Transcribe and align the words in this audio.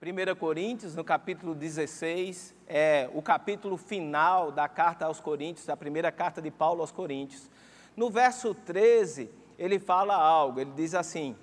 1 0.00 0.36
Coríntios, 0.36 0.94
no 0.94 1.02
capítulo 1.02 1.56
16, 1.56 2.54
é 2.68 3.10
o 3.12 3.20
capítulo 3.20 3.76
final 3.76 4.52
da 4.52 4.68
carta 4.68 5.06
aos 5.06 5.20
Coríntios, 5.20 5.66
da 5.66 5.76
primeira 5.76 6.12
carta 6.12 6.40
de 6.40 6.52
Paulo 6.52 6.82
aos 6.82 6.92
Coríntios. 6.92 7.50
No 7.96 8.08
verso 8.08 8.54
13, 8.54 9.28
ele 9.58 9.80
fala 9.80 10.14
algo, 10.14 10.60
ele 10.60 10.70
diz 10.76 10.94
assim: 10.94 11.34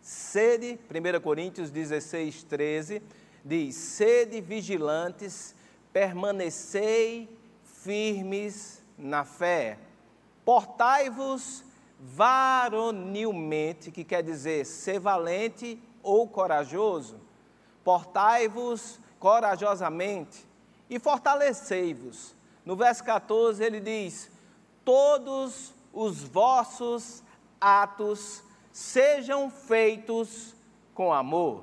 sede, 0.00 0.78
1 0.88 1.20
Coríntios 1.20 1.72
16, 1.72 2.44
13, 2.44 3.02
diz: 3.44 3.74
sede 3.74 4.40
vigilantes, 4.40 5.52
permanecei 5.92 7.28
firmes 7.64 8.80
na 8.96 9.24
fé, 9.24 9.76
portai-vos 10.44 11.64
varonilmente, 11.98 13.90
que 13.90 14.04
quer 14.04 14.22
dizer 14.22 14.64
ser 14.64 15.00
valente 15.00 15.82
ou 16.00 16.28
corajoso, 16.28 17.26
portai-vos 17.86 18.98
corajosamente 19.20 20.44
e 20.90 20.98
fortalecei-vos. 20.98 22.34
No 22.64 22.74
verso 22.74 23.04
14 23.04 23.62
ele 23.62 23.78
diz: 23.78 24.28
Todos 24.84 25.72
os 25.92 26.24
vossos 26.24 27.22
atos 27.60 28.42
sejam 28.72 29.48
feitos 29.48 30.56
com 30.94 31.12
amor. 31.12 31.62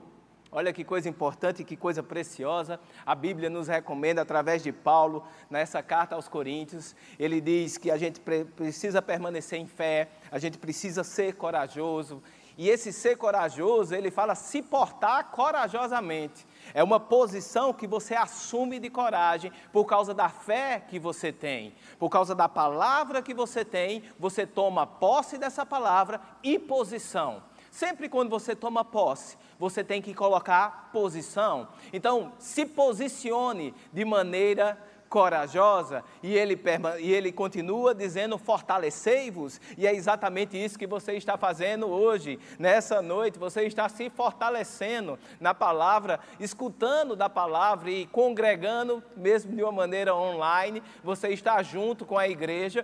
Olha 0.50 0.72
que 0.72 0.86
coisa 0.86 1.10
importante, 1.10 1.62
que 1.66 1.76
coisa 1.76 2.02
preciosa. 2.02 2.80
A 3.06 3.16
Bíblia 3.16 3.50
nos 3.50 3.68
recomenda, 3.68 4.22
através 4.22 4.64
de 4.64 4.72
Paulo, 4.72 5.28
nessa 5.50 5.84
carta 5.84 6.16
aos 6.16 6.30
Coríntios, 6.30 6.96
ele 7.20 7.42
diz 7.42 7.78
que 7.78 7.92
a 7.92 7.98
gente 7.98 8.22
precisa 8.56 9.02
permanecer 9.02 9.60
em 9.60 9.68
fé, 9.68 10.08
a 10.32 10.40
gente 10.40 10.58
precisa 10.58 11.04
ser 11.04 11.36
corajoso. 11.36 12.24
E 12.58 12.70
esse 12.70 12.94
ser 12.94 13.18
corajoso, 13.18 13.96
ele 13.96 14.12
fala 14.12 14.36
se 14.36 14.62
portar 14.62 15.32
corajosamente. 15.32 16.46
É 16.74 16.84
uma 16.84 17.00
posição 17.00 17.74
que 17.74 17.88
você 17.88 18.16
assume 18.16 18.80
de 18.80 18.90
coragem 18.90 19.52
por 19.72 19.86
causa 19.86 20.14
da 20.14 20.30
fé 20.30 20.84
que 20.88 21.00
você 21.00 21.32
tem, 21.32 21.74
por 21.98 22.10
causa 22.10 22.36
da 22.36 22.48
palavra 22.48 23.22
que 23.22 23.34
você 23.34 23.66
tem, 23.66 24.04
você 24.20 24.46
toma 24.46 24.86
posse 24.86 25.38
dessa 25.38 25.66
palavra 25.66 26.22
e 26.44 26.60
posição. 26.60 27.42
Sempre 27.72 28.08
quando 28.08 28.30
você 28.30 28.56
toma 28.56 28.86
posse, 28.86 29.36
você 29.58 29.84
tem 29.84 30.00
que 30.00 30.14
colocar 30.14 30.92
posição. 30.94 31.68
Então, 31.92 32.32
se 32.38 32.68
posicione 32.68 33.74
de 33.92 34.06
maneira 34.06 34.78
corajosa, 35.14 36.04
e 36.24 36.36
ele, 36.36 36.60
e 37.00 37.14
ele 37.14 37.32
continua 37.32 37.94
dizendo: 37.94 38.36
fortalecei-vos, 38.36 39.62
e 39.78 39.86
é 39.86 39.94
exatamente 39.94 40.58
isso 40.58 40.80
que 40.80 40.88
você 40.88 41.14
está 41.14 41.38
fazendo 41.38 41.88
hoje, 41.88 42.40
nessa 42.58 43.00
noite, 43.00 43.38
você 43.38 43.62
está 43.62 43.88
se 43.88 44.10
fortalecendo 44.10 45.20
na 45.40 45.54
palavra, 45.54 46.20
escutando 46.40 47.16
da 47.16 47.30
palavra 47.30 47.92
e 47.92 48.08
congregando, 48.08 49.04
mesmo 49.16 49.56
de 49.56 49.62
uma 49.62 49.72
maneira 49.72 50.16
online, 50.16 50.82
você 51.04 51.28
está 51.28 51.62
junto 51.62 52.08
com 52.08 52.18
a 52.18 52.28
igreja, 52.28 52.84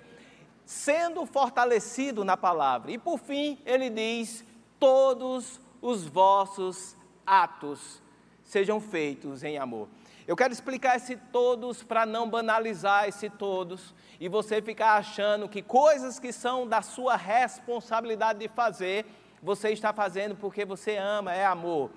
sendo 0.63 1.25
fortalecido 1.25 2.23
na 2.23 2.37
palavra. 2.37 2.91
E 2.91 2.99
por 2.99 3.17
fim, 3.17 3.57
ele 3.65 3.89
diz: 3.89 4.45
todos 4.79 5.59
os 5.81 6.05
vossos 6.05 6.95
atos 7.25 8.03
sejam 8.43 8.79
feitos 8.79 9.43
em 9.43 9.57
amor. 9.57 9.87
Eu 10.29 10.35
quero 10.35 10.53
explicar 10.53 10.95
esse 10.95 11.15
todos 11.15 11.81
para 11.81 12.05
não 12.05 12.29
banalizar 12.29 13.09
esse 13.09 13.31
todos 13.31 13.95
e 14.19 14.29
você 14.29 14.61
ficar 14.61 14.93
achando 14.93 15.49
que 15.49 15.59
coisas 15.59 16.19
que 16.19 16.31
são 16.31 16.67
da 16.67 16.83
sua 16.83 17.15
responsabilidade 17.15 18.37
de 18.37 18.47
fazer, 18.47 19.07
você 19.41 19.71
está 19.71 19.91
fazendo 19.91 20.35
porque 20.35 20.63
você 20.63 20.97
ama, 20.97 21.33
é 21.33 21.47
amor. 21.47 21.89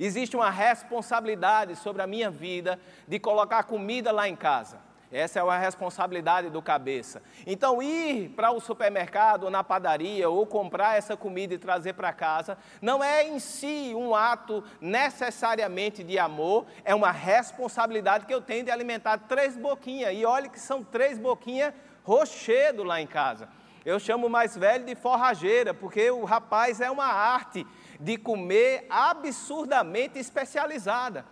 Existe 0.00 0.34
uma 0.34 0.48
responsabilidade 0.48 1.76
sobre 1.76 2.00
a 2.00 2.06
minha 2.06 2.30
vida 2.30 2.80
de 3.06 3.18
colocar 3.18 3.64
comida 3.64 4.10
lá 4.10 4.26
em 4.26 4.34
casa. 4.34 4.78
Essa 5.14 5.38
é 5.38 5.42
uma 5.44 5.56
responsabilidade 5.56 6.50
do 6.50 6.60
cabeça. 6.60 7.22
Então, 7.46 7.80
ir 7.80 8.30
para 8.30 8.50
o 8.50 8.58
supermercado 8.58 9.44
ou 9.44 9.50
na 9.50 9.62
padaria 9.62 10.28
ou 10.28 10.44
comprar 10.44 10.98
essa 10.98 11.16
comida 11.16 11.54
e 11.54 11.58
trazer 11.58 11.92
para 11.92 12.12
casa 12.12 12.58
não 12.82 13.02
é 13.02 13.24
em 13.24 13.38
si 13.38 13.92
um 13.94 14.12
ato 14.12 14.64
necessariamente 14.80 16.02
de 16.02 16.18
amor, 16.18 16.66
é 16.84 16.92
uma 16.92 17.12
responsabilidade 17.12 18.26
que 18.26 18.34
eu 18.34 18.40
tenho 18.40 18.64
de 18.64 18.72
alimentar 18.72 19.18
três 19.18 19.56
boquinhas. 19.56 20.12
E 20.16 20.26
olhe 20.26 20.48
que 20.48 20.58
são 20.58 20.82
três 20.82 21.16
boquinhas 21.16 21.72
rochedo 22.02 22.82
lá 22.82 23.00
em 23.00 23.06
casa. 23.06 23.48
Eu 23.84 24.00
chamo 24.00 24.26
o 24.26 24.30
mais 24.30 24.56
velho 24.56 24.84
de 24.84 24.96
forrageira, 24.96 25.72
porque 25.72 26.10
o 26.10 26.24
rapaz 26.24 26.80
é 26.80 26.90
uma 26.90 27.06
arte 27.06 27.64
de 28.00 28.16
comer 28.16 28.84
absurdamente 28.90 30.18
especializada. 30.18 31.24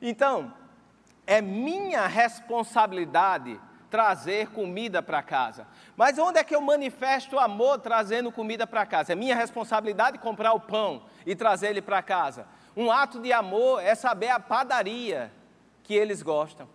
Então, 0.00 0.54
é 1.28 1.42
minha 1.42 2.06
responsabilidade 2.06 3.60
trazer 3.90 4.48
comida 4.48 5.02
para 5.02 5.22
casa. 5.22 5.66
Mas 5.94 6.18
onde 6.18 6.38
é 6.38 6.44
que 6.44 6.54
eu 6.56 6.60
manifesto 6.62 7.38
amor 7.38 7.78
trazendo 7.80 8.32
comida 8.32 8.66
para 8.66 8.86
casa? 8.86 9.12
É 9.12 9.14
minha 9.14 9.36
responsabilidade 9.36 10.18
comprar 10.18 10.54
o 10.54 10.60
pão 10.60 11.02
e 11.26 11.36
trazer 11.36 11.68
ele 11.68 11.82
para 11.82 12.02
casa. 12.02 12.46
Um 12.74 12.90
ato 12.90 13.20
de 13.20 13.30
amor 13.30 13.82
é 13.82 13.94
saber 13.94 14.30
a 14.30 14.40
padaria 14.40 15.30
que 15.82 15.92
eles 15.92 16.22
gostam. 16.22 16.66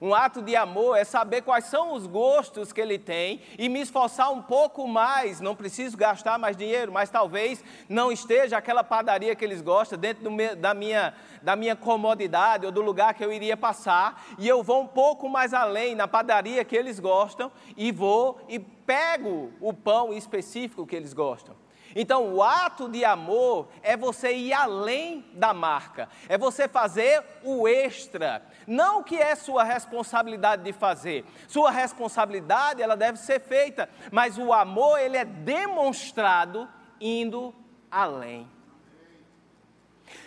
Um 0.00 0.14
ato 0.14 0.40
de 0.40 0.56
amor 0.56 0.96
é 0.96 1.04
saber 1.04 1.42
quais 1.42 1.66
são 1.66 1.92
os 1.92 2.06
gostos 2.06 2.72
que 2.72 2.80
ele 2.80 2.98
tem 2.98 3.42
e 3.58 3.68
me 3.68 3.82
esforçar 3.82 4.32
um 4.32 4.40
pouco 4.40 4.88
mais. 4.88 5.42
Não 5.42 5.54
preciso 5.54 5.94
gastar 5.94 6.38
mais 6.38 6.56
dinheiro, 6.56 6.90
mas 6.90 7.10
talvez 7.10 7.62
não 7.86 8.10
esteja 8.10 8.56
aquela 8.56 8.82
padaria 8.82 9.36
que 9.36 9.44
eles 9.44 9.60
gostam 9.60 9.98
dentro 9.98 10.30
meu, 10.30 10.56
da, 10.56 10.72
minha, 10.72 11.12
da 11.42 11.54
minha 11.54 11.76
comodidade 11.76 12.64
ou 12.64 12.72
do 12.72 12.80
lugar 12.80 13.12
que 13.12 13.22
eu 13.22 13.30
iria 13.30 13.58
passar. 13.58 14.24
E 14.38 14.48
eu 14.48 14.62
vou 14.62 14.80
um 14.80 14.86
pouco 14.86 15.28
mais 15.28 15.52
além 15.52 15.94
na 15.94 16.08
padaria 16.08 16.64
que 16.64 16.76
eles 16.76 16.98
gostam 16.98 17.52
e 17.76 17.92
vou 17.92 18.40
e 18.48 18.58
pego 18.58 19.52
o 19.60 19.74
pão 19.74 20.14
específico 20.14 20.86
que 20.86 20.96
eles 20.96 21.12
gostam. 21.12 21.54
Então, 21.94 22.34
o 22.34 22.42
ato 22.42 22.88
de 22.88 23.04
amor 23.04 23.68
é 23.82 23.96
você 23.96 24.32
ir 24.32 24.52
além 24.52 25.24
da 25.34 25.52
marca, 25.52 26.08
é 26.28 26.38
você 26.38 26.68
fazer 26.68 27.22
o 27.42 27.66
extra, 27.66 28.42
não 28.70 29.00
o 29.00 29.04
que 29.04 29.16
é 29.16 29.34
sua 29.34 29.64
responsabilidade 29.64 30.62
de 30.62 30.72
fazer. 30.72 31.24
Sua 31.48 31.72
responsabilidade, 31.72 32.80
ela 32.80 32.96
deve 32.96 33.18
ser 33.18 33.40
feita, 33.40 33.90
mas 34.12 34.38
o 34.38 34.52
amor, 34.52 35.00
ele 35.00 35.16
é 35.16 35.24
demonstrado 35.24 36.68
indo 37.00 37.52
além. 37.90 38.48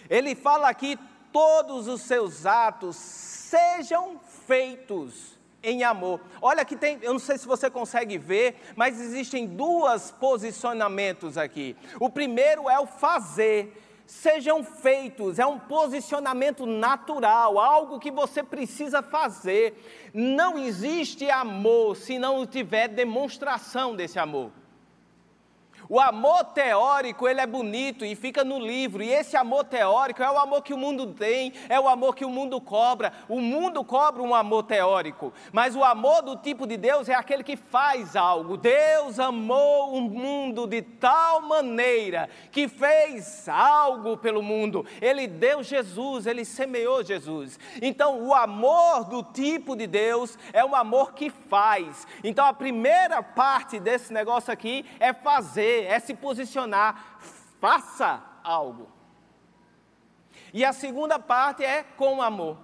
Ele 0.10 0.36
fala 0.36 0.68
aqui: 0.68 1.00
todos 1.32 1.88
os 1.88 2.02
seus 2.02 2.46
atos 2.46 2.98
sejam 2.98 4.20
feitos 4.46 5.40
em 5.64 5.86
amor. 5.86 6.20
Olha 6.42 6.66
que 6.66 6.76
tem, 6.76 7.00
eu 7.02 7.14
não 7.14 7.20
sei 7.20 7.38
se 7.38 7.48
você 7.48 7.70
consegue 7.70 8.18
ver, 8.18 8.74
mas 8.76 9.00
existem 9.00 9.48
dois 9.48 10.12
posicionamentos 10.12 11.38
aqui. 11.38 11.78
O 11.98 12.10
primeiro 12.10 12.70
é 12.70 12.78
o 12.78 12.86
fazer. 12.86 13.80
Sejam 14.14 14.64
feitos, 14.64 15.40
é 15.40 15.46
um 15.46 15.58
posicionamento 15.58 16.66
natural, 16.68 17.60
algo 17.60 18.00
que 18.00 18.12
você 18.12 18.44
precisa 18.44 19.02
fazer. 19.02 20.12
Não 20.14 20.58
existe 20.58 21.30
amor 21.30 21.98
se 21.98 22.20
não 22.20 22.46
tiver 22.46 22.88
demonstração 22.88 23.96
desse 23.96 24.20
amor. 24.20 24.52
O 25.94 26.00
amor 26.00 26.46
teórico, 26.46 27.28
ele 27.30 27.40
é 27.40 27.46
bonito 27.46 28.04
e 28.04 28.16
fica 28.16 28.44
no 28.44 28.58
livro, 28.58 29.04
e 29.04 29.14
esse 29.14 29.38
amor 29.38 29.64
teórico 29.64 30.24
é 30.24 30.32
o 30.32 30.40
amor 30.40 30.64
que 30.64 30.74
o 30.74 30.78
mundo 30.78 31.14
tem, 31.14 31.54
é 31.70 31.80
o 31.80 31.88
amor 31.88 32.16
que 32.16 32.26
o 32.26 32.32
mundo 32.32 32.60
cobra. 32.60 33.14
O 33.30 33.40
mundo 33.40 33.84
cobra 33.84 34.24
um 34.24 34.34
amor 34.34 34.64
teórico, 34.64 35.32
mas 35.52 35.76
o 35.76 35.84
amor 35.84 36.24
do 36.24 36.36
tipo 36.36 36.66
de 36.66 36.78
Deus 36.78 37.10
é 37.10 37.14
aquele 37.14 37.44
que 37.44 37.56
faz 37.56 38.16
algo. 38.16 38.58
Deus 38.58 39.20
amou 39.20 39.94
o 39.94 40.02
mundo 40.02 40.66
de 40.66 40.82
tal 40.82 41.42
maneira 41.42 42.28
que 42.52 42.68
fez 42.68 43.48
algo 43.48 44.18
pelo 44.18 44.42
mundo. 44.42 44.84
Ele 45.00 45.28
deu 45.28 45.62
Jesus, 45.62 46.26
ele 46.26 46.44
semeou 46.44 47.04
Jesus. 47.04 47.60
Então, 47.80 48.20
o 48.26 48.34
amor 48.34 49.04
do 49.04 49.22
tipo 49.22 49.76
de 49.76 49.86
Deus 49.86 50.40
é 50.54 50.66
um 50.66 50.74
amor 50.74 51.14
que 51.14 51.30
faz. 51.30 52.08
Então, 52.24 52.48
a 52.48 52.52
primeira 52.52 53.22
parte 53.22 53.80
desse 53.80 54.12
negócio 54.12 54.52
aqui 54.52 54.84
é 55.00 55.14
fazer 55.14 55.83
é 55.84 56.00
se 56.00 56.14
posicionar, 56.14 57.18
faça 57.60 58.22
algo. 58.44 58.90
E 60.54 60.64
a 60.64 60.74
segunda 60.74 61.18
parte 61.18 61.64
é 61.64 61.84
com 61.84 62.22
amor. 62.22 62.58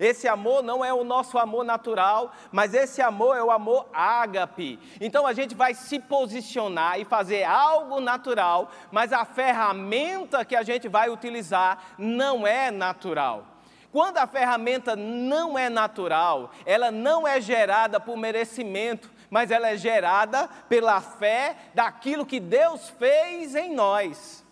Esse 0.00 0.26
amor 0.26 0.62
não 0.62 0.84
é 0.84 0.92
o 0.92 1.04
nosso 1.04 1.38
amor 1.38 1.64
natural, 1.64 2.32
mas 2.50 2.72
esse 2.74 3.02
amor 3.02 3.36
é 3.36 3.42
o 3.42 3.50
amor 3.50 3.88
ágape. 3.92 4.78
Então 5.00 5.26
a 5.26 5.32
gente 5.32 5.54
vai 5.54 5.74
se 5.74 5.98
posicionar 5.98 6.98
e 6.98 7.04
fazer 7.04 7.44
algo 7.44 8.00
natural, 8.00 8.70
mas 8.90 9.12
a 9.12 9.24
ferramenta 9.24 10.44
que 10.44 10.56
a 10.56 10.62
gente 10.62 10.88
vai 10.88 11.10
utilizar 11.10 11.94
não 11.98 12.46
é 12.46 12.70
natural. 12.70 13.46
Quando 13.90 14.16
a 14.16 14.26
ferramenta 14.26 14.96
não 14.96 15.58
é 15.58 15.68
natural, 15.68 16.50
ela 16.64 16.90
não 16.90 17.28
é 17.28 17.38
gerada 17.38 18.00
por 18.00 18.16
merecimento, 18.16 19.10
mas 19.32 19.50
ela 19.50 19.70
é 19.70 19.78
gerada 19.78 20.46
pela 20.68 21.00
fé 21.00 21.56
daquilo 21.74 22.26
que 22.26 22.38
Deus 22.38 22.90
fez 22.90 23.54
em 23.54 23.74
nós. 23.74 24.44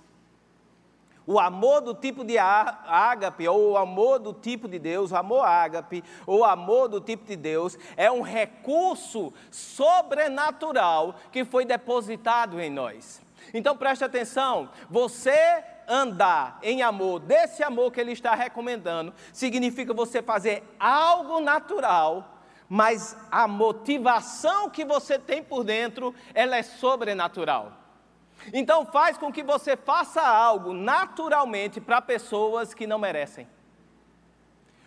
O 1.26 1.38
amor 1.38 1.82
do 1.82 1.92
tipo 1.94 2.24
de 2.24 2.38
ágape, 2.38 3.46
ou 3.46 3.72
o 3.72 3.76
amor 3.76 4.18
do 4.18 4.32
tipo 4.32 4.66
de 4.66 4.78
Deus, 4.78 5.12
o 5.12 5.16
amor 5.16 5.44
ágape, 5.44 6.02
ou 6.26 6.38
o 6.38 6.44
amor 6.44 6.88
do 6.88 6.98
tipo 6.98 7.26
de 7.26 7.36
Deus, 7.36 7.78
é 7.94 8.10
um 8.10 8.22
recurso 8.22 9.30
sobrenatural 9.50 11.14
que 11.30 11.44
foi 11.44 11.66
depositado 11.66 12.58
em 12.58 12.70
nós. 12.70 13.20
Então 13.52 13.76
preste 13.76 14.02
atenção, 14.02 14.70
você 14.88 15.62
andar 15.86 16.58
em 16.62 16.82
amor, 16.82 17.20
desse 17.20 17.62
amor 17.62 17.92
que 17.92 18.00
ele 18.00 18.12
está 18.12 18.34
recomendando, 18.34 19.12
significa 19.30 19.92
você 19.92 20.22
fazer 20.22 20.64
algo 20.80 21.38
natural, 21.38 22.39
mas 22.72 23.16
a 23.32 23.48
motivação 23.48 24.70
que 24.70 24.84
você 24.84 25.18
tem 25.18 25.42
por 25.42 25.64
dentro, 25.64 26.14
ela 26.32 26.56
é 26.56 26.62
sobrenatural. 26.62 27.72
Então 28.52 28.86
faz 28.86 29.18
com 29.18 29.32
que 29.32 29.42
você 29.42 29.76
faça 29.76 30.22
algo 30.22 30.72
naturalmente 30.72 31.80
para 31.80 32.00
pessoas 32.00 32.72
que 32.72 32.86
não 32.86 32.96
merecem. 32.96 33.48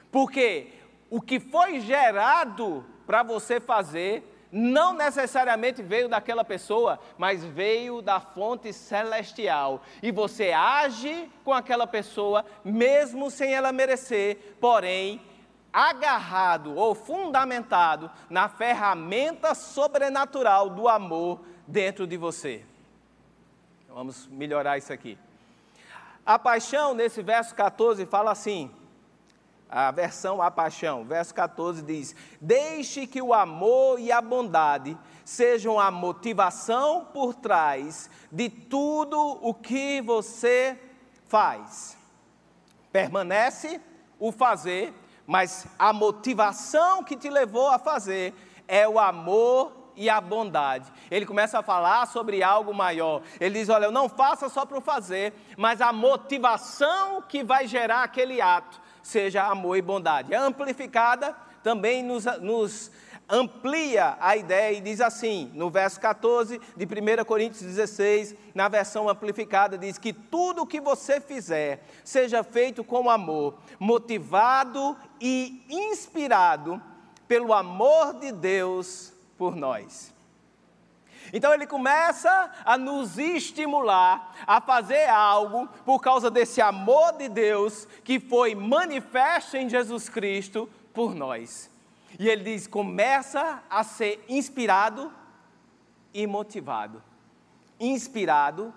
Porque 0.10 0.70
o 1.10 1.20
que 1.20 1.42
foi 1.42 1.82
gerado 1.82 2.86
para 3.06 3.22
você 3.22 3.60
fazer 3.60 4.30
não 4.50 4.94
necessariamente 4.94 5.82
veio 5.82 6.08
daquela 6.08 6.46
pessoa, 6.46 7.00
mas 7.18 7.44
veio 7.44 8.02
da 8.02 8.22
fonte 8.22 8.72
celestial. 8.72 9.82
E 10.02 10.10
você 10.10 10.54
age 10.54 11.30
com 11.44 11.52
aquela 11.52 11.86
pessoa, 11.86 12.46
mesmo 12.64 13.30
sem 13.30 13.54
ela 13.54 13.74
merecer, 13.74 14.56
porém, 14.62 15.20
agarrado 15.74 16.76
ou 16.76 16.94
fundamentado 16.94 18.10
na 18.30 18.48
ferramenta 18.48 19.56
sobrenatural 19.56 20.70
do 20.70 20.88
amor 20.88 21.42
dentro 21.68 22.06
de 22.06 22.16
você. 22.16 22.64
Vamos 23.90 24.28
melhorar 24.28 24.78
isso 24.78 24.94
aqui. 24.94 25.18
A 26.26 26.40
paixão, 26.40 26.94
nesse 26.94 27.22
verso 27.22 27.54
14, 27.56 28.06
fala 28.06 28.32
assim: 28.32 28.72
a 29.76 29.90
versão 29.90 30.40
A 30.40 30.52
Paixão, 30.52 31.04
verso 31.04 31.34
14 31.34 31.82
diz: 31.82 32.16
Deixe 32.40 33.08
que 33.08 33.20
o 33.20 33.34
amor 33.34 34.00
e 34.00 34.12
a 34.12 34.22
bondade 34.22 34.96
sejam 35.26 35.80
a 35.80 35.90
motivação 35.90 37.06
por 37.12 37.34
trás 37.34 38.08
de 38.32 38.50
tudo 38.50 39.18
o 39.42 39.52
que 39.52 40.00
você 40.00 40.80
faz. 41.28 41.98
Permanece 42.92 43.82
o 44.20 44.32
fazer, 44.32 44.94
mas 45.26 45.68
a 45.78 45.94
motivação 45.94 47.04
que 47.04 47.16
te 47.16 47.30
levou 47.30 47.70
a 47.70 47.80
fazer 47.80 48.34
é 48.68 48.88
o 48.88 49.00
amor 49.00 49.84
e 49.96 50.10
a 50.10 50.20
bondade. 50.20 50.92
Ele 51.10 51.26
começa 51.26 51.60
a 51.60 51.64
falar 51.64 52.08
sobre 52.08 52.42
algo 52.44 52.74
maior. 52.74 53.22
Ele 53.40 53.60
diz: 53.60 53.70
Olha, 53.70 53.92
não 53.92 54.10
faça 54.10 54.50
só 54.50 54.66
para 54.66 54.82
fazer, 54.82 55.34
mas 55.58 55.82
a 55.82 55.94
motivação 55.94 57.22
que 57.22 57.44
vai 57.44 57.68
gerar 57.68 58.04
aquele 58.04 58.42
ato 58.42 58.82
seja 59.02 59.44
amor 59.44 59.78
e 59.78 59.82
bondade. 59.82 60.34
A 60.34 60.42
amplificada 60.42 61.36
também 61.62 62.04
nos, 62.04 62.26
nos 62.42 62.92
amplia 63.34 64.16
a 64.20 64.38
ideia 64.38 64.78
e 64.78 64.82
diz 64.82 65.02
assim, 65.02 65.52
no 65.56 65.72
verso 65.72 66.00
14 66.00 66.62
de 66.78 66.86
1 66.86 67.26
Coríntios 67.26 67.64
16, 67.64 68.36
na 68.54 68.68
versão 68.68 69.10
amplificada, 69.10 69.76
diz 69.76 69.98
que 69.98 70.14
tudo 70.14 70.62
o 70.62 70.68
que 70.68 70.80
você 70.80 71.20
fizer 71.20 71.84
seja 72.04 72.44
feito 72.44 72.84
com 72.84 73.10
amor, 73.10 73.56
motivado 73.80 74.96
e 75.20 75.66
inspirado 75.68 76.80
pelo 77.28 77.54
amor 77.54 78.20
de 78.20 78.32
Deus 78.32 79.12
por 79.36 79.56
nós. 79.56 80.14
Então 81.34 81.52
ele 81.52 81.66
começa 81.66 82.52
a 82.64 82.78
nos 82.78 83.18
estimular 83.18 84.36
a 84.46 84.62
fazer 84.62 85.10
algo 85.10 85.68
por 85.84 86.00
causa 86.00 86.30
desse 86.30 86.62
amor 86.62 87.14
de 87.14 87.28
Deus 87.28 87.88
que 88.04 88.20
foi 88.20 88.54
manifesto 88.54 89.58
em 89.58 89.68
Jesus 89.68 90.08
Cristo 90.08 90.70
por 90.94 91.16
nós. 91.16 91.73
E 92.20 92.30
ele 92.30 92.44
diz: 92.44 92.68
começa 92.68 93.64
a 93.70 93.84
ser 93.84 94.24
inspirado 94.28 95.12
e 96.14 96.26
motivado. 96.28 97.02
Inspirado 97.80 98.74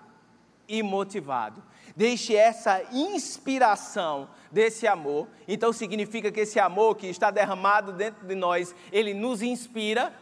e 0.67 0.83
motivado. 0.83 1.63
Deixe 1.95 2.35
essa 2.35 2.83
inspiração 2.91 4.29
desse 4.51 4.85
amor. 4.87 5.27
Então 5.47 5.71
significa 5.71 6.31
que 6.31 6.41
esse 6.41 6.59
amor 6.59 6.95
que 6.95 7.07
está 7.07 7.31
derramado 7.31 7.93
dentro 7.93 8.27
de 8.27 8.35
nós, 8.35 8.75
ele 8.91 9.13
nos 9.13 9.41
inspira 9.41 10.13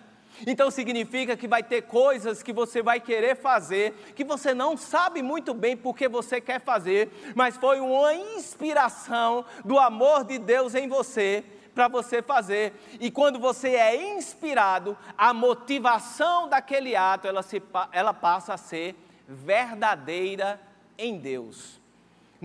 então 0.45 0.69
significa 0.69 1.37
que 1.37 1.47
vai 1.47 1.63
ter 1.63 1.83
coisas 1.83 2.43
que 2.43 2.51
você 2.51 2.81
vai 2.81 2.99
querer 2.99 3.35
fazer, 3.35 3.93
que 4.15 4.23
você 4.23 4.53
não 4.53 4.75
sabe 4.75 5.21
muito 5.21 5.53
bem 5.53 5.77
porque 5.77 6.07
você 6.07 6.41
quer 6.41 6.59
fazer, 6.59 7.09
mas 7.35 7.55
foi 7.55 7.79
uma 7.79 8.13
inspiração 8.13 9.45
do 9.63 9.79
amor 9.79 10.23
de 10.23 10.37
Deus 10.37 10.75
em 10.75 10.87
você 10.87 11.43
para 11.75 11.87
você 11.87 12.21
fazer. 12.21 12.73
E 12.99 13.11
quando 13.11 13.37
você 13.37 13.75
é 13.75 14.15
inspirado, 14.15 14.97
a 15.17 15.33
motivação 15.33 16.49
daquele 16.49 16.95
ato, 16.95 17.27
ela, 17.27 17.43
se, 17.43 17.61
ela 17.91 18.13
passa 18.13 18.53
a 18.53 18.57
ser 18.57 18.95
verdadeira 19.27 20.59
em 20.97 21.17
Deus 21.17 21.83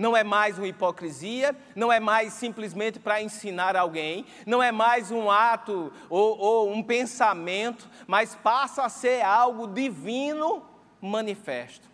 não 0.01 0.17
é 0.17 0.23
mais 0.23 0.57
uma 0.57 0.67
hipocrisia, 0.67 1.55
não 1.75 1.91
é 1.91 1.99
mais 1.99 2.33
simplesmente 2.33 2.99
para 2.99 3.21
ensinar 3.21 3.75
alguém, 3.75 4.25
não 4.47 4.61
é 4.61 4.71
mais 4.71 5.11
um 5.11 5.29
ato 5.29 5.93
ou, 6.09 6.39
ou 6.39 6.71
um 6.71 6.81
pensamento, 6.81 7.89
mas 8.07 8.35
passa 8.35 8.83
a 8.83 8.89
ser 8.89 9.21
algo 9.21 9.67
divino 9.67 10.65
manifesto. 10.99 11.90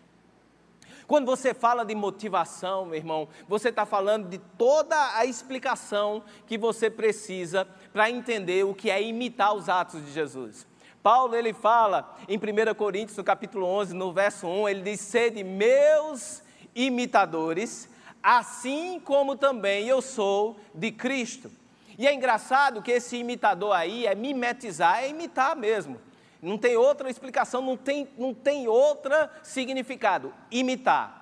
Quando 1.08 1.24
você 1.24 1.54
fala 1.54 1.86
de 1.86 1.94
motivação, 1.94 2.84
meu 2.84 2.96
irmão, 2.96 3.28
você 3.48 3.70
está 3.70 3.86
falando 3.86 4.28
de 4.28 4.36
toda 4.36 5.16
a 5.16 5.24
explicação 5.24 6.22
que 6.46 6.58
você 6.58 6.90
precisa 6.90 7.66
para 7.94 8.10
entender 8.10 8.66
o 8.66 8.74
que 8.74 8.90
é 8.90 9.02
imitar 9.02 9.54
os 9.54 9.70
atos 9.70 10.04
de 10.04 10.12
Jesus. 10.12 10.66
Paulo 11.02 11.34
ele 11.34 11.54
fala 11.54 12.14
em 12.28 12.36
1 12.36 12.74
Coríntios, 12.74 13.16
no 13.16 13.24
capítulo 13.24 13.64
11, 13.64 13.94
no 13.94 14.12
verso 14.12 14.46
1, 14.46 14.68
ele 14.68 14.82
diz: 14.82 15.00
Sede 15.00 15.42
meus 15.42 16.42
imitadores, 16.74 17.88
assim 18.22 19.00
como 19.00 19.34
também 19.34 19.88
eu 19.88 20.02
sou 20.02 20.60
de 20.74 20.92
Cristo. 20.92 21.50
E 21.96 22.06
é 22.06 22.12
engraçado 22.12 22.82
que 22.82 22.90
esse 22.90 23.16
imitador 23.16 23.74
aí 23.74 24.04
é 24.04 24.14
mimetizar, 24.14 24.98
é 24.98 25.08
imitar 25.08 25.56
mesmo. 25.56 25.98
Não 26.40 26.56
tem 26.56 26.76
outra 26.76 27.10
explicação, 27.10 27.60
não 27.60 27.76
tem, 27.76 28.08
não 28.16 28.32
tem 28.32 28.68
outro 28.68 29.12
significado. 29.42 30.32
Imitar. 30.50 31.18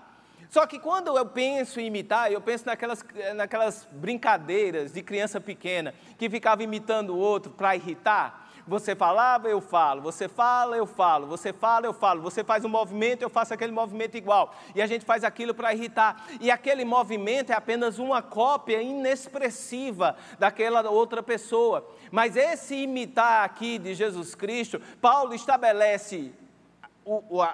Só 0.48 0.66
que 0.66 0.78
quando 0.78 1.16
eu 1.16 1.26
penso 1.26 1.80
em 1.80 1.86
imitar, 1.86 2.30
eu 2.30 2.40
penso 2.40 2.66
naquelas, 2.66 3.04
naquelas 3.34 3.88
brincadeiras 3.90 4.92
de 4.92 5.02
criança 5.02 5.40
pequena 5.40 5.94
que 6.16 6.30
ficava 6.30 6.62
imitando 6.62 7.10
o 7.10 7.18
outro 7.18 7.50
para 7.50 7.74
irritar. 7.74 8.45
Você 8.66 8.96
falava, 8.96 9.48
eu 9.48 9.60
falo. 9.60 10.02
Você 10.02 10.28
fala, 10.28 10.76
eu 10.76 10.86
falo. 10.86 11.26
Você 11.26 11.52
fala, 11.52 11.86
eu 11.86 11.92
falo. 11.92 12.20
Você 12.22 12.42
faz 12.42 12.64
um 12.64 12.68
movimento, 12.68 13.22
eu 13.22 13.30
faço 13.30 13.54
aquele 13.54 13.70
movimento 13.70 14.16
igual. 14.16 14.54
E 14.74 14.82
a 14.82 14.86
gente 14.86 15.04
faz 15.04 15.22
aquilo 15.22 15.54
para 15.54 15.72
irritar. 15.72 16.26
E 16.40 16.50
aquele 16.50 16.84
movimento 16.84 17.50
é 17.50 17.54
apenas 17.54 17.98
uma 17.98 18.20
cópia 18.22 18.82
inexpressiva 18.82 20.16
daquela 20.38 20.88
outra 20.90 21.22
pessoa. 21.22 21.88
Mas 22.10 22.36
esse 22.36 22.74
imitar 22.74 23.44
aqui 23.44 23.78
de 23.78 23.94
Jesus 23.94 24.34
Cristo, 24.34 24.80
Paulo 25.00 25.32
estabelece 25.32 26.32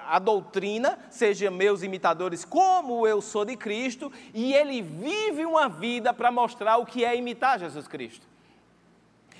a 0.07 0.17
doutrina, 0.17 0.97
seja 1.11 1.51
meus 1.51 1.83
imitadores, 1.83 2.43
como 2.43 3.05
eu 3.05 3.21
sou 3.21 3.45
de 3.45 3.55
Cristo, 3.55 4.11
e 4.33 4.51
ele 4.51 4.81
vive 4.81 5.45
uma 5.45 5.69
vida 5.69 6.11
para 6.11 6.31
mostrar 6.31 6.77
o 6.77 6.85
que 6.87 7.05
é 7.05 7.15
imitar 7.15 7.59
Jesus 7.59 7.87
Cristo. 7.87 8.32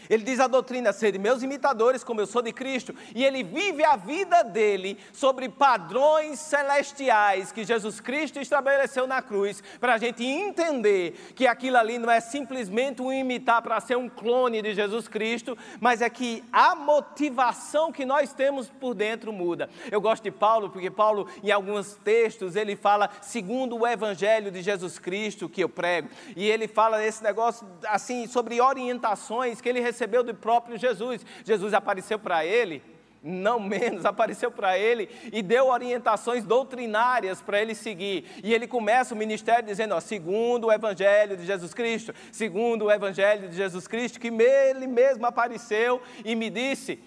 Ele 0.09 0.23
diz 0.23 0.39
a 0.39 0.47
doutrina 0.47 0.91
ser 0.91 1.17
meus 1.17 1.41
imitadores, 1.41 2.03
como 2.03 2.21
eu 2.21 2.27
sou 2.27 2.41
de 2.41 2.51
Cristo, 2.51 2.93
e 3.15 3.23
ele 3.23 3.43
vive 3.43 3.83
a 3.83 3.95
vida 3.95 4.43
dele 4.43 4.97
sobre 5.11 5.47
padrões 5.49 6.39
celestiais 6.39 7.51
que 7.51 7.63
Jesus 7.63 7.99
Cristo 7.99 8.39
estabeleceu 8.39 9.07
na 9.07 9.21
cruz, 9.21 9.63
para 9.79 9.95
a 9.95 9.97
gente 9.97 10.23
entender 10.23 11.33
que 11.35 11.47
aquilo 11.47 11.77
ali 11.77 11.97
não 11.97 12.11
é 12.11 12.19
simplesmente 12.19 13.01
um 13.01 13.11
imitar 13.11 13.61
para 13.61 13.79
ser 13.79 13.97
um 13.97 14.09
clone 14.09 14.61
de 14.61 14.73
Jesus 14.73 15.07
Cristo, 15.07 15.57
mas 15.79 16.01
é 16.01 16.09
que 16.09 16.43
a 16.51 16.75
motivação 16.75 17.91
que 17.91 18.05
nós 18.05 18.33
temos 18.33 18.69
por 18.69 18.93
dentro 18.93 19.31
muda. 19.31 19.69
Eu 19.91 20.01
gosto 20.01 20.23
de 20.23 20.31
Paulo, 20.31 20.69
porque 20.69 20.91
Paulo, 20.91 21.27
em 21.43 21.51
alguns 21.51 21.95
textos, 22.03 22.55
ele 22.55 22.75
fala 22.75 23.09
segundo 23.21 23.77
o 23.77 23.87
evangelho 23.87 24.51
de 24.51 24.61
Jesus 24.61 24.99
Cristo 24.99 25.49
que 25.49 25.63
eu 25.63 25.69
prego, 25.69 26.09
e 26.35 26.49
ele 26.49 26.67
fala 26.67 27.03
esse 27.03 27.23
negócio 27.23 27.67
assim 27.85 28.27
sobre 28.27 28.59
orientações 28.59 29.61
que 29.61 29.69
ele 29.69 29.79
recebeu 29.79 29.92
recebeu 29.93 30.23
do 30.23 30.33
próprio 30.33 30.77
Jesus. 30.77 31.25
Jesus 31.45 31.73
apareceu 31.73 32.17
para 32.17 32.43
ele, 32.45 32.83
não 33.21 33.59
menos, 33.59 34.03
apareceu 34.05 34.51
para 34.51 34.77
ele 34.77 35.09
e 35.31 35.41
deu 35.41 35.67
orientações 35.67 36.43
doutrinárias 36.43 37.41
para 37.41 37.61
ele 37.61 37.75
seguir. 37.75 38.25
E 38.43 38.53
ele 38.53 38.67
começa 38.67 39.13
o 39.13 39.17
ministério 39.17 39.65
dizendo: 39.65 39.95
ó, 39.95 39.99
segundo 39.99 40.67
o 40.67 40.71
Evangelho 40.71 41.37
de 41.37 41.45
Jesus 41.45 41.73
Cristo, 41.73 42.13
segundo 42.31 42.85
o 42.85 42.91
Evangelho 42.91 43.47
de 43.47 43.55
Jesus 43.55 43.87
Cristo, 43.87 44.19
que 44.19 44.27
ele 44.27 44.87
mesmo 44.87 45.25
apareceu 45.25 46.01
e 46.25 46.35
me 46.35 46.49
disse. 46.49 46.99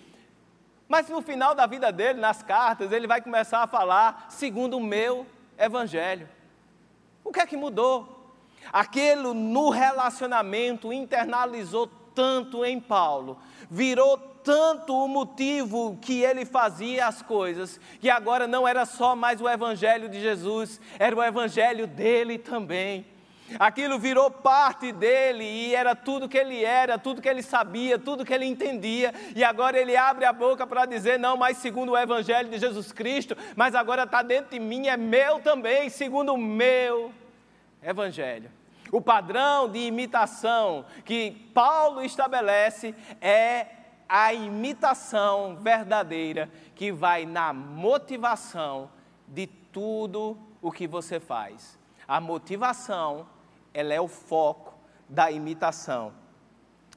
Mas 0.89 1.09
no 1.09 1.21
final 1.21 1.53
da 1.53 1.67
vida 1.67 1.91
dele, 1.91 2.21
nas 2.21 2.45
cartas, 2.45 2.93
ele 2.93 3.09
vai 3.09 3.21
começar 3.21 3.61
a 3.61 3.67
falar 3.67 4.27
segundo 4.31 4.77
o 4.77 4.81
meu 4.81 5.27
Evangelho. 5.59 6.29
O 7.25 7.33
que 7.33 7.41
é 7.41 7.47
que 7.47 7.57
mudou? 7.57 8.17
Aquilo 8.73 9.35
no 9.35 9.69
relacionamento 9.71 10.93
internalizou 10.93 11.91
tanto 12.17 12.65
em 12.65 12.81
Paulo, 12.81 13.39
virou 13.71 14.17
tanto 14.43 14.95
o 14.95 15.07
motivo 15.07 15.99
que 16.01 16.23
ele 16.23 16.47
fazia 16.47 17.07
as 17.07 17.21
coisas, 17.21 17.79
que 18.01 18.09
agora 18.09 18.47
não 18.47 18.67
era 18.67 18.87
só 18.87 19.15
mais 19.15 19.41
o 19.41 19.49
evangelho 19.49 20.09
de 20.09 20.21
Jesus, 20.21 20.81
era 20.99 21.15
o 21.15 21.23
evangelho 21.23 21.87
dele 21.87 22.39
também. 22.39 23.05
Aquilo 23.61 23.99
virou 23.99 24.29
parte 24.29 24.91
dele 24.91 25.45
e 25.45 25.75
era 25.75 25.95
tudo 25.95 26.29
que 26.29 26.39
ele 26.39 26.65
era, 26.65 26.99
tudo 26.99 27.23
que 27.23 27.29
ele 27.29 27.43
sabia, 27.43 27.97
tudo 27.97 28.25
que 28.25 28.35
ele 28.35 28.45
entendia. 28.45 29.15
E 29.37 29.45
agora 29.45 29.79
ele 29.79 29.97
abre 29.97 30.25
a 30.25 30.33
boca 30.33 30.67
para 30.67 30.85
dizer: 30.85 31.17
não, 31.17 31.37
mas 31.37 31.59
segundo 31.59 31.93
o 31.93 31.99
Evangelho 31.99 32.49
de 32.49 32.59
Jesus 32.59 32.91
Cristo, 32.91 33.37
mas 33.55 33.77
agora 33.77 34.03
está 34.03 34.21
dentro 34.21 34.51
de 34.51 34.59
mim, 34.59 34.89
é 34.89 34.97
meu 34.97 35.39
também, 35.41 35.89
segundo 35.89 36.35
o 36.35 36.39
meu 36.39 37.13
Evangelho. 37.81 38.51
O 38.93 39.01
padrão 39.01 39.69
de 39.69 39.79
imitação 39.79 40.85
que 41.05 41.33
Paulo 41.53 42.03
estabelece 42.03 42.95
é 43.21 43.67
a 44.09 44.33
imitação 44.33 45.57
verdadeira 45.57 46.51
que 46.75 46.93
vai 46.93 47.27
na 47.27 47.53
motivação 47.53 48.91
de 49.27 49.47
tudo 49.47 50.39
o 50.63 50.71
que 50.71 50.87
você 50.87 51.19
faz. 51.19 51.79
A 52.07 52.21
motivação 52.21 53.27
ela 53.75 53.93
é 53.93 54.01
o 54.01 54.09
foco 54.09 54.75
da 55.09 55.31
imitação. 55.31 56.13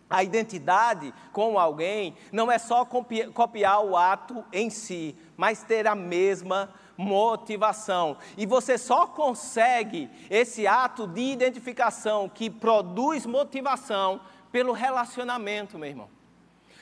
A 0.09 0.23
identidade 0.23 1.13
com 1.31 1.59
alguém 1.59 2.15
não 2.31 2.51
é 2.51 2.57
só 2.57 2.85
copiar 2.85 3.83
o 3.83 3.95
ato 3.95 4.43
em 4.51 4.69
si, 4.69 5.15
mas 5.37 5.61
ter 5.61 5.85
a 5.85 5.93
mesma 5.93 6.73
motivação. 6.99 8.17
E 8.37 8.45
você 8.45 8.77
só 8.77 9.07
consegue 9.07 10.09
esse 10.29 10.67
ato 10.67 11.07
de 11.07 11.21
identificação 11.21 12.27
que 12.27 12.49
produz 12.49 13.25
motivação 13.25 14.19
pelo 14.51 14.73
relacionamento, 14.73 15.79
meu 15.79 15.87
irmão. 15.87 16.09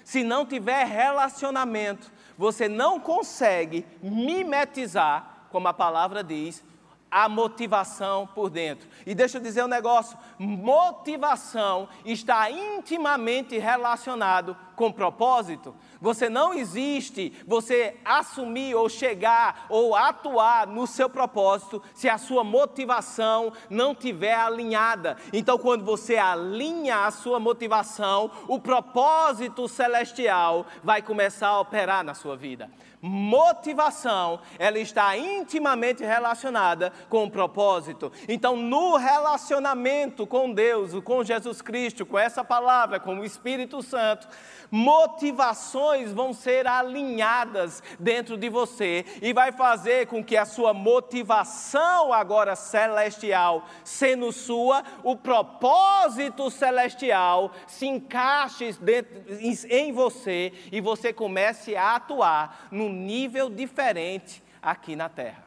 Se 0.04 0.24
não 0.24 0.44
tiver 0.44 0.88
relacionamento, 0.88 2.12
você 2.36 2.68
não 2.68 3.00
consegue 3.00 3.86
mimetizar, 4.02 5.46
como 5.52 5.68
a 5.68 5.74
palavra 5.74 6.24
diz, 6.24 6.64
a 7.12 7.30
motivação 7.30 8.26
por 8.26 8.50
dentro. 8.50 8.88
E 9.06 9.14
deixa 9.14 9.38
eu 9.38 9.42
dizer 9.42 9.64
um 9.64 9.68
negócio: 9.68 10.18
motivação 10.40 11.88
está 12.04 12.50
intimamente 12.50 13.58
relacionado 13.60 14.58
com 14.76 14.92
propósito. 14.92 15.76
Você 16.02 16.30
não 16.30 16.54
existe, 16.54 17.34
você 17.46 17.96
assumir 18.04 18.76
ou 18.76 18.90
chegar 18.90 19.66
ou 19.70 19.96
atuar 19.96 20.68
no 20.68 20.86
seu 20.86 21.10
propósito 21.10 21.82
se 21.94 22.10
a 22.10 22.18
sua 22.18 22.44
motivação 22.44 23.52
não 23.70 23.94
tiver 23.94 24.36
alinhada. 24.36 25.18
Então, 25.34 25.58
quando 25.58 25.84
você 25.84 26.18
alinha 26.18 27.06
a 27.06 27.12
sua 27.12 27.40
motivação, 27.40 28.32
o 28.48 28.60
propósito 28.60 29.68
celestial 29.68 30.66
vai 30.84 31.02
começar 31.02 31.50
a 31.50 31.60
operar 31.60 32.04
na 32.04 32.14
sua 32.14 32.36
vida 32.36 32.70
motivação, 33.00 34.40
ela 34.58 34.80
está 34.80 35.16
intimamente 35.18 36.04
relacionada 36.04 36.92
com 37.10 37.24
o 37.24 37.32
propósito. 37.32 38.12
Então, 38.28 38.56
no 38.56 38.98
relacionamento 38.98 40.26
com 40.26 40.52
Deus, 40.52 40.94
com 41.04 41.24
Jesus 41.24 41.62
Cristo, 41.62 42.06
com 42.06 42.18
essa 42.18 42.44
palavra, 42.44 43.00
com 43.00 43.20
o 43.20 43.26
Espírito 43.26 43.82
Santo, 43.84 44.28
motivações 44.72 45.87
vão 46.14 46.34
ser 46.34 46.68
alinhadas 46.68 47.82
dentro 48.00 48.38
de 48.38 48.50
você 48.50 49.06
e 49.22 49.34
vai 49.34 49.52
fazer 49.52 50.08
com 50.08 50.24
que 50.24 50.36
a 50.36 50.46
sua 50.46 50.74
motivação 50.74 52.12
agora 52.12 52.56
celestial, 52.56 53.68
sendo 53.84 54.32
sua, 54.32 54.84
o 55.04 55.16
propósito 55.16 56.52
celestial 56.52 57.52
se 57.66 57.86
encaixe 57.88 58.74
dentro, 58.74 59.24
em 59.70 59.92
você 59.92 60.54
e 60.72 60.82
você 60.82 61.14
comece 61.14 61.76
a 61.76 61.96
atuar 61.96 62.68
num 62.72 62.92
nível 62.92 63.50
diferente 63.50 64.44
aqui 64.62 64.96
na 64.96 65.10
Terra. 65.10 65.46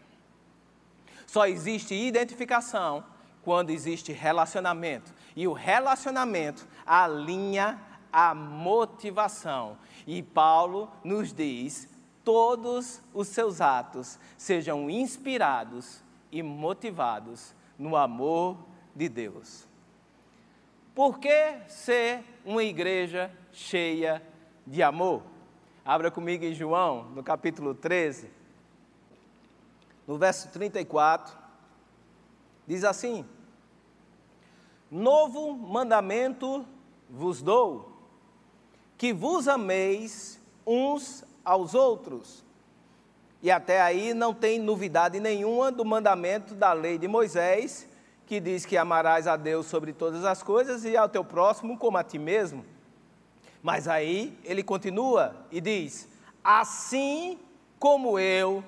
Só 1.27 1.47
existe 1.47 1.95
identificação 1.95 3.05
quando 3.43 3.71
existe 3.71 4.13
relacionamento. 4.13 5.13
E 5.37 5.47
o 5.47 5.53
relacionamento 5.53 6.67
alinha 6.85 7.79
a 8.13 8.35
motivação. 8.35 9.79
E 10.13 10.25
Paulo 10.25 10.91
nos 11.05 11.33
diz: 11.33 11.89
todos 12.25 13.01
os 13.15 13.29
seus 13.29 13.61
atos 13.61 14.19
sejam 14.37 14.91
inspirados 14.91 16.03
e 16.33 16.43
motivados 16.43 17.55
no 17.79 17.95
amor 17.95 18.59
de 18.93 19.09
Deus. 19.09 19.69
Por 20.97 21.21
que 21.21 21.61
ser 21.69 22.25
uma 22.45 22.65
igreja 22.65 23.31
cheia 23.53 24.21
de 24.67 24.83
amor? 24.83 25.23
Abra 25.85 26.11
comigo 26.11 26.45
em 26.45 26.55
João, 26.55 27.05
no 27.11 27.23
capítulo 27.23 27.73
13, 27.73 28.29
no 30.09 30.19
verso 30.19 30.49
34, 30.49 31.39
diz 32.67 32.83
assim: 32.83 33.25
Novo 34.91 35.53
mandamento 35.53 36.67
vos 37.09 37.41
dou, 37.41 37.90
que 39.01 39.15
vos 39.15 39.49
ameis 39.49 40.39
uns 40.67 41.25
aos 41.43 41.75
outros. 41.75 42.45
E 43.43 43.51
até 43.51 43.81
aí 43.81 44.13
não 44.13 44.35
tem 44.35 44.59
novidade 44.59 45.19
nenhuma 45.19 45.73
do 45.73 45.87
mandamento 45.87 46.55
da 46.55 46.75
lei 46.75 46.99
de 46.99 47.09
Moisés, 47.09 47.89
que 48.27 48.39
diz 48.39 48.67
que 48.67 48.77
amarás 48.77 49.27
a 49.27 49.39
Deus 49.39 49.65
sobre 49.65 49.95
todas 49.95 50.27
as 50.27 50.43
coisas 50.43 50.85
e 50.85 50.99
ao 50.99 51.09
teu 51.09 51.25
próximo 51.25 51.79
como 51.79 51.97
a 51.97 52.05
ti 52.05 52.19
mesmo. 52.19 52.63
Mas 53.63 53.89
aí 53.89 54.39
ele 54.45 54.63
continua 54.63 55.35
e 55.51 55.63
diz: 55.63 56.07
Assim 56.45 57.39
como 57.79 58.19
eu 58.19 58.63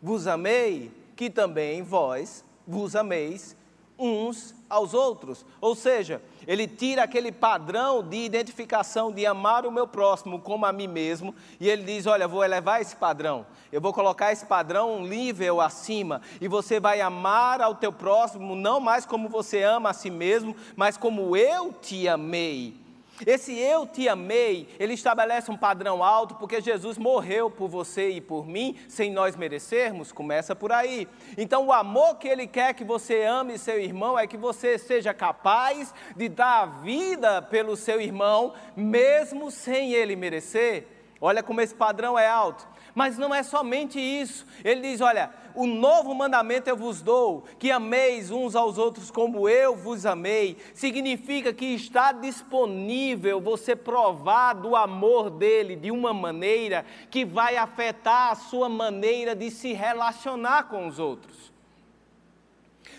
vos 0.00 0.26
amei, 0.26 0.90
que 1.14 1.28
também 1.28 1.82
vós 1.82 2.42
vos 2.66 2.96
ameis 2.96 3.54
uns 3.98 4.54
aos 4.68 4.94
outros. 4.94 5.44
Ou 5.60 5.74
seja, 5.74 6.22
ele 6.46 6.66
tira 6.66 7.02
aquele 7.02 7.32
padrão 7.32 8.02
de 8.02 8.16
identificação 8.16 9.12
de 9.12 9.24
amar 9.24 9.66
o 9.66 9.72
meu 9.72 9.86
próximo 9.86 10.40
como 10.40 10.66
a 10.66 10.72
mim 10.72 10.86
mesmo 10.86 11.34
e 11.58 11.68
ele 11.68 11.82
diz: 11.82 12.06
Olha, 12.06 12.28
vou 12.28 12.44
elevar 12.44 12.80
esse 12.80 12.96
padrão, 12.96 13.46
eu 13.72 13.80
vou 13.80 13.92
colocar 13.92 14.32
esse 14.32 14.46
padrão 14.46 14.94
um 14.96 15.06
nível 15.06 15.60
acima 15.60 16.20
e 16.40 16.48
você 16.48 16.78
vai 16.78 17.00
amar 17.00 17.60
ao 17.60 17.74
teu 17.74 17.92
próximo 17.92 18.54
não 18.54 18.80
mais 18.80 19.06
como 19.06 19.28
você 19.28 19.62
ama 19.62 19.90
a 19.90 19.94
si 19.94 20.10
mesmo, 20.10 20.54
mas 20.74 20.96
como 20.96 21.36
eu 21.36 21.72
te 21.72 22.08
amei. 22.08 22.85
Esse 23.24 23.56
eu 23.58 23.86
te 23.86 24.08
amei, 24.08 24.68
ele 24.78 24.94
estabelece 24.94 25.50
um 25.50 25.56
padrão 25.56 26.02
alto, 26.02 26.34
porque 26.34 26.60
Jesus 26.60 26.98
morreu 26.98 27.50
por 27.50 27.68
você 27.68 28.10
e 28.10 28.20
por 28.20 28.46
mim, 28.46 28.76
sem 28.88 29.12
nós 29.12 29.36
merecermos, 29.36 30.12
começa 30.12 30.54
por 30.54 30.72
aí. 30.72 31.08
Então, 31.38 31.66
o 31.66 31.72
amor 31.72 32.16
que 32.16 32.28
ele 32.28 32.46
quer 32.46 32.74
que 32.74 32.84
você 32.84 33.22
ame 33.22 33.58
seu 33.58 33.80
irmão 33.80 34.18
é 34.18 34.26
que 34.26 34.36
você 34.36 34.76
seja 34.78 35.14
capaz 35.14 35.94
de 36.14 36.28
dar 36.28 36.62
a 36.62 36.66
vida 36.66 37.40
pelo 37.40 37.76
seu 37.76 38.00
irmão, 38.00 38.52
mesmo 38.76 39.50
sem 39.50 39.92
ele 39.92 40.16
merecer. 40.16 40.86
Olha 41.20 41.42
como 41.42 41.60
esse 41.60 41.74
padrão 41.74 42.18
é 42.18 42.28
alto. 42.28 42.66
Mas 42.96 43.18
não 43.18 43.34
é 43.34 43.42
somente 43.42 44.00
isso. 44.00 44.46
Ele 44.64 44.80
diz: 44.80 45.02
Olha, 45.02 45.30
o 45.54 45.66
novo 45.66 46.14
mandamento 46.14 46.70
eu 46.70 46.74
vos 46.74 47.02
dou, 47.02 47.44
que 47.58 47.70
ameis 47.70 48.30
uns 48.30 48.56
aos 48.56 48.78
outros 48.78 49.10
como 49.10 49.46
eu 49.46 49.76
vos 49.76 50.06
amei. 50.06 50.56
Significa 50.72 51.52
que 51.52 51.66
está 51.74 52.10
disponível 52.10 53.38
você 53.38 53.76
provar 53.76 54.54
do 54.54 54.74
amor 54.74 55.28
dele 55.28 55.76
de 55.76 55.90
uma 55.90 56.14
maneira 56.14 56.86
que 57.10 57.22
vai 57.22 57.58
afetar 57.58 58.30
a 58.30 58.34
sua 58.34 58.66
maneira 58.66 59.36
de 59.36 59.50
se 59.50 59.74
relacionar 59.74 60.62
com 60.64 60.86
os 60.86 60.98
outros. 60.98 61.52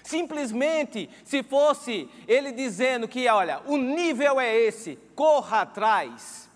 Simplesmente, 0.03 1.09
se 1.23 1.41
fosse 1.41 2.07
ele 2.27 2.51
dizendo 2.51 3.07
que, 3.07 3.27
olha, 3.27 3.61
o 3.65 3.77
nível 3.77 4.39
é 4.39 4.55
esse, 4.55 4.95
corra 5.15 5.61
atrás 5.61 6.46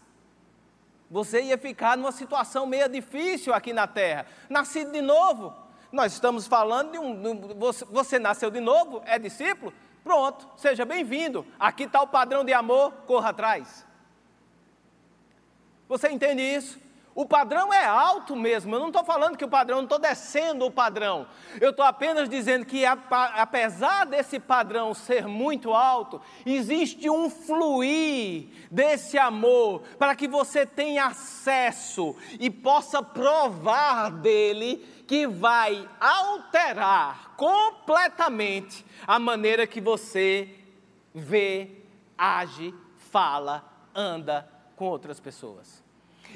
você 1.11 1.41
ia 1.41 1.57
ficar 1.57 1.97
numa 1.97 2.13
situação 2.13 2.65
meio 2.65 2.87
difícil 2.87 3.53
aqui 3.53 3.73
na 3.73 3.85
terra. 3.85 4.25
Nascido 4.49 4.93
de 4.93 5.01
novo. 5.01 5.53
Nós 5.91 6.13
estamos 6.13 6.47
falando 6.47 6.93
de 6.93 6.97
um. 6.97 7.53
Você, 7.59 7.83
você 7.83 8.17
nasceu 8.17 8.49
de 8.49 8.61
novo, 8.61 9.03
é 9.05 9.19
discípulo? 9.19 9.73
Pronto, 10.05 10.47
seja 10.55 10.85
bem-vindo. 10.85 11.45
Aqui 11.59 11.83
está 11.83 12.01
o 12.01 12.07
padrão 12.07 12.45
de 12.45 12.53
amor, 12.53 12.93
corra 13.05 13.31
atrás. 13.31 13.85
Você 15.89 16.09
entende 16.09 16.41
isso? 16.41 16.79
O 17.13 17.25
padrão 17.25 17.73
é 17.73 17.85
alto 17.85 18.35
mesmo. 18.35 18.73
Eu 18.73 18.79
não 18.79 18.87
estou 18.87 19.03
falando 19.03 19.37
que 19.37 19.43
o 19.43 19.49
padrão, 19.49 19.77
não 19.77 19.83
estou 19.83 19.99
descendo 19.99 20.65
o 20.65 20.71
padrão. 20.71 21.27
Eu 21.59 21.71
estou 21.71 21.85
apenas 21.85 22.29
dizendo 22.29 22.65
que, 22.65 22.85
apesar 22.85 24.05
desse 24.05 24.39
padrão 24.39 24.93
ser 24.93 25.27
muito 25.27 25.73
alto, 25.73 26.21
existe 26.45 27.09
um 27.09 27.29
fluir 27.29 28.47
desse 28.71 29.17
amor 29.17 29.81
para 29.99 30.15
que 30.15 30.27
você 30.27 30.65
tenha 30.65 31.07
acesso 31.07 32.15
e 32.39 32.49
possa 32.49 33.03
provar 33.03 34.09
dele, 34.11 34.77
que 35.05 35.27
vai 35.27 35.87
alterar 35.99 37.35
completamente 37.35 38.85
a 39.05 39.19
maneira 39.19 39.67
que 39.67 39.81
você 39.81 40.47
vê, 41.13 41.83
age, 42.17 42.73
fala, 42.95 43.65
anda 43.93 44.49
com 44.77 44.85
outras 44.85 45.19
pessoas. 45.19 45.83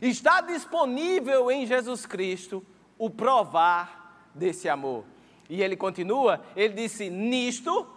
Está 0.01 0.41
disponível 0.41 1.51
em 1.51 1.65
Jesus 1.65 2.05
Cristo 2.05 2.65
o 2.97 3.09
provar 3.09 4.29
desse 4.33 4.67
amor. 4.67 5.05
E 5.49 5.61
ele 5.61 5.75
continua, 5.75 6.41
ele 6.55 6.73
disse: 6.73 7.09
Nisto 7.09 7.87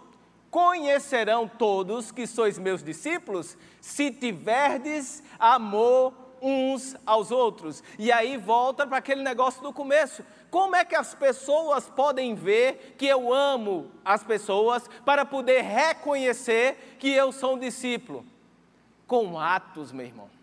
conhecerão 0.49 1.47
todos 1.47 2.11
que 2.11 2.25
sois 2.25 2.57
meus 2.57 2.83
discípulos, 2.83 3.57
se 3.81 4.11
tiverdes 4.11 5.23
amor 5.37 6.13
uns 6.41 6.95
aos 7.05 7.31
outros. 7.31 7.83
E 7.97 8.11
aí 8.11 8.37
volta 8.37 8.87
para 8.87 8.97
aquele 8.97 9.21
negócio 9.21 9.61
do 9.61 9.73
começo. 9.73 10.23
Como 10.49 10.75
é 10.75 10.83
que 10.83 10.95
as 10.95 11.13
pessoas 11.13 11.89
podem 11.89 12.33
ver 12.33 12.95
que 12.97 13.05
eu 13.05 13.33
amo 13.33 13.91
as 14.03 14.23
pessoas 14.23 14.89
para 15.05 15.25
poder 15.25 15.61
reconhecer 15.61 16.95
que 16.97 17.09
eu 17.09 17.31
sou 17.31 17.55
um 17.55 17.59
discípulo? 17.59 18.25
Com 19.05 19.39
atos, 19.39 19.91
meu 19.91 20.05
irmão. 20.05 20.38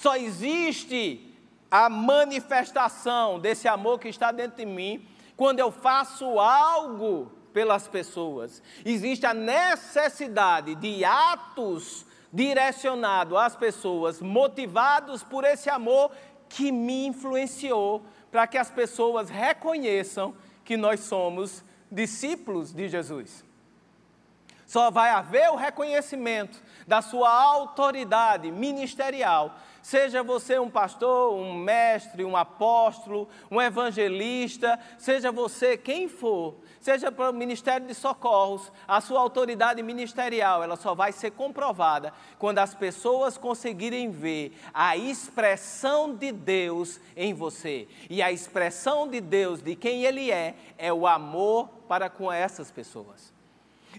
Só 0.00 0.16
existe 0.16 1.36
a 1.70 1.90
manifestação 1.90 3.38
desse 3.38 3.68
amor 3.68 3.98
que 3.98 4.08
está 4.08 4.32
dentro 4.32 4.56
de 4.56 4.64
mim 4.64 5.06
quando 5.36 5.58
eu 5.58 5.70
faço 5.70 6.40
algo 6.40 7.30
pelas 7.52 7.86
pessoas. 7.86 8.62
Existe 8.82 9.26
a 9.26 9.34
necessidade 9.34 10.74
de 10.76 11.04
atos 11.04 12.06
direcionados 12.32 13.36
às 13.36 13.54
pessoas, 13.54 14.22
motivados 14.22 15.22
por 15.22 15.44
esse 15.44 15.68
amor 15.68 16.10
que 16.48 16.72
me 16.72 17.06
influenciou, 17.06 18.02
para 18.30 18.46
que 18.46 18.56
as 18.56 18.70
pessoas 18.70 19.28
reconheçam 19.28 20.34
que 20.64 20.78
nós 20.78 21.00
somos 21.00 21.62
discípulos 21.92 22.72
de 22.72 22.88
Jesus. 22.88 23.44
Só 24.70 24.88
vai 24.88 25.10
haver 25.10 25.50
o 25.50 25.56
reconhecimento 25.56 26.62
da 26.86 27.02
sua 27.02 27.28
autoridade 27.28 28.52
ministerial 28.52 29.56
Seja 29.82 30.22
você 30.22 30.58
um 30.58 30.68
pastor, 30.68 31.34
um 31.34 31.54
mestre, 31.54 32.24
um 32.24 32.36
apóstolo, 32.36 33.28
um 33.50 33.60
evangelista, 33.60 34.78
seja 34.98 35.32
você 35.32 35.76
quem 35.76 36.06
for, 36.06 36.56
seja 36.80 37.10
para 37.10 37.30
o 37.30 37.34
Ministério 37.34 37.86
de 37.86 37.94
Socorros, 37.94 38.70
a 38.86 39.00
sua 39.00 39.20
autoridade 39.20 39.82
ministerial, 39.82 40.62
ela 40.62 40.76
só 40.76 40.94
vai 40.94 41.12
ser 41.12 41.30
comprovada 41.30 42.12
quando 42.38 42.58
as 42.58 42.74
pessoas 42.74 43.38
conseguirem 43.38 44.10
ver 44.10 44.52
a 44.74 44.96
expressão 44.96 46.14
de 46.14 46.30
Deus 46.30 47.00
em 47.16 47.32
você. 47.32 47.88
E 48.10 48.22
a 48.22 48.30
expressão 48.30 49.08
de 49.08 49.20
Deus, 49.20 49.62
de 49.62 49.74
quem 49.74 50.04
Ele 50.04 50.30
é, 50.30 50.54
é 50.76 50.92
o 50.92 51.06
amor 51.06 51.68
para 51.88 52.10
com 52.10 52.30
essas 52.30 52.70
pessoas. 52.70 53.39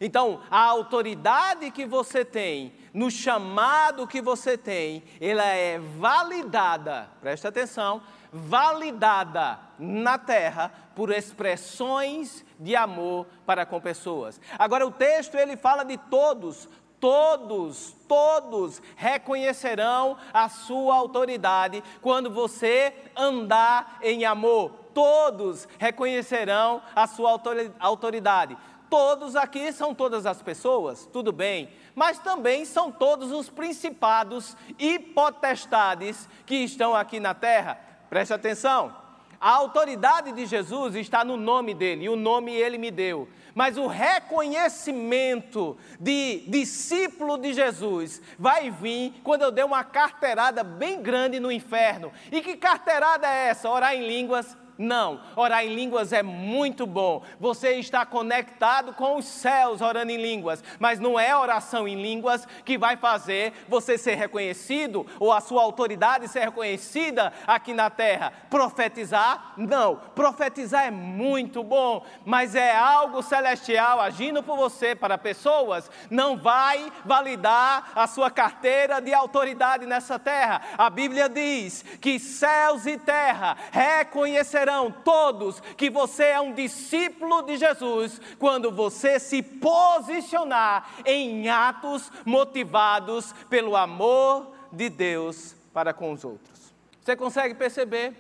Então, 0.04 0.42
a 0.50 0.64
autoridade 0.64 1.70
que 1.70 1.86
você 1.86 2.26
tem, 2.26 2.74
no 2.92 3.12
chamado 3.12 4.08
que 4.08 4.20
você 4.20 4.58
tem, 4.58 5.04
ela 5.22 5.46
é 5.46 5.78
validada, 5.78 7.08
presta 7.22 7.50
atenção, 7.50 8.02
validada 8.34 9.60
na 9.78 10.18
terra 10.18 10.72
por 10.96 11.12
expressões 11.12 12.44
de 12.60 12.76
amor 12.76 13.28
para 13.46 13.64
com 13.64 13.80
pessoas. 13.80 14.42
Agora 14.58 14.88
o 14.88 14.92
texto 14.92 15.36
ele 15.36 15.56
fala 15.56 15.84
de 15.84 15.98
todos, 15.98 16.68
todos, 17.00 17.96
todos 18.08 18.82
reconhecerão 18.96 20.18
a 20.34 20.50
sua 20.50 20.96
autoridade 20.96 21.84
quando 22.02 22.32
você 22.32 22.92
andar 23.16 24.00
em 24.02 24.26
amor. 24.26 24.82
Todos 24.94 25.68
reconhecerão 25.80 26.82
a 26.94 27.08
sua 27.08 27.40
autoridade 27.80 28.58
todos 28.92 29.38
aqui 29.38 29.72
são 29.72 29.96
todas 29.96 30.26
as 30.26 30.42
pessoas, 30.42 31.08
tudo 31.14 31.32
bem, 31.32 31.70
mas 31.96 32.20
também 32.20 32.66
são 32.66 32.92
todos 32.92 33.32
os 33.32 33.50
principados 33.50 34.58
e 34.78 35.00
potestades 35.00 36.28
que 36.46 36.58
estão 36.58 36.94
aqui 36.94 37.18
na 37.18 37.34
terra. 37.34 37.80
Preste 38.10 38.34
atenção. 38.34 38.94
A 39.40 39.50
autoridade 39.52 40.34
de 40.34 40.46
Jesus 40.46 40.94
está 40.96 41.24
no 41.24 41.38
nome 41.38 41.74
dele, 41.74 42.04
e 42.04 42.10
o 42.10 42.18
nome 42.18 42.52
ele 42.52 42.78
me 42.78 42.92
deu. 42.92 43.30
Mas 43.56 43.78
o 43.78 43.88
reconhecimento 43.88 45.78
de 46.00 46.44
discípulo 46.48 47.38
de 47.38 47.54
Jesus 47.54 48.22
vai 48.38 48.70
vir 48.70 49.22
quando 49.24 49.44
eu 49.44 49.52
der 49.52 49.66
uma 49.66 49.86
carteirada 49.86 50.64
bem 50.64 51.02
grande 51.02 51.40
no 51.40 51.52
inferno. 51.52 52.12
E 52.30 52.42
que 52.42 52.58
carteirada 52.58 53.26
é 53.26 53.48
essa? 53.48 53.70
Orar 53.70 53.96
em 53.96 54.06
línguas, 54.06 54.56
não, 54.82 55.22
orar 55.36 55.64
em 55.64 55.76
línguas 55.76 56.12
é 56.12 56.24
muito 56.24 56.88
bom. 56.88 57.22
Você 57.40 57.76
está 57.76 58.04
conectado 58.04 58.94
com 58.94 59.16
os 59.16 59.26
céus 59.26 59.80
orando 59.80 60.12
em 60.12 60.18
línguas, 60.18 60.64
mas 60.80 61.00
não 61.00 61.20
é 61.20 61.36
oração 61.36 61.88
em 61.88 62.02
línguas 62.02 62.48
que 62.66 62.80
vai 62.80 62.98
fazer 62.98 63.54
você 63.70 63.96
ser 63.96 64.16
reconhecido 64.16 65.06
ou 65.20 65.32
a 65.32 65.40
sua 65.40 65.62
autoridade 65.62 66.28
ser 66.28 66.40
reconhecida 66.40 67.32
aqui 67.46 67.74
na 67.74 67.92
terra. 67.92 68.34
Profetizar? 68.50 69.54
Não. 69.56 69.98
Profetizar 70.16 70.88
é 70.88 70.92
muito 70.92 71.64
bom, 71.64 72.04
mas 72.26 72.56
é 72.56 72.76
algo 72.76 73.22
celestial 73.22 74.02
agindo 74.02 74.42
por 74.42 74.58
você 74.58 74.96
para 74.96 75.16
pessoas, 75.16 75.92
não 76.10 76.38
vai 76.38 76.92
validar 77.06 77.92
a 77.94 78.08
sua 78.08 78.32
carteira 78.32 79.00
de 79.00 79.14
autoridade 79.14 79.86
nessa 79.86 80.18
terra. 80.18 80.60
A 80.76 80.90
Bíblia 80.90 81.30
diz 81.30 81.86
que 82.02 82.20
céus 82.20 82.88
e 82.88 82.98
terra 82.98 83.56
reconhecerão 83.72 84.71
todos 85.04 85.60
que 85.76 85.90
você 85.90 86.26
é 86.26 86.40
um 86.40 86.54
discípulo 86.54 87.42
de 87.42 87.58
Jesus 87.58 88.22
quando 88.40 88.72
você 88.72 89.20
se 89.20 89.42
posicionar 89.42 90.90
em 91.06 91.50
atos 91.50 92.12
motivados 92.26 93.34
pelo 93.50 93.76
amor 93.76 94.52
de 94.72 94.90
Deus 94.90 95.56
para 95.74 95.94
com 95.94 96.12
os 96.12 96.24
outros. 96.24 96.74
Você 97.02 97.16
consegue 97.16 97.56
perceber? 97.56 98.14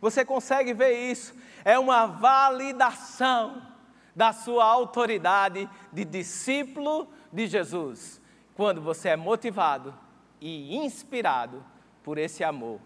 Você 0.00 0.24
consegue 0.24 0.72
ver 0.72 1.10
isso? 1.10 1.34
É 1.64 1.78
uma 1.78 2.06
validação 2.06 3.62
da 4.14 4.32
sua 4.32 4.64
autoridade 4.64 5.68
de 5.92 6.04
discípulo 6.04 7.08
de 7.32 7.46
Jesus, 7.46 8.20
quando 8.54 8.80
você 8.80 9.10
é 9.10 9.16
motivado 9.16 9.94
e 10.40 10.76
inspirado 10.76 11.64
por 12.02 12.18
esse 12.18 12.42
amor. 12.42 12.80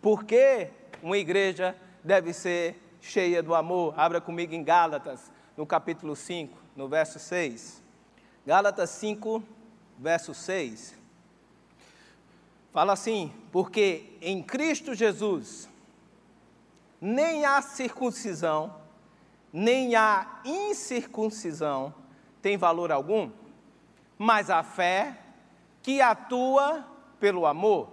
Porque 0.00 0.70
uma 1.02 1.18
igreja 1.18 1.76
deve 2.02 2.32
ser 2.32 2.80
cheia 3.00 3.42
do 3.42 3.54
amor. 3.54 3.94
Abra 3.98 4.20
comigo 4.20 4.54
em 4.54 4.62
Gálatas, 4.62 5.30
no 5.56 5.66
capítulo 5.66 6.14
5, 6.16 6.56
no 6.76 6.88
verso 6.88 7.18
6. 7.18 7.82
Gálatas 8.46 8.90
5, 8.90 9.42
verso 9.98 10.34
6. 10.34 10.94
Fala 12.72 12.92
assim: 12.92 13.32
porque 13.50 14.16
em 14.20 14.42
Cristo 14.42 14.94
Jesus 14.94 15.68
nem 17.00 17.44
a 17.44 17.62
circuncisão, 17.62 18.74
nem 19.52 19.94
a 19.94 20.40
incircuncisão 20.44 21.94
tem 22.42 22.56
valor 22.56 22.92
algum, 22.92 23.30
mas 24.18 24.50
a 24.50 24.62
fé 24.62 25.18
que 25.82 26.00
atua 26.00 26.84
pelo 27.18 27.46
amor. 27.46 27.88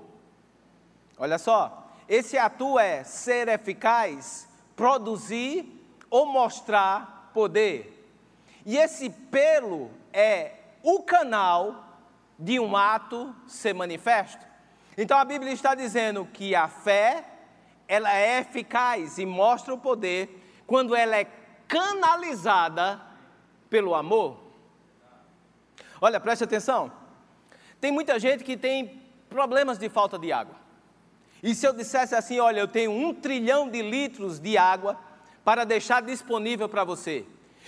Olha 1.18 1.38
só, 1.38 1.87
esse 2.08 2.38
ato 2.38 2.80
é 2.80 3.04
ser 3.04 3.48
eficaz, 3.48 4.48
produzir 4.76 5.66
ou 6.10 6.26
mostrar 6.26 7.32
poder. 7.34 7.94
E 8.66 8.78
esse 8.78 9.10
pelo 9.10 9.92
é 10.14 10.54
o 10.84 11.02
canal 11.02 11.84
de 12.40 12.60
um 12.60 12.76
ato 12.78 13.36
ser 13.48 13.74
manifesto. 13.74 14.46
Então 14.98 15.18
a 15.18 15.26
Bíblia 15.26 15.52
está 15.52 15.76
dizendo 15.76 16.26
que 16.26 16.56
a 16.56 16.68
fé, 16.68 17.26
ela 17.88 18.14
é 18.14 18.40
eficaz 18.40 19.18
e 19.18 19.26
mostra 19.26 19.74
o 19.74 19.78
poder 19.78 20.62
quando 20.66 20.96
ela 20.96 21.18
é 21.18 21.28
canalizada 21.68 23.02
pelo 23.70 23.94
amor. 23.94 24.40
Olha, 26.00 26.20
preste 26.20 26.44
atenção. 26.44 26.92
Tem 27.80 27.92
muita 27.92 28.20
gente 28.20 28.44
que 28.44 28.56
tem 28.56 29.02
problemas 29.30 29.78
de 29.78 29.90
falta 29.90 30.18
de 30.18 30.32
água. 30.32 30.67
E 31.48 31.56
se 31.56 31.66
eu 31.66 31.72
dissesse 31.72 32.14
assim: 32.14 32.42
olha, 32.42 32.60
eu 32.60 32.68
tenho 32.68 32.92
um 32.92 33.14
trilhão 33.14 33.70
de 33.70 33.82
litros 33.82 34.38
de 34.38 34.58
água 34.58 35.00
para 35.46 35.64
deixar 35.64 36.02
disponível 36.02 36.68
para 36.68 36.84
você. 36.84 37.26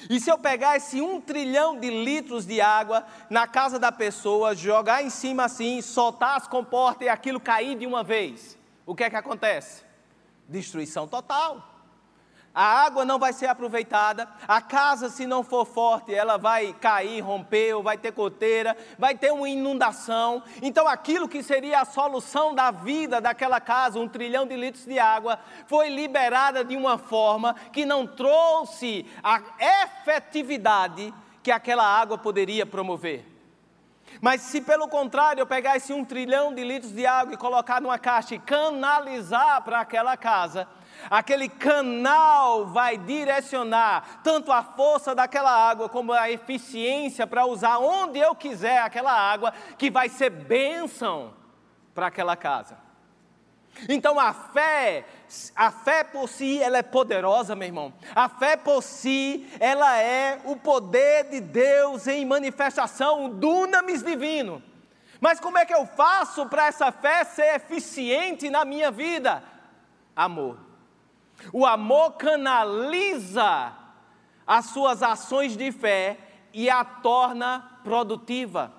E 0.10 0.20
se 0.20 0.30
eu 0.30 0.38
pegar 0.38 0.76
esse 0.76 1.02
um 1.02 1.22
trilhão 1.22 1.80
de 1.80 1.90
litros 1.90 2.46
de 2.46 2.60
água 2.60 3.06
na 3.30 3.48
casa 3.48 3.80
da 3.80 3.90
pessoa, 3.90 4.54
jogar 4.54 5.02
em 5.02 5.10
cima 5.10 5.46
assim, 5.46 5.82
soltar 5.82 6.36
as 6.36 6.46
comportas 6.46 7.06
e 7.06 7.10
aquilo 7.10 7.40
cair 7.40 7.78
de 7.78 7.88
uma 7.88 8.04
vez, 8.04 8.58
o 8.86 8.94
que 8.94 9.06
é 9.06 9.10
que 9.10 9.16
acontece? 9.16 9.86
Destruição 10.46 11.08
total. 11.08 11.79
A 12.54 12.64
água 12.64 13.06
não 13.06 13.20
vai 13.20 13.32
ser 13.32 13.46
aproveitada, 13.46 14.28
a 14.48 14.60
casa, 14.60 15.10
se 15.10 15.28
não 15.28 15.44
for 15.44 15.66
forte, 15.66 16.14
ela 16.14 16.38
vai 16.38 16.74
cair, 16.74 17.22
romper, 17.22 17.76
ou 17.76 17.84
vai 17.84 17.98
ter 17.98 18.12
goteira, 18.12 18.76
vai 18.98 19.16
ter 19.16 19.32
uma 19.32 19.48
inundação. 19.48 20.42
Então, 20.62 20.88
aquilo 20.88 21.30
que 21.30 21.44
seria 21.44 21.82
a 21.82 21.86
solução 21.86 22.56
da 22.56 22.72
vida 22.72 23.22
daquela 23.22 23.62
casa, 23.62 24.00
um 24.00 24.08
trilhão 24.08 24.48
de 24.48 24.56
litros 24.56 24.86
de 24.86 24.98
água, 24.98 25.40
foi 25.68 25.90
liberada 25.90 26.66
de 26.66 26.76
uma 26.76 26.98
forma 26.98 27.56
que 27.72 27.86
não 27.86 28.08
trouxe 28.08 29.06
a 29.24 29.42
efetividade 29.86 31.14
que 31.44 31.52
aquela 31.52 31.86
água 31.86 32.18
poderia 32.18 32.66
promover. 32.66 33.26
Mas 34.20 34.42
se 34.42 34.60
pelo 34.60 34.88
contrário 34.88 35.42
eu 35.42 35.46
pegar 35.46 35.78
esse 35.78 35.94
um 35.94 36.04
trilhão 36.04 36.54
de 36.54 36.64
litros 36.64 36.92
de 36.92 37.06
água 37.06 37.36
e 37.36 37.38
colocar 37.38 37.80
numa 37.80 38.00
caixa 38.00 38.36
e 38.36 38.40
canalizar 38.40 39.62
para 39.62 39.80
aquela 39.80 40.18
casa, 40.18 40.68
aquele 41.10 41.48
canal 41.48 42.66
vai 42.68 42.98
direcionar 42.98 44.22
tanto 44.24 44.52
a 44.52 44.64
força 44.64 45.14
daquela 45.14 45.52
água 45.52 45.90
como 45.90 46.14
a 46.14 46.30
eficiência 46.30 47.28
para 47.28 47.46
usar 47.46 47.78
onde 47.78 48.20
eu 48.20 48.34
quiser 48.34 48.80
aquela 48.80 49.12
água, 49.14 49.54
que 49.78 49.92
vai 49.92 50.10
ser 50.10 50.30
bênção 50.30 51.34
para 51.94 52.08
aquela 52.08 52.36
casa. 52.36 52.78
Então 53.88 54.20
a 54.20 54.34
fé, 54.34 55.06
a 55.56 55.72
fé 55.72 56.04
por 56.04 56.28
si, 56.28 56.62
ela 56.62 56.80
é 56.80 56.84
poderosa, 56.84 57.56
meu 57.56 57.68
irmão. 57.68 57.94
A 58.16 58.28
fé 58.28 58.58
por 58.58 58.82
si, 58.82 59.48
ela 59.60 59.98
é 59.98 60.40
o 60.44 60.56
poder 60.56 61.30
de 61.30 61.40
Deus 61.40 62.08
em 62.08 62.26
manifestação, 62.26 63.26
o 63.26 63.30
dunamis 63.30 64.04
divino. 64.04 64.62
Mas 65.22 65.40
como 65.40 65.58
é 65.58 65.66
que 65.66 65.74
eu 65.74 65.86
faço 65.86 66.46
para 66.48 66.68
essa 66.68 66.92
fé 66.92 67.24
ser 67.24 67.56
eficiente 67.56 68.50
na 68.50 68.66
minha 68.66 68.90
vida? 68.90 69.44
Amor. 70.16 70.69
O 71.52 71.66
amor 71.66 72.14
canaliza 72.14 73.74
as 74.46 74.66
suas 74.66 75.04
ações 75.04 75.56
de 75.56 75.72
fé 75.72 76.18
e 76.54 76.70
a 76.70 76.84
torna 76.84 77.80
produtiva. 77.84 78.74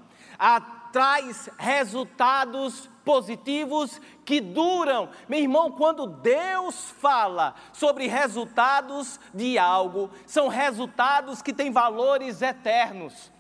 Traz 0.92 1.48
resultados 1.56 2.90
positivos 3.04 4.00
que 4.24 4.40
duram. 4.40 5.08
Meu 5.28 5.38
irmão, 5.38 5.70
quando 5.70 6.06
Deus 6.06 6.90
fala 7.00 7.54
sobre 7.72 8.08
resultados 8.08 9.20
de 9.32 9.56
algo, 9.56 10.10
são 10.26 10.48
resultados 10.48 11.40
que 11.40 11.52
têm 11.52 11.70
valores 11.70 12.42
eternos. 12.42 13.30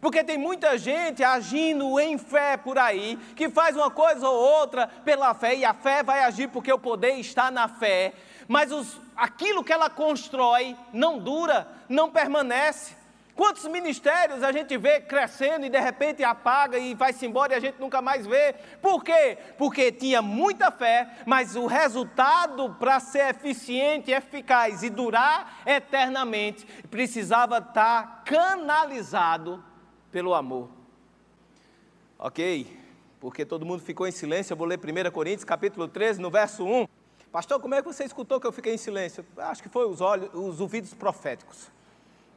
Porque 0.00 0.24
tem 0.24 0.36
muita 0.36 0.76
gente 0.76 1.22
agindo 1.22 1.98
em 1.98 2.18
fé 2.18 2.56
por 2.56 2.78
aí, 2.78 3.16
que 3.34 3.48
faz 3.48 3.76
uma 3.76 3.90
coisa 3.90 4.28
ou 4.28 4.36
outra 4.36 4.88
pela 5.04 5.32
fé, 5.32 5.54
e 5.54 5.64
a 5.64 5.72
fé 5.72 6.02
vai 6.02 6.24
agir 6.24 6.48
porque 6.48 6.72
o 6.72 6.78
poder 6.78 7.14
está 7.14 7.50
na 7.50 7.68
fé, 7.68 8.12
mas 8.48 8.72
os, 8.72 9.00
aquilo 9.16 9.64
que 9.64 9.72
ela 9.72 9.90
constrói 9.90 10.76
não 10.92 11.18
dura, 11.18 11.68
não 11.88 12.10
permanece. 12.10 12.94
Quantos 13.36 13.66
ministérios 13.66 14.42
a 14.42 14.50
gente 14.50 14.78
vê 14.78 14.98
crescendo 14.98 15.66
e 15.66 15.68
de 15.68 15.78
repente 15.78 16.24
apaga 16.24 16.78
e 16.78 16.94
vai-se 16.94 17.26
embora 17.26 17.52
e 17.52 17.56
a 17.56 17.60
gente 17.60 17.78
nunca 17.78 18.00
mais 18.00 18.26
vê? 18.26 18.54
Por 18.80 19.04
quê? 19.04 19.36
Porque 19.58 19.92
tinha 19.92 20.22
muita 20.22 20.70
fé, 20.70 21.18
mas 21.26 21.54
o 21.54 21.66
resultado 21.66 22.74
para 22.78 22.98
ser 22.98 23.28
eficiente, 23.34 24.10
eficaz 24.10 24.82
e 24.82 24.88
durar 24.88 25.60
eternamente 25.66 26.64
precisava 26.90 27.58
estar 27.58 28.22
canalizado 28.24 29.62
pelo 30.10 30.32
amor. 30.32 30.70
Ok? 32.18 32.74
Porque 33.20 33.44
todo 33.44 33.66
mundo 33.66 33.82
ficou 33.82 34.06
em 34.06 34.12
silêncio, 34.12 34.54
eu 34.54 34.56
vou 34.56 34.66
ler 34.66 34.78
1 34.78 35.10
Coríntios 35.10 35.44
capítulo 35.44 35.86
13, 35.86 36.22
no 36.22 36.30
verso 36.30 36.64
1. 36.64 36.86
Pastor, 37.36 37.60
como 37.60 37.74
é 37.74 37.82
que 37.82 37.86
você 37.86 38.02
escutou 38.02 38.40
que 38.40 38.46
eu 38.46 38.50
fiquei 38.50 38.72
em 38.72 38.78
silêncio? 38.78 39.22
Acho 39.36 39.62
que 39.62 39.68
foi 39.68 39.86
os, 39.86 40.00
olhos, 40.00 40.30
os 40.32 40.58
ouvidos 40.58 40.94
proféticos 40.94 41.70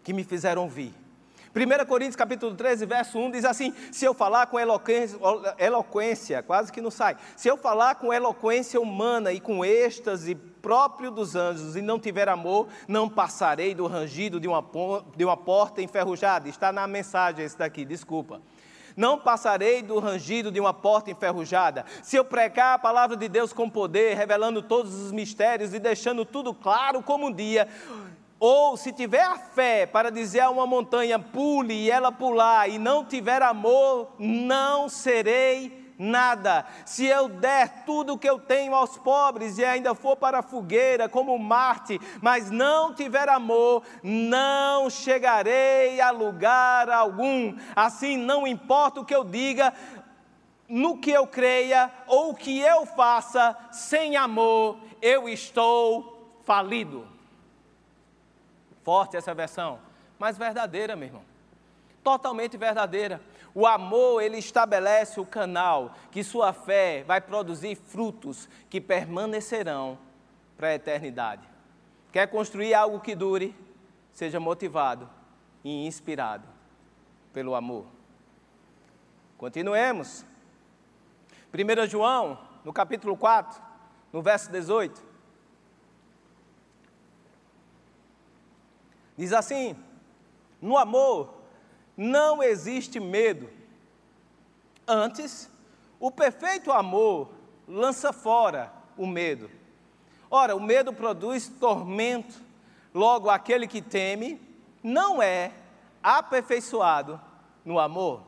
que 0.03 0.11
me 0.11 0.25
fizeram 0.25 0.63
ouvir. 0.63 0.93
1 1.55 1.85
Coríntios 1.85 2.17
capítulo 2.17 2.53
13, 2.53 2.85
verso 2.85 3.17
1 3.17 3.31
diz 3.31 3.45
assim: 3.45 3.73
Se 3.93 4.03
eu 4.03 4.13
falar 4.13 4.47
com 4.47 4.59
eloquência, 4.59 5.17
eloquência, 5.57 6.43
quase 6.43 6.69
que 6.69 6.81
não 6.81 6.91
sai. 6.91 7.15
Se 7.37 7.47
eu 7.47 7.55
falar 7.55 7.95
com 7.95 8.11
eloquência 8.11 8.77
humana 8.77 9.31
e 9.31 9.39
com 9.39 9.63
êxtase 9.63 10.35
próprio 10.35 11.09
dos 11.09 11.33
anjos 11.33 11.77
e 11.77 11.81
não 11.81 11.97
tiver 11.97 12.27
amor, 12.27 12.67
não 12.85 13.07
passarei 13.07 13.73
do 13.73 13.87
rangido 13.87 14.37
de 14.37 14.49
uma, 14.49 14.61
de 15.15 15.23
uma 15.23 15.37
porta 15.37 15.81
enferrujada. 15.81 16.49
Está 16.49 16.73
na 16.73 16.85
mensagem 16.85 17.45
esse 17.45 17.57
daqui, 17.57 17.85
desculpa. 17.85 18.41
Não 18.99 19.17
passarei 19.17 19.81
do 19.81 19.97
rangido 19.97 20.51
de 20.51 20.59
uma 20.59 20.73
porta 20.73 21.09
enferrujada. 21.09 21.85
Se 22.03 22.17
eu 22.17 22.25
pregar 22.25 22.73
a 22.73 22.77
palavra 22.77 23.15
de 23.15 23.29
Deus 23.29 23.53
com 23.53 23.69
poder, 23.69 24.17
revelando 24.17 24.61
todos 24.61 24.93
os 24.93 25.13
mistérios 25.13 25.73
e 25.73 25.79
deixando 25.79 26.25
tudo 26.25 26.53
claro 26.53 27.01
como 27.01 27.27
um 27.27 27.31
dia, 27.31 27.65
ou 28.37 28.75
se 28.75 28.91
tiver 28.91 29.23
a 29.23 29.37
fé 29.37 29.85
para 29.85 30.09
dizer 30.09 30.41
a 30.41 30.49
uma 30.49 30.67
montanha, 30.67 31.17
pule 31.17 31.73
e 31.73 31.89
ela 31.89 32.11
pular, 32.11 32.69
e 32.69 32.77
não 32.77 33.05
tiver 33.05 33.41
amor, 33.41 34.09
não 34.19 34.89
serei 34.89 35.78
nada. 35.99 36.65
Se 36.85 37.05
eu 37.05 37.27
der 37.27 37.83
tudo 37.85 38.13
o 38.13 38.17
que 38.17 38.29
eu 38.29 38.39
tenho 38.39 38.73
aos 38.73 38.97
pobres 38.97 39.57
e 39.57 39.65
ainda 39.65 39.93
for 39.93 40.15
para 40.15 40.39
a 40.39 40.41
fogueira 40.41 41.09
como 41.09 41.37
Marte, 41.37 41.99
mas 42.21 42.49
não 42.49 42.93
tiver 42.93 43.27
amor, 43.27 43.83
não 44.01 44.89
chegarei 44.89 45.99
a 45.99 46.09
lugar 46.09 46.89
algum. 46.89 47.55
Assim, 47.75 48.15
não 48.15 48.47
importa 48.47 49.01
o 49.01 49.05
que 49.05 49.13
eu 49.13 49.25
diga, 49.25 49.73
no 50.69 50.97
que 50.97 51.11
eu 51.11 51.27
creia 51.27 51.91
ou 52.07 52.29
o 52.29 52.35
que 52.35 52.59
eu 52.59 52.85
faça, 52.85 53.57
sem 53.71 54.15
amor, 54.15 54.77
eu 55.01 55.27
estou 55.27 56.39
falido. 56.45 57.05
Forte 58.83 59.17
essa 59.17 59.33
versão, 59.33 59.79
mas 60.17 60.37
verdadeira, 60.37 60.95
meu 60.95 61.07
irmão. 61.07 61.23
Totalmente 62.03 62.55
verdadeira. 62.55 63.21
O 63.53 63.65
amor, 63.65 64.21
ele 64.21 64.37
estabelece 64.37 65.19
o 65.19 65.25
canal 65.25 65.93
que 66.11 66.23
sua 66.23 66.53
fé 66.53 67.03
vai 67.05 67.19
produzir 67.19 67.75
frutos 67.75 68.47
que 68.69 68.79
permanecerão 68.79 69.97
para 70.55 70.67
a 70.67 70.75
eternidade. 70.75 71.47
Quer 72.11 72.27
construir 72.27 72.73
algo 72.73 72.99
que 72.99 73.15
dure? 73.15 73.55
Seja 74.13 74.39
motivado 74.39 75.09
e 75.63 75.87
inspirado 75.87 76.47
pelo 77.33 77.55
amor. 77.55 77.85
Continuemos. 79.37 80.25
1 81.53 81.87
João, 81.87 82.37
no 82.63 82.73
capítulo 82.73 83.15
4, 83.17 83.61
no 84.11 84.21
verso 84.21 84.51
18. 84.51 85.03
Diz 89.17 89.33
assim: 89.33 89.75
no 90.61 90.77
amor 90.77 91.38
não 91.99 92.41
existe 92.41 92.97
medo. 92.97 93.49
Antes, 94.87 95.51
o 95.99 96.09
perfeito 96.09 96.71
amor 96.71 97.29
lança 97.67 98.13
fora 98.13 98.71
o 98.97 99.05
medo. 99.05 99.51
Ora, 100.31 100.55
o 100.55 100.61
medo 100.61 100.93
produz 100.93 101.49
tormento, 101.49 102.35
logo 102.93 103.29
aquele 103.29 103.67
que 103.67 103.81
teme 103.81 104.39
não 104.81 105.21
é 105.21 105.51
aperfeiçoado 106.01 107.19
no 107.65 107.77
amor. 107.77 108.21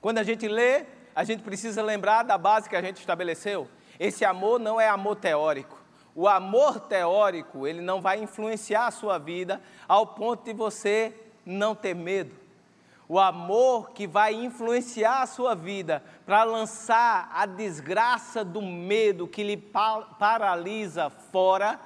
Quando 0.00 0.18
a 0.18 0.24
gente 0.24 0.48
lê, 0.48 0.84
a 1.14 1.22
gente 1.22 1.44
precisa 1.44 1.80
lembrar 1.80 2.24
da 2.24 2.36
base 2.36 2.68
que 2.68 2.74
a 2.74 2.82
gente 2.82 2.96
estabeleceu. 2.96 3.68
Esse 4.00 4.24
amor 4.24 4.58
não 4.58 4.80
é 4.80 4.88
amor 4.88 5.14
teórico. 5.14 5.80
O 6.12 6.26
amor 6.26 6.80
teórico, 6.80 7.68
ele 7.68 7.80
não 7.80 8.00
vai 8.00 8.20
influenciar 8.20 8.88
a 8.88 8.90
sua 8.90 9.16
vida 9.16 9.62
ao 9.86 10.08
ponto 10.08 10.44
de 10.44 10.52
você 10.52 11.14
não 11.46 11.72
ter 11.72 11.94
medo. 11.94 12.37
O 13.08 13.18
amor 13.18 13.92
que 13.92 14.06
vai 14.06 14.34
influenciar 14.34 15.22
a 15.22 15.26
sua 15.26 15.54
vida 15.54 16.02
para 16.26 16.44
lançar 16.44 17.30
a 17.32 17.46
desgraça 17.46 18.44
do 18.44 18.60
medo 18.60 19.26
que 19.26 19.42
lhe 19.42 19.56
paralisa 19.56 21.08
fora 21.08 21.80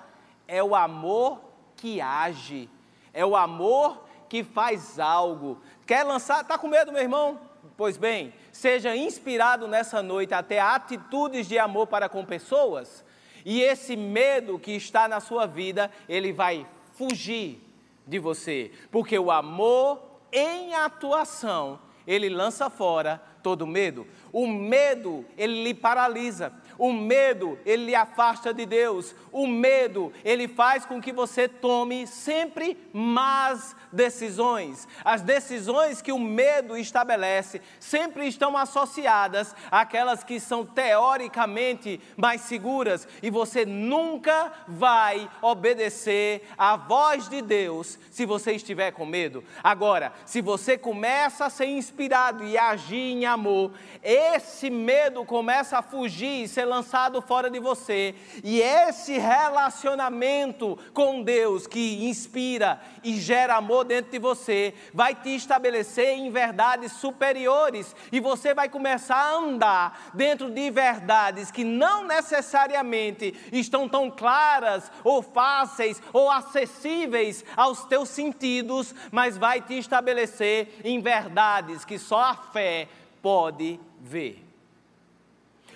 é 0.48 0.62
o 0.62 0.74
amor 0.74 1.40
que 1.76 2.00
age, 2.00 2.68
é 3.14 3.24
o 3.24 3.36
amor 3.36 4.04
que 4.28 4.42
faz 4.42 4.98
algo. 4.98 5.60
Quer 5.86 6.02
lançar? 6.02 6.42
Está 6.42 6.58
com 6.58 6.66
medo, 6.66 6.90
meu 6.90 7.02
irmão? 7.02 7.38
Pois 7.76 7.96
bem, 7.96 8.34
seja 8.50 8.96
inspirado 8.96 9.68
nessa 9.68 10.02
noite 10.02 10.34
a 10.34 10.42
ter 10.42 10.58
atitudes 10.58 11.46
de 11.46 11.58
amor 11.58 11.86
para 11.86 12.08
com 12.08 12.24
pessoas 12.24 13.04
e 13.44 13.60
esse 13.60 13.96
medo 13.96 14.58
que 14.58 14.72
está 14.72 15.08
na 15.08 15.20
sua 15.20 15.46
vida, 15.46 15.90
ele 16.08 16.32
vai 16.32 16.66
fugir 16.92 17.60
de 18.06 18.18
você, 18.18 18.70
porque 18.90 19.18
o 19.18 19.30
amor 19.30 20.11
em 20.32 20.74
atuação, 20.74 21.78
ele 22.06 22.28
lança 22.28 22.70
fora 22.70 23.22
todo 23.42 23.66
medo. 23.66 24.06
O 24.32 24.46
medo, 24.46 25.24
ele 25.36 25.62
lhe 25.62 25.74
paralisa. 25.74 26.52
O 26.78 26.92
medo, 26.92 27.58
ele 27.64 27.86
lhe 27.86 27.94
afasta 27.94 28.52
de 28.52 28.66
Deus. 28.66 29.14
O 29.30 29.46
medo, 29.46 30.12
ele 30.24 30.48
faz 30.48 30.84
com 30.84 31.00
que 31.00 31.12
você 31.12 31.48
tome 31.48 32.06
sempre 32.06 32.76
más 32.92 33.76
decisões. 33.92 34.88
As 35.04 35.22
decisões 35.22 36.00
que 36.00 36.12
o 36.12 36.18
medo 36.18 36.76
estabelece 36.76 37.60
sempre 37.78 38.26
estão 38.26 38.56
associadas 38.56 39.54
àquelas 39.70 40.24
que 40.24 40.40
são 40.40 40.64
teoricamente 40.64 42.00
mais 42.16 42.42
seguras 42.42 43.06
e 43.22 43.30
você 43.30 43.64
nunca 43.64 44.52
vai 44.66 45.28
obedecer 45.40 46.48
à 46.56 46.76
voz 46.76 47.28
de 47.28 47.42
Deus 47.42 47.98
se 48.10 48.24
você 48.24 48.52
estiver 48.52 48.92
com 48.92 49.04
medo. 49.04 49.44
Agora, 49.62 50.12
se 50.24 50.40
você 50.40 50.78
começa 50.78 51.46
a 51.46 51.50
ser 51.50 51.66
inspirado 51.66 52.44
e 52.44 52.56
agir 52.56 53.12
em 53.12 53.26
amor, 53.26 53.72
esse 54.02 54.70
medo 54.70 55.24
começa 55.24 55.78
a 55.78 55.82
fugir 55.82 56.44
e 56.44 56.48
ser 56.48 56.61
lançado 56.64 57.20
fora 57.22 57.50
de 57.50 57.58
você, 57.58 58.14
e 58.42 58.60
esse 58.60 59.18
relacionamento 59.18 60.78
com 60.92 61.22
Deus 61.22 61.66
que 61.66 62.04
inspira 62.04 62.80
e 63.02 63.20
gera 63.20 63.56
amor 63.56 63.84
dentro 63.84 64.10
de 64.10 64.18
você, 64.18 64.74
vai 64.92 65.14
te 65.14 65.34
estabelecer 65.34 66.10
em 66.10 66.30
verdades 66.30 66.92
superiores, 66.92 67.94
e 68.10 68.20
você 68.20 68.54
vai 68.54 68.68
começar 68.68 69.16
a 69.16 69.34
andar 69.36 70.10
dentro 70.14 70.50
de 70.50 70.70
verdades 70.70 71.50
que 71.50 71.64
não 71.64 72.06
necessariamente 72.06 73.34
estão 73.52 73.88
tão 73.88 74.10
claras 74.10 74.90
ou 75.04 75.22
fáceis 75.22 76.02
ou 76.12 76.30
acessíveis 76.30 77.44
aos 77.56 77.84
teus 77.84 78.08
sentidos, 78.08 78.94
mas 79.10 79.36
vai 79.36 79.60
te 79.60 79.78
estabelecer 79.78 80.80
em 80.84 81.00
verdades 81.00 81.84
que 81.84 81.98
só 81.98 82.20
a 82.20 82.34
fé 82.34 82.88
pode 83.20 83.78
ver. 84.00 84.51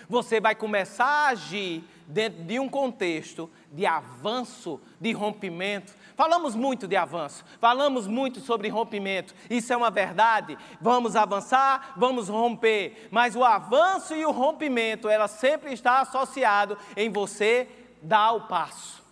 Você 0.08 0.40
vai 0.40 0.54
começar 0.54 1.04
a 1.04 1.28
agir 1.28 1.84
dentro 2.06 2.44
de 2.44 2.60
um 2.60 2.68
contexto 2.68 3.50
de 3.72 3.84
avanço, 3.84 4.80
de 5.00 5.12
rompimento. 5.12 5.92
Falamos 6.16 6.54
muito 6.54 6.86
de 6.86 6.96
avanço, 6.96 7.44
falamos 7.60 8.06
muito 8.06 8.40
sobre 8.40 8.68
rompimento, 8.68 9.34
isso 9.50 9.72
é 9.72 9.76
uma 9.76 9.90
verdade. 9.90 10.56
Vamos 10.80 11.14
avançar, 11.14 11.92
vamos 11.96 12.28
romper, 12.28 13.08
mas 13.10 13.36
o 13.36 13.44
avanço 13.44 14.14
e 14.14 14.24
o 14.24 14.30
rompimento, 14.30 15.08
ela 15.08 15.28
sempre 15.28 15.72
está 15.72 16.00
associado 16.00 16.78
em 16.96 17.10
você 17.10 17.68
dar 18.00 18.32
o 18.32 18.42
passo. 18.42 19.04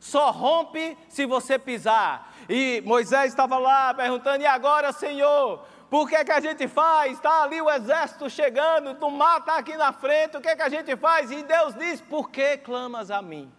Só 0.00 0.30
rompe 0.30 0.96
se 1.08 1.26
você 1.26 1.58
pisar. 1.58 2.32
E 2.48 2.82
Moisés 2.84 3.30
estava 3.30 3.58
lá 3.58 3.92
perguntando: 3.92 4.42
e 4.42 4.46
agora, 4.46 4.92
Senhor? 4.92 5.64
Por 5.90 6.08
que, 6.08 6.22
que 6.22 6.32
a 6.32 6.40
gente 6.40 6.68
faz? 6.68 7.12
Está 7.12 7.44
ali 7.44 7.60
o 7.62 7.70
exército 7.70 8.28
chegando, 8.28 8.92
o 9.04 9.10
mar 9.10 9.40
está 9.40 9.56
aqui 9.56 9.76
na 9.76 9.92
frente, 9.92 10.36
o 10.36 10.40
que, 10.40 10.54
que 10.54 10.62
a 10.62 10.68
gente 10.68 10.94
faz? 10.96 11.30
E 11.30 11.42
Deus 11.42 11.74
diz: 11.74 12.00
Por 12.00 12.30
que 12.30 12.58
clamas 12.58 13.10
a 13.10 13.22
mim? 13.22 13.50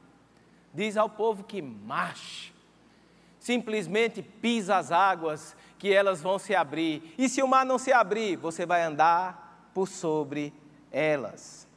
Diz 0.72 0.96
ao 0.96 1.10
povo 1.10 1.44
que 1.44 1.62
marche, 1.62 2.54
simplesmente 3.40 4.22
pisa 4.22 4.78
as 4.78 4.92
águas, 4.92 5.58
que 5.80 5.92
elas 5.92 6.22
vão 6.22 6.38
se 6.38 6.54
abrir. 6.54 7.16
E 7.18 7.28
se 7.28 7.42
o 7.42 7.48
mar 7.48 7.66
não 7.66 7.80
se 7.80 7.92
abrir, 7.92 8.36
você 8.36 8.66
vai 8.66 8.84
andar 8.84 9.72
por 9.74 9.88
sobre 9.88 10.54
elas. 10.92 11.68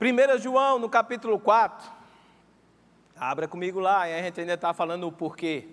1 0.00 0.38
João, 0.38 0.78
no 0.78 0.88
capítulo 0.88 1.40
4, 1.40 1.90
abra 3.16 3.48
comigo 3.48 3.80
lá, 3.80 4.08
e 4.08 4.14
a 4.14 4.22
gente 4.22 4.38
ainda 4.38 4.54
está 4.54 4.72
falando 4.72 5.08
o 5.08 5.12
porquê. 5.12 5.66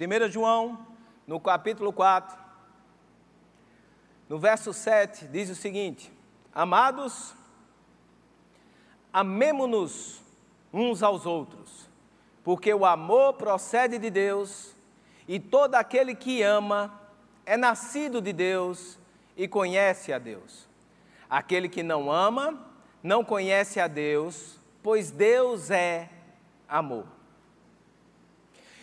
1 0.00 0.30
João, 0.30 0.86
no 1.28 1.38
capítulo 1.38 1.92
4, 1.92 2.38
no 4.30 4.38
verso 4.38 4.72
7, 4.72 5.26
diz 5.26 5.50
o 5.50 5.54
seguinte: 5.54 6.10
Amados, 6.54 7.34
amemo-nos 9.12 10.22
uns 10.72 11.02
aos 11.02 11.26
outros, 11.26 11.86
porque 12.42 12.72
o 12.72 12.86
amor 12.86 13.34
procede 13.34 13.98
de 13.98 14.08
Deus, 14.08 14.74
e 15.28 15.38
todo 15.38 15.74
aquele 15.74 16.14
que 16.14 16.42
ama 16.42 16.98
é 17.44 17.58
nascido 17.58 18.22
de 18.22 18.32
Deus 18.32 18.98
e 19.36 19.46
conhece 19.46 20.14
a 20.14 20.18
Deus. 20.18 20.66
Aquele 21.28 21.68
que 21.68 21.82
não 21.82 22.10
ama, 22.10 22.58
não 23.02 23.22
conhece 23.22 23.78
a 23.78 23.86
Deus, 23.86 24.58
pois 24.82 25.10
Deus 25.10 25.70
é 25.70 26.08
amor. 26.66 27.04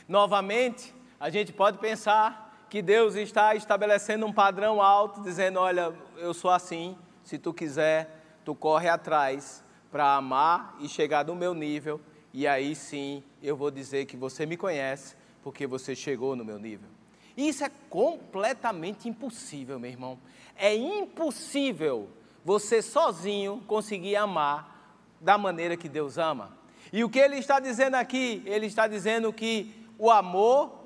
Novamente, 0.08 0.94
a 1.26 1.30
gente 1.32 1.52
pode 1.52 1.80
pensar 1.80 2.68
que 2.70 2.84
Deus 2.84 3.16
está 3.16 3.56
estabelecendo 3.56 4.28
um 4.28 4.32
padrão 4.32 4.80
alto, 4.80 5.24
dizendo: 5.24 5.60
Olha, 5.60 5.92
eu 6.18 6.36
sou 6.36 6.52
assim, 6.52 6.96
se 7.24 7.40
tu 7.40 7.52
quiser, 7.52 8.22
tu 8.46 8.54
corre 8.54 8.88
atrás 8.88 9.64
para 9.92 10.14
amar 10.14 10.78
e 10.80 10.88
chegar 10.88 11.26
no 11.26 11.34
meu 11.34 11.56
nível, 11.56 12.00
e 12.32 12.46
aí 12.46 12.76
sim 12.76 13.24
eu 13.42 13.58
vou 13.58 13.72
dizer 13.72 14.06
que 14.06 14.16
você 14.16 14.46
me 14.46 14.56
conhece, 14.56 15.16
porque 15.42 15.66
você 15.66 15.96
chegou 15.96 16.36
no 16.36 16.46
meu 16.46 16.60
nível. 16.60 16.88
Isso 17.36 17.64
é 17.64 17.72
completamente 17.90 19.10
impossível, 19.10 19.80
meu 19.80 19.90
irmão. 19.90 20.20
É 20.56 20.76
impossível 20.76 22.08
você 22.44 22.84
sozinho 22.84 23.64
conseguir 23.66 24.16
amar 24.16 25.02
da 25.20 25.40
maneira 25.40 25.76
que 25.76 25.90
Deus 25.90 26.20
ama. 26.20 26.56
E 26.94 27.04
o 27.04 27.10
que 27.10 27.18
ele 27.18 27.38
está 27.38 27.60
dizendo 27.60 27.96
aqui? 27.96 28.44
Ele 28.46 28.68
está 28.68 28.88
dizendo 28.88 29.34
que 29.34 29.88
o 29.98 30.12
amor 30.12 30.85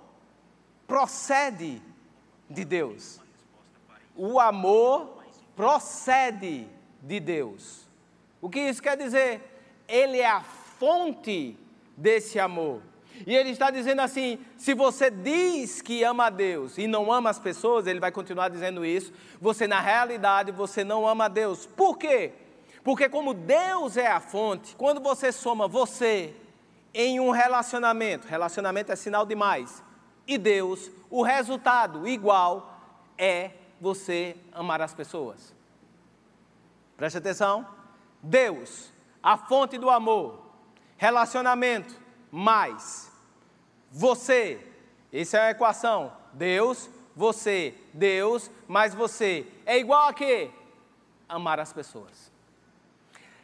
procede 0.90 1.82
de 2.50 2.66
Deus. 2.66 3.22
O 4.16 4.40
amor 4.40 5.24
procede 5.56 6.68
de 7.02 7.20
Deus. 7.20 7.88
O 8.42 8.50
que 8.50 8.60
isso 8.60 8.82
quer 8.82 8.98
dizer? 8.98 9.40
Ele 9.88 10.18
é 10.18 10.28
a 10.28 10.42
fonte 10.42 11.56
desse 11.96 12.40
amor. 12.40 12.82
E 13.28 13.36
ele 13.36 13.52
está 13.52 13.70
dizendo 13.70 14.02
assim: 14.02 14.40
se 14.58 14.74
você 14.74 15.12
diz 15.12 15.82
que 15.82 16.04
ama 16.04 16.26
a 16.26 16.30
Deus 16.30 16.78
e 16.78 16.88
não 16.88 17.12
ama 17.12 17.30
as 17.30 17.38
pessoas, 17.38 17.86
ele 17.86 18.00
vai 18.00 18.12
continuar 18.12 18.50
dizendo 18.50 18.86
isso, 18.86 19.14
você 19.40 19.68
na 19.68 19.80
realidade 19.80 20.52
você 20.52 20.84
não 20.84 21.08
ama 21.08 21.26
a 21.26 21.28
Deus. 21.28 21.66
Por 21.66 21.98
quê? 21.98 22.32
Porque 22.84 23.08
como 23.08 23.34
Deus 23.34 23.96
é 23.96 24.08
a 24.08 24.20
fonte, 24.20 24.76
quando 24.76 25.02
você 25.02 25.32
soma 25.32 25.68
você 25.68 26.34
em 26.94 27.20
um 27.20 27.30
relacionamento, 27.30 28.28
relacionamento 28.28 28.92
é 28.92 28.96
sinal 28.96 29.26
de 29.26 29.36
mais, 29.36 29.84
e 30.30 30.38
Deus, 30.38 30.92
o 31.10 31.24
resultado 31.24 32.08
igual 32.08 32.80
é 33.18 33.52
você 33.82 34.38
amar 34.52 34.80
as 34.80 34.94
pessoas. 34.94 35.56
Preste 36.96 37.18
atenção. 37.18 37.68
Deus, 38.22 38.92
a 39.24 39.36
fonte 39.38 39.80
do 39.80 39.90
amor, 39.90 40.40
relacionamento, 40.98 42.00
mais 42.30 43.12
você. 43.92 44.64
Essa 45.12 45.38
é 45.38 45.42
a 45.48 45.52
equação. 45.52 46.14
Deus, 46.32 46.88
você, 47.16 47.74
Deus, 47.92 48.52
mais 48.68 48.94
você. 48.94 49.48
É 49.66 49.80
igual 49.80 50.10
a 50.10 50.14
quê? 50.14 50.52
Amar 51.28 51.60
as 51.60 51.74
pessoas. 51.74 52.32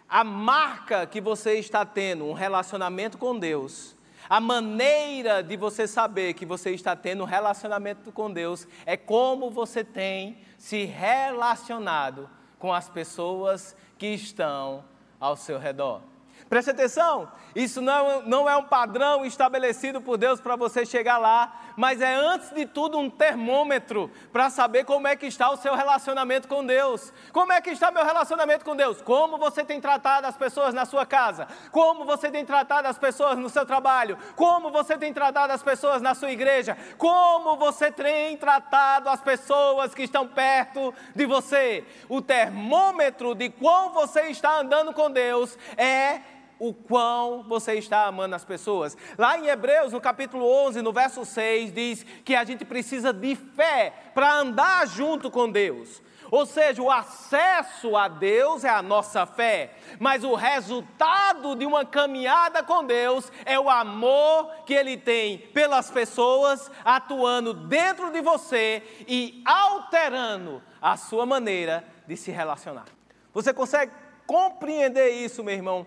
A 0.07 0.23
marca 0.23 1.07
que 1.07 1.19
você 1.19 1.55
está 1.55 1.83
tendo 1.83 2.25
um 2.25 2.33
relacionamento 2.33 3.17
com 3.17 3.39
Deus 3.39 3.94
a 4.29 4.39
maneira 4.39 5.43
de 5.43 5.55
você 5.55 5.87
saber 5.87 6.33
que 6.33 6.45
você 6.45 6.71
está 6.71 6.95
tendo 6.95 7.23
um 7.23 7.27
relacionamento 7.27 8.11
com 8.11 8.31
Deus 8.31 8.67
é 8.85 8.97
como 8.97 9.49
você 9.49 9.83
tem 9.83 10.37
se 10.57 10.85
relacionado 10.85 12.29
com 12.57 12.73
as 12.73 12.89
pessoas 12.89 13.75
que 13.97 14.07
estão 14.07 14.83
ao 15.19 15.35
seu 15.35 15.59
redor. 15.59 16.01
Preste 16.49 16.69
atenção, 16.69 17.31
isso 17.55 17.81
não, 17.81 18.21
não 18.21 18.47
é 18.47 18.55
um 18.55 18.63
padrão 18.63 19.25
estabelecido 19.25 19.99
por 19.99 20.17
Deus 20.17 20.39
para 20.39 20.55
você 20.55 20.85
chegar 20.85 21.17
lá, 21.17 21.64
mas 21.75 22.01
é 22.01 22.15
antes 22.15 22.51
de 22.51 22.65
tudo 22.65 22.97
um 22.97 23.09
termômetro 23.09 24.09
para 24.31 24.49
saber 24.49 24.85
como 24.85 25.07
é 25.07 25.15
que 25.15 25.25
está 25.25 25.49
o 25.49 25.57
seu 25.57 25.75
relacionamento 25.75 26.47
com 26.47 26.65
Deus. 26.65 27.11
Como 27.31 27.51
é 27.51 27.61
que 27.61 27.71
está 27.71 27.91
meu 27.91 28.05
relacionamento 28.05 28.63
com 28.63 28.75
Deus? 28.75 29.01
Como 29.01 29.37
você 29.37 29.63
tem 29.63 29.81
tratado 29.81 30.27
as 30.27 30.37
pessoas 30.37 30.73
na 30.73 30.85
sua 30.85 31.05
casa? 31.05 31.47
Como 31.71 32.05
você 32.05 32.31
tem 32.31 32.45
tratado 32.45 32.87
as 32.87 32.97
pessoas 32.97 33.37
no 33.37 33.49
seu 33.49 33.65
trabalho? 33.65 34.17
Como 34.35 34.71
você 34.71 34.97
tem 34.97 35.13
tratado 35.13 35.53
as 35.53 35.63
pessoas 35.63 36.01
na 36.01 36.13
sua 36.13 36.31
igreja? 36.31 36.77
Como 36.97 37.55
você 37.57 37.91
tem 37.91 38.37
tratado 38.37 39.09
as 39.09 39.21
pessoas 39.21 39.93
que 39.93 40.03
estão 40.03 40.27
perto 40.27 40.93
de 41.15 41.25
você? 41.25 41.83
O 42.09 42.21
termômetro 42.21 43.35
de 43.35 43.49
quão 43.49 43.91
você 43.91 44.29
está 44.29 44.59
andando 44.59 44.93
com 44.93 45.11
Deus 45.11 45.57
é 45.77 46.21
o 46.59 46.73
quão 46.73 47.43
você 47.43 47.73
está 47.75 48.05
amando 48.05 48.35
as 48.35 48.45
pessoas. 48.45 48.97
Lá 49.17 49.37
em 49.37 49.47
Hebreus, 49.47 49.93
no 49.93 50.01
capítulo 50.01 50.45
11, 50.45 50.81
no 50.81 50.93
verso 50.93 51.25
6, 51.25 51.73
diz 51.73 52.03
que 52.23 52.35
a 52.35 52.43
gente 52.43 52.63
precisa 52.65 53.11
de 53.11 53.35
fé 53.35 53.93
para 54.13 54.33
andar 54.33 54.87
junto 54.87 55.29
com 55.29 55.49
Deus. 55.49 56.01
Ou 56.31 56.45
seja, 56.45 56.81
o 56.81 56.91
acesso 56.91 57.95
a 57.95 58.07
Deus 58.07 58.63
é 58.63 58.69
a 58.69 58.81
nossa 58.81 59.25
fé, 59.25 59.75
mas 59.99 60.23
o 60.23 60.33
resultado 60.33 61.55
de 61.55 61.65
uma 61.65 61.85
caminhada 61.85 62.63
com 62.63 62.83
Deus 62.83 63.31
é 63.45 63.59
o 63.59 63.69
amor 63.69 64.51
que 64.65 64.73
Ele 64.73 64.97
tem 64.97 65.37
pelas 65.37 65.91
pessoas, 65.91 66.71
atuando 66.83 67.53
dentro 67.53 68.11
de 68.11 68.21
você 68.21 68.81
e 69.07 69.43
alterando 69.45 70.61
a 70.81 70.97
sua 70.97 71.25
maneira 71.25 71.85
de 72.07 72.17
se 72.17 72.31
relacionar. 72.31 72.85
Você 73.33 73.53
consegue 73.53 73.91
compreender 74.25 75.09
isso, 75.09 75.43
meu 75.43 75.53
irmão? 75.53 75.85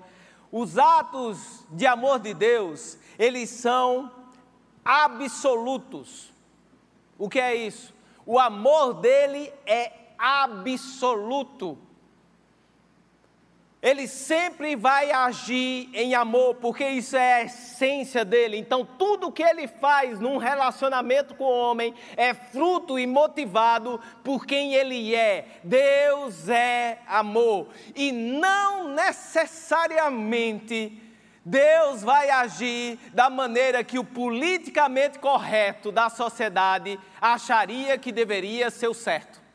Os 0.51 0.79
atos 0.79 1.65
de 1.71 1.87
amor 1.87 2.19
de 2.19 2.33
Deus, 2.33 2.99
eles 3.19 3.51
são 3.51 4.11
absolutos. 4.85 6.33
O 7.19 7.29
que 7.29 7.39
é 7.39 7.55
isso? 7.55 7.95
O 8.25 8.39
amor 8.39 8.95
dele 8.95 9.53
é 9.67 9.93
absoluto. 10.19 11.79
Ele 13.81 14.09
sempre 14.09 14.75
vai 14.75 15.13
agir 15.13 15.89
em 15.95 16.13
amor, 16.13 16.57
porque 16.57 16.85
isso 16.89 17.17
é 17.17 17.35
a 17.35 17.45
essência 17.45 18.25
dele. 18.25 18.57
Então, 18.57 18.85
tudo 18.85 19.31
que 19.31 19.43
ele 19.43 19.69
faz 19.69 20.19
num 20.19 20.37
relacionamento 20.37 21.37
com 21.37 21.45
o 21.45 21.71
homem 21.71 21.95
é 22.17 22.35
fruto 22.35 22.99
e 22.99 23.07
motivado 23.07 24.01
por 24.25 24.45
quem 24.45 24.75
ele 24.75 25.15
é. 25.15 25.61
Deus 25.63 26.49
é 26.49 26.99
amor. 27.07 27.69
E 27.95 28.11
não 28.11 28.89
necessariamente 28.89 31.01
Deus 31.45 32.03
vai 32.03 32.31
agir 32.31 32.99
da 33.15 33.31
maneira 33.31 33.85
que 33.85 33.99
o 33.99 34.05
politicamente 34.05 35.21
correto 35.21 35.93
da 35.93 36.11
sociedade 36.11 36.99
acharia 37.21 37.97
que 37.97 38.11
deveria 38.11 38.71
ser 38.71 38.89
o 38.89 38.95
certo. 38.95 39.47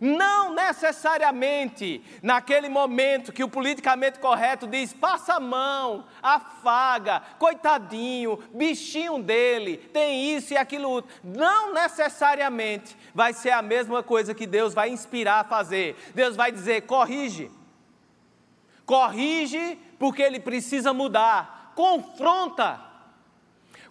Não 0.00 0.54
necessariamente 0.54 2.02
naquele 2.22 2.70
momento 2.70 3.32
que 3.32 3.44
o 3.44 3.48
politicamente 3.48 4.18
correto 4.18 4.66
diz: 4.66 4.94
passa 4.94 5.34
a 5.34 5.40
mão, 5.40 6.06
afaga, 6.22 7.20
coitadinho, 7.38 8.38
bichinho 8.54 9.22
dele, 9.22 9.76
tem 9.76 10.34
isso 10.34 10.54
e 10.54 10.56
aquilo 10.56 10.88
outro. 10.88 11.14
Não 11.22 11.74
necessariamente 11.74 12.96
vai 13.14 13.34
ser 13.34 13.50
a 13.50 13.60
mesma 13.60 14.02
coisa 14.02 14.34
que 14.34 14.46
Deus 14.46 14.72
vai 14.72 14.88
inspirar 14.88 15.40
a 15.40 15.44
fazer. 15.44 15.94
Deus 16.14 16.34
vai 16.34 16.50
dizer: 16.50 16.82
corrige. 16.82 17.50
Corrige 18.86 19.78
porque 19.98 20.22
ele 20.22 20.40
precisa 20.40 20.94
mudar. 20.94 21.72
Confronta 21.76 22.89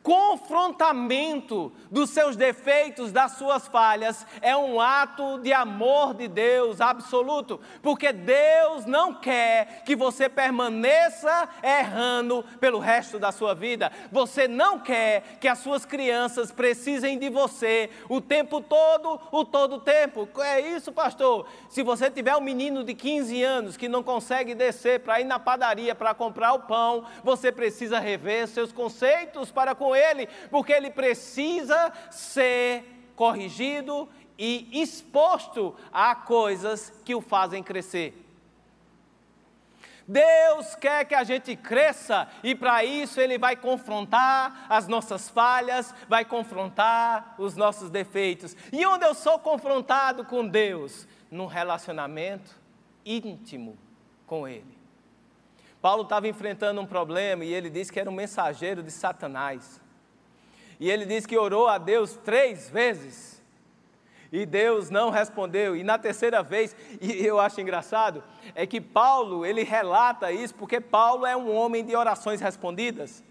confrontamento 0.02 1.72
dos 1.92 2.10
seus 2.10 2.36
defeitos, 2.36 3.12
das 3.12 3.34
suas 3.34 3.68
falhas, 3.68 4.26
é 4.42 4.56
um 4.58 4.82
ato 4.82 5.38
de 5.40 5.54
amor 5.54 6.14
de 6.14 6.28
Deus 6.28 6.82
absoluto, 6.82 7.60
porque 7.82 8.12
Deus 8.12 8.86
não 8.86 9.14
quer 9.14 9.84
que 9.86 9.96
você 9.96 10.28
permaneça 10.28 11.48
errando 11.62 12.44
pelo 12.60 12.80
resto 12.80 13.20
da 13.20 13.32
sua 13.32 13.54
vida. 13.54 13.92
Você 14.12 14.48
não 14.48 14.80
quer 14.80 15.38
que 15.40 15.48
as 15.48 15.60
suas 15.60 15.86
crianças 15.86 16.52
precisem 16.52 17.18
de 17.18 17.30
você 17.30 17.92
o 18.08 18.20
tempo 18.20 18.62
todo, 18.62 19.20
o 19.32 19.46
todo 19.46 19.80
tempo. 19.80 20.28
É 20.40 20.60
isso, 20.60 20.92
pastor. 20.92 21.46
Se 21.70 21.84
você 21.84 22.10
tiver 22.10 22.36
um 22.36 22.42
menino 22.42 22.84
de 22.84 22.96
15 22.96 23.44
anos 23.44 23.78
que 23.78 23.88
não 23.88 24.02
consegue 24.02 24.56
descer 24.56 25.02
para 25.02 25.22
ir 25.22 25.26
na 25.26 25.38
padaria 25.40 25.94
para 25.94 26.14
comprar 26.14 26.54
o 26.54 26.62
pão, 26.62 27.06
você 27.24 27.52
precisa 27.52 28.00
rever 28.00 28.48
seus 28.48 28.72
conceitos 28.72 29.52
para 29.52 29.76
com 29.76 29.96
ele 29.96 29.99
ele, 30.00 30.28
porque 30.50 30.72
ele 30.72 30.90
precisa 30.90 31.92
ser 32.10 32.84
corrigido 33.16 34.08
e 34.38 34.82
exposto 34.82 35.76
a 35.92 36.16
coisas 36.16 36.94
que 37.04 37.14
o 37.14 37.22
fazem 37.22 37.62
crescer. 37.62 38.26
Deus 40.10 40.74
quer 40.74 41.06
que 41.06 41.14
a 41.14 41.24
gente 41.24 41.56
cresça 41.56 42.28
e 42.44 42.56
para 42.56 42.84
isso 42.84 43.22
Ele 43.22 43.38
vai 43.38 43.56
confrontar 43.56 44.66
as 44.68 44.88
nossas 44.88 45.30
falhas, 45.30 45.94
vai 46.08 46.26
confrontar 46.26 47.36
os 47.38 47.56
nossos 47.56 47.92
defeitos. 47.92 48.58
E 48.74 48.84
onde 48.88 49.06
eu 49.06 49.14
sou 49.14 49.38
confrontado 49.38 50.26
com 50.26 50.48
Deus? 50.48 51.08
Num 51.30 51.46
relacionamento 51.46 52.60
íntimo 53.06 53.78
com 54.26 54.48
Ele. 54.48 54.80
Paulo 55.80 56.02
estava 56.02 56.28
enfrentando 56.28 56.82
um 56.82 56.88
problema 56.88 57.46
e 57.46 57.54
ele 57.54 57.70
disse 57.70 57.92
que 57.94 58.00
era 58.00 58.10
um 58.10 58.14
mensageiro 58.14 58.82
de 58.82 58.92
Satanás. 58.92 59.80
E 60.80 60.90
ele 60.90 61.06
diz 61.06 61.26
que 61.26 61.38
orou 61.38 61.68
a 61.68 61.78
Deus 61.78 62.16
três 62.24 62.70
vezes. 62.70 63.40
E 64.32 64.46
Deus 64.46 64.90
não 64.90 65.10
respondeu. 65.10 65.76
E 65.76 65.84
na 65.84 65.98
terceira 65.98 66.42
vez, 66.42 66.76
e 67.02 67.26
eu 67.26 67.40
acho 67.40 67.60
engraçado, 67.60 68.24
é 68.56 68.66
que 68.66 68.80
Paulo, 68.80 69.46
ele 69.46 69.64
relata 69.64 70.32
isso 70.32 70.56
porque 70.56 70.80
Paulo 70.80 71.26
é 71.26 71.36
um 71.36 71.54
homem 71.54 71.84
de 71.84 71.96
orações 71.96 72.40
respondidas. 72.40 73.24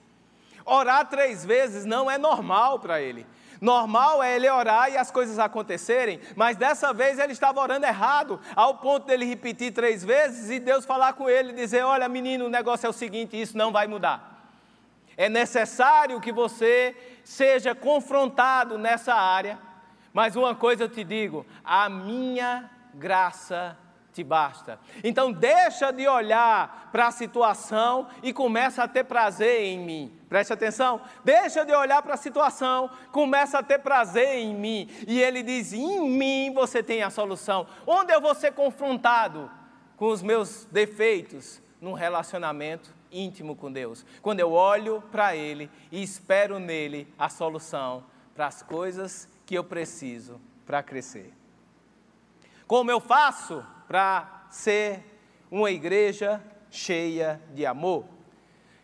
Orar 0.65 1.09
três 1.09 1.45
vezes 1.45 1.85
não 1.85 2.11
é 2.11 2.19
normal 2.19 2.79
para 2.79 3.01
ele. 3.01 3.27
Normal 3.61 4.23
é 4.23 4.37
ele 4.37 4.49
orar 4.49 4.91
e 4.91 4.97
as 4.97 5.11
coisas 5.11 5.39
acontecerem, 5.39 6.21
mas 6.37 6.57
dessa 6.57 6.93
vez 6.93 7.19
ele 7.19 7.33
estava 7.33 7.61
orando 7.61 7.87
errado, 7.87 8.41
ao 8.55 8.77
ponto 8.77 9.07
dele 9.07 9.25
repetir 9.25 9.73
três 9.73 10.05
vezes 10.05 10.49
e 10.51 10.61
Deus 10.61 10.85
falar 10.85 11.15
com 11.15 11.29
ele 11.29 11.51
e 11.51 11.55
dizer: 11.55 11.83
Olha, 11.83 12.09
menino, 12.09 12.47
o 12.47 12.51
negócio 12.51 12.87
é 12.87 12.91
o 12.91 12.93
seguinte, 12.93 13.41
isso 13.41 13.57
não 13.57 13.73
vai 13.73 13.89
mudar. 13.89 14.38
É 15.19 15.29
necessário 15.29 16.21
que 16.21 16.31
você 16.31 16.95
seja 17.25 17.75
confrontado 17.75 18.79
nessa 18.79 19.13
área, 19.13 19.59
mas 20.13 20.37
uma 20.37 20.55
coisa 20.55 20.85
eu 20.85 20.89
te 20.89 21.03
digo: 21.03 21.45
a 21.65 21.89
minha 21.89 22.71
graça 22.95 23.77
te 24.13 24.23
basta. 24.23 24.79
Então 25.03 25.33
deixa 25.33 25.93
de 25.93 26.07
olhar 26.07 26.89
para 26.93 27.09
a 27.09 27.11
situação 27.11 28.07
e 28.23 28.33
começa 28.33 28.85
a 28.85 28.89
ter 28.89 29.03
prazer 29.03 29.63
em 29.63 29.81
mim. 29.81 30.21
Preste 30.29 30.53
atenção. 30.53 31.01
Deixa 31.25 31.65
de 31.65 31.73
olhar 31.75 32.01
para 32.01 32.15
a 32.15 32.17
situação, 32.17 32.89
começa 33.11 33.59
a 33.59 33.63
ter 33.63 33.81
prazer 33.81 34.37
em 34.37 34.55
mim. 34.55 34.89
E 35.05 35.21
ele 35.21 35.43
diz: 35.43 35.73
"Em 35.73 36.09
mim 36.09 36.53
você 36.55 36.81
tem 36.81 37.03
a 37.03 37.11
solução". 37.11 37.67
Onde 37.85 38.13
eu 38.13 38.21
vou 38.21 38.37
ser 38.37 38.53
confrontado 38.53 39.51
com 39.97 40.07
os 40.07 40.23
meus 40.23 40.65
defeitos 40.67 41.61
num 41.81 41.93
relacionamento 41.93 42.98
íntimo 43.13 43.57
com 43.57 43.71
Deus. 43.71 44.05
Quando 44.23 44.41
eu 44.41 44.53
olho 44.53 45.03
para 45.11 45.35
Ele 45.35 45.71
e 45.91 46.03
espero 46.03 46.59
nele 46.59 47.07
a 47.19 47.29
solução 47.29 48.05
para 48.35 48.47
as 48.47 48.63
coisas 48.63 49.29
que 49.45 49.55
eu 49.55 49.65
preciso 49.65 50.41
para 50.67 50.83
crescer. 50.83 51.33
Como 52.67 52.91
eu 52.91 53.01
faço 53.01 53.65
para 53.87 54.47
ser 54.51 55.03
uma 55.51 55.71
igreja 55.71 56.43
cheia 56.71 57.41
de 57.55 57.65
amor? 57.65 58.05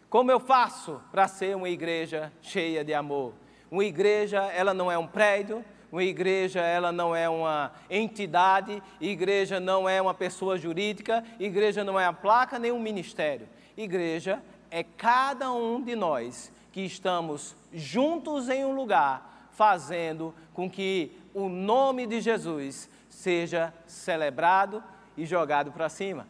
Como 0.09 0.31
eu 0.31 0.41
faço 0.41 1.03
para 1.13 1.29
ser 1.29 1.55
uma 1.55 1.69
igreja 1.69 2.33
cheia 2.41 2.83
de 2.83 2.95
amor? 2.95 3.35
Uma 3.71 3.85
igreja, 3.85 4.43
ela 4.53 4.73
não 4.73 4.91
é 4.91 4.97
um 4.97 5.07
prédio, 5.07 5.65
uma 5.93 6.03
igreja, 6.03 6.61
ela 6.61 6.91
não 6.91 7.15
é 7.15 7.29
uma 7.29 7.73
entidade, 7.89 8.83
igreja 9.01 9.61
não 9.61 9.89
é 9.89 10.03
uma 10.03 10.15
pessoa 10.15 10.59
jurídica, 10.59 11.23
igreja 11.39 11.85
não 11.85 12.01
é 12.01 12.07
uma 12.09 12.13
placa 12.13 12.59
nem 12.59 12.73
um 12.73 12.81
ministério. 12.81 13.49
Igreja 13.77 14.43
é 14.71 14.83
cada 14.83 15.53
um 15.53 15.83
de 15.83 15.95
nós 15.97 16.53
que 16.73 16.81
estamos 16.81 17.57
juntos 17.73 18.49
em 18.49 18.65
um 18.65 18.75
lugar, 18.75 19.49
fazendo 19.51 20.35
com 20.53 20.69
que 20.69 21.17
o 21.33 21.49
nome 21.49 22.07
de 22.07 22.21
Jesus 22.21 22.89
seja 23.09 23.73
celebrado 23.87 24.83
e 25.17 25.25
jogado 25.25 25.71
para 25.71 25.89
cima. 25.89 26.27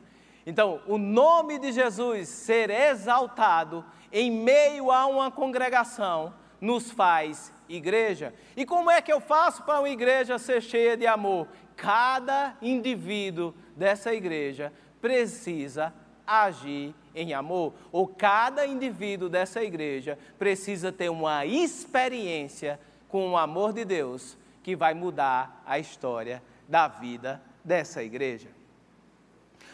Então, 0.47 0.81
o 0.87 0.99
nome 0.99 1.59
de 1.59 1.73
Jesus 1.73 2.29
ser 2.29 2.69
exaltado 2.69 3.85
em 4.13 4.31
meio 4.31 4.91
a 4.91 5.07
uma 5.07 5.31
congregação 5.31 6.35
nos 6.61 6.91
faz 6.91 7.53
igreja. 7.69 8.35
E 8.57 8.67
como 8.67 8.91
é 8.91 9.01
que 9.01 9.13
eu 9.13 9.21
faço 9.21 9.63
para 9.63 9.81
uma 9.81 9.89
igreja 9.89 10.39
ser 10.39 10.63
cheia 10.63 10.97
de 10.97 11.07
amor? 11.07 11.49
Cada 11.77 12.57
indivíduo 12.61 13.55
dessa 13.75 14.15
igreja 14.15 14.73
precisa 15.01 15.93
agir 16.27 16.95
em 17.15 17.33
amor, 17.33 17.73
ou 17.93 18.09
cada 18.09 18.67
indivíduo 18.67 19.29
dessa 19.29 19.63
igreja 19.63 20.19
precisa 20.39 20.91
ter 20.91 21.09
uma 21.09 21.47
experiência 21.47 22.81
com 23.09 23.31
o 23.31 23.37
amor 23.37 23.73
de 23.73 23.85
Deus 23.85 24.37
que 24.63 24.75
vai 24.75 24.95
mudar 24.95 25.63
a 25.65 25.79
história 25.79 26.43
da 26.69 26.89
vida 26.89 27.41
dessa 27.63 28.03
igreja. 28.03 28.49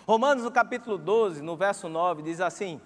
Romanos, 0.06 0.44
no 0.44 0.50
capítulo 0.50 0.98
12, 0.98 1.40
no 1.40 1.56
verso 1.56 1.88
9, 1.88 2.22
diz 2.22 2.40
assim: 2.40 2.80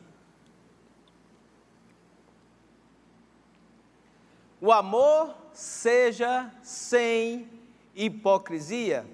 O 4.61 4.71
amor 4.71 5.35
seja 5.53 6.51
sem 6.62 7.49
hipocrisia, 7.95 9.07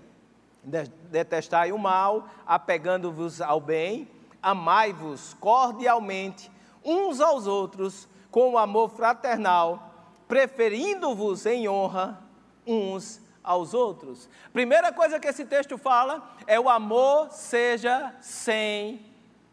detestai 1.10 1.72
o 1.72 1.78
mal, 1.78 2.28
apegando-vos 2.46 3.40
ao 3.40 3.60
bem 3.60 4.08
amai-vos 4.42 5.34
cordialmente 5.34 6.50
uns 6.84 7.20
aos 7.20 7.46
outros 7.46 8.08
com 8.30 8.52
o 8.52 8.58
amor 8.58 8.90
fraternal, 8.90 9.92
preferindo-vos 10.28 11.44
em 11.46 11.68
honra 11.68 12.22
uns 12.66 13.20
aos 13.42 13.74
outros. 13.74 14.28
Primeira 14.52 14.92
coisa 14.92 15.18
que 15.18 15.28
esse 15.28 15.44
texto 15.44 15.76
fala 15.76 16.22
é 16.46 16.58
o 16.58 16.68
amor 16.68 17.30
seja 17.30 18.14
sem 18.20 19.04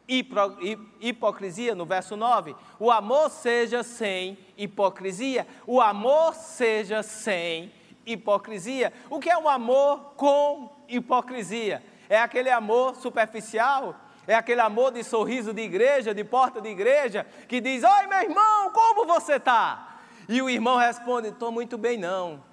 hipocrisia, 0.07 1.75
no 1.75 1.85
verso 1.85 2.15
9. 2.15 2.55
O 2.79 2.89
amor 2.91 3.29
seja 3.29 3.83
sem 3.83 4.37
hipocrisia. 4.57 5.45
O 5.65 5.81
amor 5.81 6.33
seja 6.33 7.03
sem 7.03 7.71
hipocrisia. 8.05 8.93
O 9.09 9.19
que 9.19 9.29
é 9.29 9.37
um 9.37 9.49
amor 9.49 10.13
com 10.15 10.69
hipocrisia? 10.87 11.83
É 12.07 12.19
aquele 12.19 12.49
amor 12.49 12.95
superficial? 12.95 13.95
É 14.27 14.35
aquele 14.35 14.59
amor 14.59 14.91
de 14.91 15.03
sorriso 15.03 15.53
de 15.53 15.61
igreja, 15.61 16.13
de 16.13 16.23
porta 16.23 16.59
de 16.59 16.67
igreja, 16.67 17.25
que 17.47 17.61
diz: 17.61 17.83
Oi, 17.83 18.07
meu 18.07 18.21
irmão, 18.21 18.71
como 18.71 19.05
você 19.05 19.35
está? 19.35 19.99
E 20.27 20.41
o 20.41 20.49
irmão 20.49 20.75
responde: 20.75 21.29
Estou 21.29 21.49
muito 21.51 21.77
bem, 21.77 21.97
não. 21.97 22.43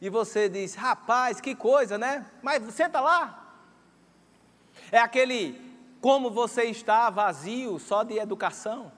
E 0.00 0.10
você 0.10 0.50
diz: 0.50 0.74
Rapaz, 0.74 1.40
que 1.40 1.54
coisa, 1.54 1.96
né? 1.96 2.26
Mas 2.42 2.62
senta 2.74 3.00
lá. 3.00 3.42
É 4.92 4.98
aquele 4.98 5.58
como 6.00 6.30
você 6.30 6.64
está 6.64 7.08
vazio 7.08 7.78
só 7.78 8.02
de 8.02 8.18
educação, 8.18 8.92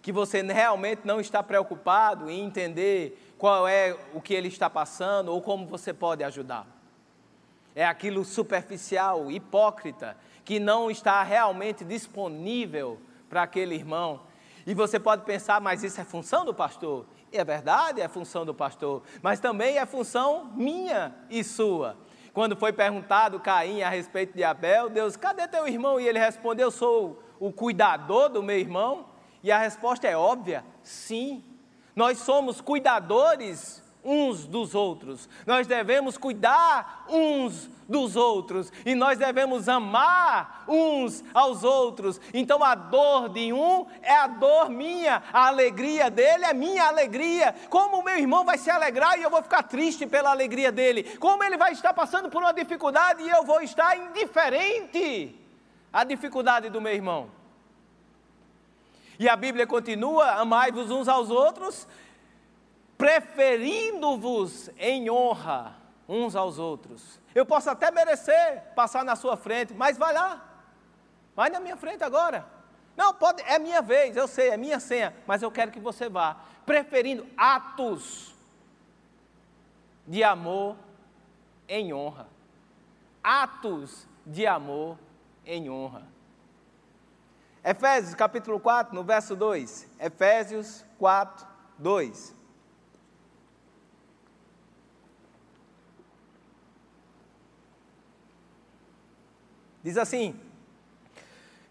que 0.00 0.12
você 0.12 0.40
realmente 0.42 1.02
não 1.04 1.20
está 1.20 1.42
preocupado 1.42 2.30
em 2.30 2.40
entender 2.44 3.34
qual 3.36 3.66
é 3.66 3.98
o 4.14 4.20
que 4.20 4.32
ele 4.32 4.46
está 4.48 4.70
passando 4.70 5.32
ou 5.32 5.42
como 5.42 5.66
você 5.66 5.92
pode 5.92 6.22
ajudá-lo. 6.22 6.75
É 7.76 7.84
aquilo 7.84 8.24
superficial, 8.24 9.30
hipócrita, 9.30 10.16
que 10.42 10.58
não 10.58 10.90
está 10.90 11.22
realmente 11.22 11.84
disponível 11.84 12.98
para 13.28 13.42
aquele 13.42 13.74
irmão. 13.74 14.22
E 14.66 14.72
você 14.72 14.98
pode 14.98 15.26
pensar, 15.26 15.60
mas 15.60 15.84
isso 15.84 16.00
é 16.00 16.04
função 16.04 16.42
do 16.42 16.54
pastor? 16.54 17.04
E 17.30 17.36
é 17.36 17.44
verdade, 17.44 18.00
é 18.00 18.08
função 18.08 18.46
do 18.46 18.54
pastor, 18.54 19.02
mas 19.22 19.40
também 19.40 19.76
é 19.76 19.84
função 19.84 20.50
minha 20.54 21.14
e 21.28 21.44
sua. 21.44 21.98
Quando 22.32 22.56
foi 22.56 22.72
perguntado 22.72 23.38
Caim 23.38 23.82
a 23.82 23.90
respeito 23.90 24.34
de 24.34 24.42
Abel, 24.42 24.88
Deus, 24.88 25.14
cadê 25.14 25.46
teu 25.46 25.68
irmão? 25.68 26.00
E 26.00 26.08
ele 26.08 26.18
respondeu: 26.18 26.68
Eu 26.68 26.70
sou 26.70 27.22
o 27.38 27.52
cuidador 27.52 28.30
do 28.30 28.42
meu 28.42 28.58
irmão. 28.58 29.06
E 29.42 29.52
a 29.52 29.58
resposta 29.58 30.08
é 30.08 30.16
óbvia: 30.16 30.64
sim. 30.82 31.44
Nós 31.94 32.18
somos 32.18 32.60
cuidadores 32.60 33.82
uns 34.06 34.46
dos 34.46 34.74
outros. 34.74 35.28
Nós 35.44 35.66
devemos 35.66 36.16
cuidar 36.16 37.04
uns 37.08 37.68
dos 37.88 38.14
outros 38.16 38.72
e 38.84 38.94
nós 38.94 39.18
devemos 39.18 39.68
amar 39.68 40.64
uns 40.68 41.24
aos 41.34 41.64
outros. 41.64 42.20
Então 42.32 42.62
a 42.62 42.74
dor 42.74 43.28
de 43.28 43.52
um 43.52 43.86
é 44.02 44.14
a 44.14 44.28
dor 44.28 44.70
minha, 44.70 45.22
a 45.32 45.48
alegria 45.48 46.08
dele 46.08 46.44
é 46.44 46.54
minha 46.54 46.84
alegria. 46.84 47.54
Como 47.68 47.98
o 47.98 48.04
meu 48.04 48.16
irmão 48.16 48.44
vai 48.44 48.56
se 48.56 48.70
alegrar 48.70 49.18
e 49.18 49.22
eu 49.22 49.30
vou 49.30 49.42
ficar 49.42 49.64
triste 49.64 50.06
pela 50.06 50.30
alegria 50.30 50.70
dele? 50.70 51.16
Como 51.18 51.42
ele 51.42 51.56
vai 51.56 51.72
estar 51.72 51.92
passando 51.92 52.30
por 52.30 52.40
uma 52.40 52.52
dificuldade 52.52 53.22
e 53.22 53.28
eu 53.28 53.42
vou 53.42 53.60
estar 53.60 53.96
indiferente 53.98 55.36
à 55.92 56.04
dificuldade 56.04 56.70
do 56.70 56.80
meu 56.80 56.92
irmão? 56.92 57.28
E 59.18 59.28
a 59.28 59.34
Bíblia 59.34 59.66
continua: 59.66 60.32
amai-vos 60.32 60.90
uns 60.90 61.08
aos 61.08 61.30
outros 61.30 61.88
preferindo-vos 62.96 64.70
em 64.78 65.10
honra 65.10 65.76
uns 66.08 66.34
aos 66.36 66.58
outros. 66.58 67.20
Eu 67.34 67.44
posso 67.44 67.68
até 67.68 67.90
merecer 67.90 68.62
passar 68.74 69.04
na 69.04 69.16
sua 69.16 69.36
frente, 69.36 69.74
mas 69.74 69.98
vai 69.98 70.12
lá, 70.12 70.42
vai 71.34 71.50
na 71.50 71.60
minha 71.60 71.76
frente 71.76 72.02
agora. 72.02 72.46
Não, 72.96 73.12
pode, 73.12 73.42
é 73.42 73.58
minha 73.58 73.82
vez, 73.82 74.16
eu 74.16 74.26
sei, 74.26 74.48
é 74.48 74.56
minha 74.56 74.80
senha, 74.80 75.14
mas 75.26 75.42
eu 75.42 75.50
quero 75.50 75.70
que 75.70 75.80
você 75.80 76.08
vá, 76.08 76.36
preferindo 76.64 77.26
atos 77.36 78.34
de 80.06 80.24
amor 80.24 80.76
em 81.68 81.92
honra. 81.92 82.28
Atos 83.22 84.06
de 84.24 84.46
amor 84.46 84.96
em 85.44 85.68
honra. 85.68 86.02
Efésios 87.62 88.14
capítulo 88.14 88.60
4, 88.60 88.94
no 88.94 89.02
verso 89.02 89.34
2. 89.34 89.88
Efésios 89.98 90.84
4, 90.98 91.46
2. 91.76 92.35
Diz 99.86 99.96
assim: 99.96 100.34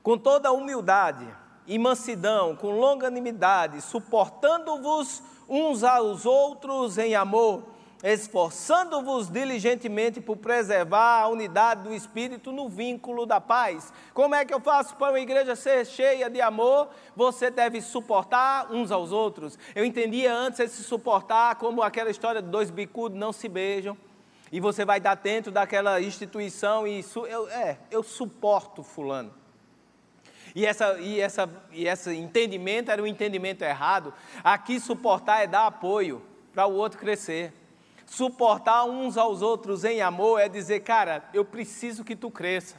com 0.01 0.18
toda 0.18 0.49
humildade 0.53 1.28
e 1.68 1.78
mansidão, 1.78 2.55
com 2.55 2.72
longanimidade, 2.72 3.82
suportando-vos 3.82 5.22
uns 5.49 5.84
aos 5.84 6.26
outros 6.26 6.97
em 6.97 7.13
amor, 7.13 7.63
esforçando-vos 8.01 9.28
diligentemente 9.28 10.22
por 10.22 10.38
preservar 10.38 11.24
a 11.24 11.28
unidade 11.28 11.84
do 11.84 11.93
Espírito 11.93 12.53
no 12.53 12.70
vínculo 12.70 13.26
da 13.26 13.41
paz. 13.41 13.91
Como 14.13 14.34
é 14.34 14.45
que 14.45 14.53
eu 14.53 14.61
faço 14.61 14.95
para 14.95 15.11
uma 15.11 15.20
igreja 15.20 15.53
ser 15.53 15.86
cheia 15.86 16.30
de 16.30 16.39
amor? 16.39 16.88
Você 17.18 17.51
deve 17.51 17.82
suportar 17.82 18.72
uns 18.72 18.93
aos 18.93 19.11
outros. 19.11 19.59
Eu 19.76 19.84
entendia 19.84 20.34
antes 20.34 20.61
esse 20.61 20.84
suportar 20.84 21.55
como 21.55 21.84
aquela 21.84 22.09
história 22.09 22.41
de 22.41 22.47
dois 22.47 22.70
bicudos 22.72 23.20
não 23.20 23.34
se 23.34 23.49
beijam 23.49 23.97
e 24.56 24.60
você 24.62 24.86
vai 24.86 25.01
dar 25.01 25.16
dentro 25.16 25.51
daquela 25.51 25.99
instituição 25.99 26.88
e 26.88 27.03
eu, 27.30 27.49
é, 27.49 27.78
eu 27.91 28.01
suporto 28.01 28.84
fulano. 28.84 29.34
E, 30.56 30.66
essa, 30.66 30.97
e, 30.97 31.20
essa, 31.20 31.49
e 31.74 31.86
esse 31.86 32.16
entendimento 32.16 32.89
era 32.89 33.03
um 33.03 33.06
entendimento 33.06 33.64
errado. 33.64 34.14
Aqui 34.41 34.80
suportar 34.80 35.43
é 35.43 35.47
dar 35.47 35.68
apoio 35.68 36.26
para 36.53 36.66
o 36.68 36.74
outro 36.74 36.97
crescer. 36.97 37.51
Suportar 38.06 38.86
uns 38.86 39.18
aos 39.18 39.41
outros 39.41 39.84
em 39.84 40.01
amor 40.01 40.39
é 40.39 40.47
dizer, 40.47 40.80
cara, 40.84 41.26
eu 41.34 41.43
preciso 41.43 42.06
que 42.06 42.16
tu 42.16 42.32
cresça. 42.32 42.78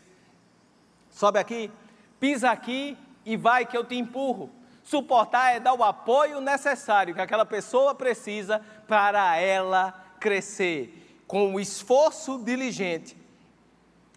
Sobe 1.11 1.39
aqui, 1.39 1.71
pisa 2.19 2.51
aqui 2.51 2.97
e 3.23 3.37
vai 3.37 3.67
que 3.67 3.77
eu 3.77 3.85
te 3.85 3.97
empurro. 3.97 4.51
Suportar 4.83 5.55
é 5.55 5.61
dar 5.61 5.75
o 5.75 5.85
apoio 5.85 6.41
necessário 6.41 7.15
que 7.15 7.21
aquela 7.21 7.45
pessoa 7.45 7.95
precisa 7.95 8.63
para 8.89 9.37
ela 9.37 9.93
crescer 10.19 11.03
com 11.27 11.55
o 11.55 11.61
esforço 11.61 12.39
diligente 12.39 13.17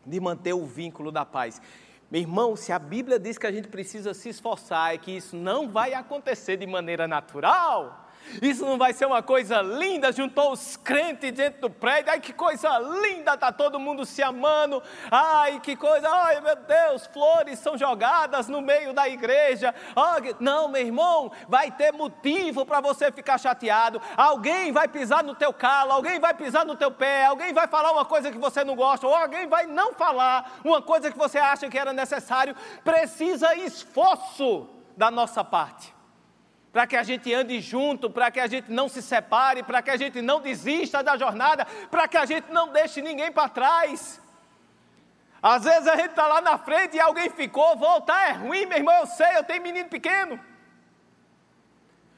de 0.06 0.20
manter 0.20 0.54
o 0.54 0.66
vínculo 0.66 1.12
da 1.12 1.26
paz. 1.26 1.62
Meu 2.10 2.22
irmão, 2.22 2.56
se 2.56 2.72
a 2.72 2.80
Bíblia 2.80 3.20
diz 3.20 3.38
que 3.38 3.46
a 3.46 3.52
gente 3.52 3.68
precisa 3.68 4.14
se 4.14 4.30
esforçar 4.30 4.96
e 4.96 4.98
que 4.98 5.12
isso 5.12 5.36
não 5.36 5.70
vai 5.70 5.94
acontecer 5.94 6.58
de 6.58 6.66
maneira 6.66 7.08
natural, 7.08 8.09
isso 8.42 8.66
não 8.66 8.78
vai 8.78 8.94
ser 8.94 9.06
uma 9.06 9.22
coisa 9.22 9.62
linda, 9.62 10.12
juntou 10.12 10.52
os 10.52 10.78
crentes 10.78 11.32
dentro 11.32 11.62
do 11.62 11.70
prédio, 11.70 12.12
ai 12.12 12.20
que 12.20 12.34
coisa 12.34 12.78
linda, 12.80 13.34
está 13.34 13.52
todo 13.52 13.80
mundo 13.80 14.06
se 14.06 14.22
amando, 14.22 14.82
ai 15.10 15.60
que 15.60 15.76
coisa, 15.76 16.10
ai 16.10 16.40
meu 16.42 16.56
Deus, 16.56 17.08
flores 17.08 17.60
são 17.60 17.78
jogadas 17.78 18.48
no 18.48 18.62
meio 18.62 18.94
da 18.94 19.08
igreja, 19.08 19.74
não 20.40 20.68
meu 20.68 20.82
irmão, 20.82 21.32
vai 21.48 21.72
ter 21.72 21.92
motivo 21.92 22.66
para 22.66 22.82
você 22.82 23.12
ficar 23.12 23.38
chateado, 23.38 24.02
alguém 24.16 24.72
vai 24.72 24.88
pisar 24.88 25.24
no 25.24 25.36
teu 25.36 25.54
calo, 25.54 25.92
alguém 25.92 26.20
vai 26.20 26.34
pisar 26.34 26.66
no 26.66 26.76
teu 26.76 26.92
pé, 26.92 27.26
alguém 27.26 27.54
vai 27.54 27.68
falar 27.68 27.92
uma 27.92 28.06
coisa 28.06 28.32
que 28.32 28.38
você 28.38 28.64
não 28.64 28.76
gosta, 28.76 29.08
ou 29.08 29.16
alguém 29.16 29.48
vai 29.48 29.66
não 29.66 29.94
falar 29.94 30.60
uma 30.64 30.82
coisa 30.82 31.12
que 31.12 31.18
você 31.18 31.38
acha 31.38 31.70
que 31.70 31.78
era 31.78 31.94
necessário, 31.94 32.56
precisa 32.84 33.56
esforço 33.56 34.68
da 34.96 35.10
nossa 35.10 35.44
parte 35.44 35.99
para 36.72 36.86
que 36.86 36.96
a 36.96 37.04
gente 37.04 37.34
ande 37.34 37.60
junto, 37.60 38.10
para 38.10 38.30
que 38.30 38.40
a 38.40 38.48
gente 38.48 38.72
não 38.72 38.88
se 38.88 39.02
separe, 39.02 39.64
para 39.64 39.82
que 39.82 39.90
a 39.90 39.98
gente 39.98 40.22
não 40.22 40.40
desista 40.40 41.02
da 41.02 41.18
jornada, 41.18 41.66
para 41.90 42.08
que 42.08 42.18
a 42.18 42.26
gente 42.26 42.52
não 42.52 42.68
deixe 42.68 43.02
ninguém 43.02 43.32
para 43.32 43.50
trás. 43.50 44.22
Às 45.42 45.64
vezes 45.64 45.88
a 45.88 45.96
gente 45.96 46.12
está 46.12 46.28
lá 46.28 46.42
na 46.42 46.58
frente 46.58 46.98
e 46.98 47.00
alguém 47.00 47.30
ficou, 47.30 47.76
voltar 47.76 48.30
é 48.30 48.32
ruim, 48.34 48.66
meu 48.66 48.78
irmão, 48.78 48.96
eu 48.98 49.08
sei, 49.08 49.38
eu 49.38 49.44
tenho 49.44 49.64
menino 49.64 49.90
pequeno. 49.90 50.40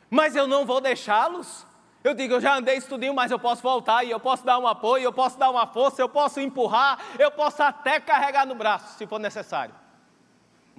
Mas 0.10 0.36
eu 0.36 0.48
não 0.48 0.66
vou 0.66 0.82
deixá-los. 0.82 1.66
Eu 2.04 2.16
digo, 2.16 2.34
eu 2.34 2.42
já 2.42 2.58
andei 2.58 2.78
estudinho, 2.78 3.14
mas 3.14 3.32
eu 3.32 3.38
posso 3.38 3.62
voltar 3.62 4.04
e 4.04 4.10
eu 4.10 4.20
posso 4.20 4.44
dar 4.44 4.58
um 4.58 4.68
apoio, 4.68 5.04
eu 5.04 5.14
posso 5.14 5.38
dar 5.38 5.52
uma 5.52 5.68
força, 5.68 6.02
eu 6.02 6.10
posso 6.10 6.42
empurrar, 6.42 7.00
eu 7.20 7.30
posso 7.30 7.62
até 7.62 8.00
carregar 8.00 8.46
no 8.46 8.56
braço, 8.56 8.98
se 8.98 9.06
for 9.06 9.20
necessário 9.20 9.82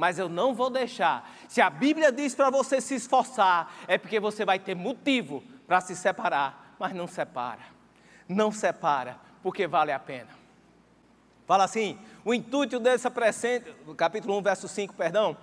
mas 0.03 0.19
eu 0.19 0.29
não 0.29 0.53
vou 0.53 0.69
deixar. 0.69 1.31
Se 1.47 1.61
a 1.61 1.71
Bíblia 1.71 2.11
diz 2.11 2.35
para 2.35 2.51
você 2.51 2.81
se 2.81 2.97
esforçar, 2.97 3.73
é 3.87 3.97
porque 3.97 4.19
você 4.19 4.45
vai 4.45 4.59
ter 4.59 4.75
motivo 4.75 5.45
para 5.65 5.81
se 5.81 5.95
separar, 5.95 6.75
mas 6.77 6.93
não 6.93 7.07
separa. 7.07 7.61
Não 8.29 8.51
separa, 8.51 9.17
porque 9.45 9.65
vale 9.65 9.93
a 9.93 10.01
pena. 10.01 10.31
Fala 11.47 11.63
assim: 11.63 11.97
o 12.25 12.35
intuito 12.35 12.81
dessa 12.81 13.13
presente, 13.13 13.73
capítulo 13.97 14.37
1, 14.39 14.43
verso 14.43 14.67
5, 14.67 14.93
perdão, 14.93 15.37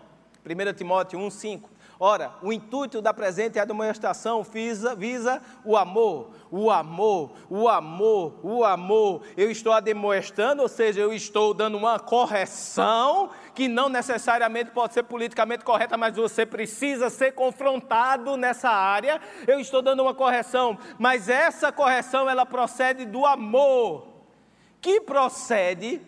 1 0.45 0.73
Timóteo 0.73 1.17
1, 1.19 1.29
5. 1.29 1.69
Ora, 2.01 2.31
o 2.41 2.53
intuito 2.53 3.01
da 3.01 3.13
presente 3.13 3.63
demonstração 3.65 4.41
visa, 4.41 4.95
visa 4.95 5.41
o 5.65 5.75
amor, 5.75 6.29
o 6.49 6.71
amor, 6.71 7.31
o 7.49 7.67
amor, 7.67 8.39
o 8.41 8.63
amor. 8.63 9.21
Eu 9.35 9.51
estou 9.51 9.73
a 9.73 9.81
demonstrando, 9.81 10.61
ou 10.61 10.69
seja, 10.69 11.01
eu 11.01 11.11
estou 11.11 11.53
dando 11.53 11.77
uma 11.77 11.99
correção 11.99 13.31
que 13.53 13.67
não 13.67 13.89
necessariamente 13.89 14.71
pode 14.71 14.93
ser 14.93 15.03
politicamente 15.03 15.65
correta, 15.65 15.97
mas 15.97 16.15
você 16.15 16.45
precisa 16.45 17.09
ser 17.09 17.33
confrontado 17.33 18.37
nessa 18.37 18.69
área. 18.69 19.19
Eu 19.45 19.59
estou 19.59 19.81
dando 19.81 20.01
uma 20.01 20.13
correção, 20.13 20.77
mas 20.97 21.27
essa 21.27 21.69
correção 21.69 22.29
ela 22.29 22.45
procede 22.45 23.03
do 23.03 23.25
amor, 23.25 24.07
que 24.79 25.01
procede 25.01 26.01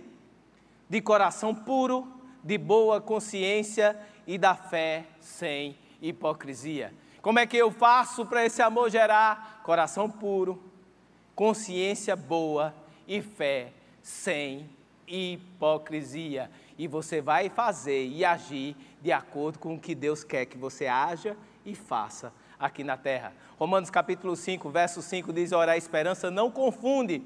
de 0.89 1.01
coração 1.01 1.53
puro, 1.53 2.07
de 2.41 2.57
boa 2.57 3.01
consciência 3.01 3.99
e 4.25 4.37
da 4.37 4.55
fé 4.55 5.05
sem 5.19 5.77
hipocrisia. 6.01 6.93
Como 7.21 7.39
é 7.39 7.45
que 7.45 7.57
eu 7.57 7.71
faço 7.71 8.25
para 8.25 8.45
esse 8.45 8.61
amor 8.61 8.89
gerar 8.89 9.61
coração 9.63 10.09
puro, 10.09 10.61
consciência 11.35 12.15
boa 12.15 12.73
e 13.07 13.21
fé 13.21 13.73
sem 14.01 14.69
hipocrisia. 15.07 16.49
E 16.77 16.87
você 16.87 17.21
vai 17.21 17.49
fazer 17.49 18.07
e 18.07 18.23
agir 18.23 18.75
de 19.01 19.11
acordo 19.11 19.59
com 19.59 19.75
o 19.75 19.79
que 19.79 19.93
Deus 19.93 20.23
quer 20.23 20.45
que 20.45 20.57
você 20.57 20.87
haja 20.87 21.37
e 21.65 21.75
faça 21.75 22.33
aqui 22.59 22.83
na 22.83 22.97
terra. 22.97 23.33
Romanos 23.57 23.89
capítulo 23.89 24.35
5, 24.35 24.69
verso 24.69 25.01
5 25.01 25.33
diz: 25.33 25.51
Ora, 25.51 25.73
a 25.73 25.77
esperança 25.77 26.31
não 26.31 26.49
confunde 26.49 27.21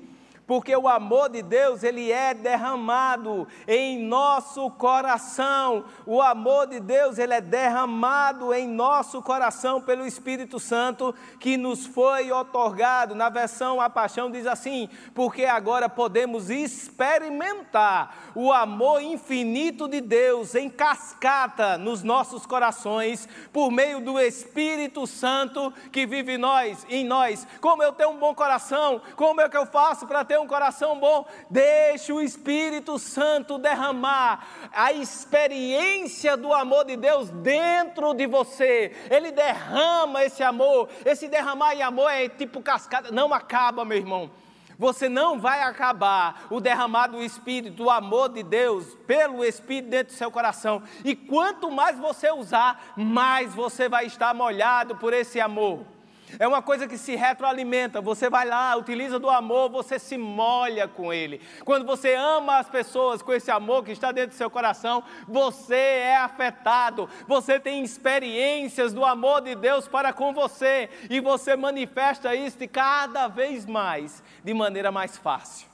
porque 0.47 0.75
o 0.75 0.87
amor 0.87 1.29
de 1.29 1.41
Deus 1.41 1.83
ele 1.83 2.11
é 2.11 2.33
derramado 2.33 3.47
em 3.67 3.97
nosso 3.99 4.69
coração. 4.71 5.85
O 6.05 6.21
amor 6.21 6.67
de 6.67 6.79
Deus 6.79 7.17
ele 7.17 7.33
é 7.33 7.41
derramado 7.41 8.53
em 8.53 8.67
nosso 8.67 9.21
coração 9.21 9.81
pelo 9.81 10.05
Espírito 10.05 10.59
Santo 10.59 11.15
que 11.39 11.57
nos 11.57 11.85
foi 11.85 12.31
otorgado. 12.31 13.15
Na 13.15 13.29
versão 13.29 13.81
A 13.81 13.89
Paixão 13.89 14.29
diz 14.29 14.45
assim: 14.45 14.89
porque 15.13 15.45
agora 15.45 15.89
podemos 15.89 16.49
experimentar 16.49 18.15
o 18.35 18.53
amor 18.53 19.01
infinito 19.01 19.87
de 19.87 20.01
Deus 20.01 20.53
em 20.53 20.69
cascata 20.69 21.77
nos 21.77 22.03
nossos 22.03 22.45
corações 22.45 23.27
por 23.51 23.71
meio 23.71 23.99
do 23.99 24.19
Espírito 24.19 25.07
Santo 25.07 25.73
que 25.91 26.05
vive 26.05 26.33
em 26.33 26.37
nós, 26.37 26.85
em 26.89 27.03
nós. 27.03 27.47
Como 27.59 27.81
eu 27.81 27.93
tenho 27.93 28.11
um 28.11 28.17
bom 28.17 28.35
coração? 28.35 29.01
Como 29.15 29.41
é 29.41 29.49
que 29.49 29.57
eu 29.57 29.65
faço 29.65 30.05
para 30.05 30.23
ter 30.23 30.34
ter 30.35 30.39
um 30.39 30.47
coração 30.47 30.99
bom, 30.99 31.25
deixe 31.49 32.11
o 32.11 32.21
Espírito 32.21 32.99
Santo 32.99 33.57
derramar 33.57 34.45
a 34.73 34.91
experiência 34.91 36.35
do 36.35 36.53
amor 36.53 36.83
de 36.83 36.97
Deus 36.97 37.29
dentro 37.29 38.13
de 38.13 38.27
você. 38.27 38.91
Ele 39.09 39.31
derrama 39.31 40.25
esse 40.25 40.43
amor. 40.43 40.89
Esse 41.05 41.29
derramar 41.29 41.73
em 41.73 41.81
amor 41.81 42.09
é 42.11 42.27
tipo 42.27 42.61
cascata, 42.61 43.11
não 43.11 43.33
acaba, 43.33 43.85
meu 43.85 43.97
irmão. 43.97 44.29
Você 44.77 45.07
não 45.07 45.39
vai 45.39 45.61
acabar 45.63 46.47
o 46.49 46.59
derramar 46.59 47.07
do 47.07 47.23
Espírito, 47.23 47.77
do 47.77 47.89
amor 47.89 48.27
de 48.27 48.43
Deus, 48.43 48.93
pelo 49.07 49.41
Espírito 49.41 49.89
dentro 49.89 50.13
do 50.13 50.17
seu 50.17 50.29
coração. 50.29 50.83
E 51.05 51.15
quanto 51.15 51.71
mais 51.71 51.97
você 51.97 52.29
usar, 52.29 52.91
mais 52.97 53.55
você 53.55 53.87
vai 53.87 54.05
estar 54.05 54.33
molhado 54.33 54.97
por 54.97 55.13
esse 55.13 55.39
amor. 55.39 55.94
É 56.39 56.47
uma 56.47 56.61
coisa 56.61 56.87
que 56.87 56.97
se 56.97 57.15
retroalimenta. 57.15 58.01
Você 58.01 58.29
vai 58.29 58.45
lá, 58.45 58.75
utiliza 58.75 59.19
do 59.19 59.29
amor, 59.29 59.69
você 59.69 59.99
se 59.99 60.17
molha 60.17 60.87
com 60.87 61.13
ele. 61.13 61.39
Quando 61.63 61.85
você 61.85 62.15
ama 62.15 62.57
as 62.57 62.67
pessoas 62.67 63.21
com 63.21 63.31
esse 63.31 63.51
amor 63.51 63.83
que 63.83 63.91
está 63.91 64.11
dentro 64.11 64.31
do 64.31 64.37
seu 64.37 64.49
coração, 64.49 65.03
você 65.27 65.75
é 65.75 66.17
afetado. 66.17 67.09
Você 67.27 67.59
tem 67.59 67.83
experiências 67.83 68.93
do 68.93 69.05
amor 69.05 69.41
de 69.41 69.55
Deus 69.55 69.87
para 69.87 70.11
com 70.11 70.33
você 70.33 70.89
e 71.09 71.19
você 71.19 71.55
manifesta 71.55 72.33
isso 72.33 72.55
cada 72.71 73.27
vez 73.27 73.65
mais, 73.65 74.23
de 74.43 74.53
maneira 74.53 74.91
mais 74.91 75.17
fácil. 75.17 75.67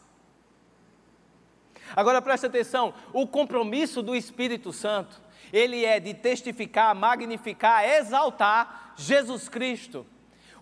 Agora 1.96 2.22
preste 2.22 2.46
atenção, 2.46 2.94
o 3.12 3.28
compromisso 3.28 4.02
do 4.02 4.16
Espírito 4.16 4.72
Santo, 4.72 5.22
ele 5.52 5.84
é 5.84 6.00
de 6.00 6.14
testificar, 6.14 6.96
magnificar, 6.96 7.84
exaltar 7.84 8.94
Jesus 8.96 9.50
Cristo. 9.50 10.06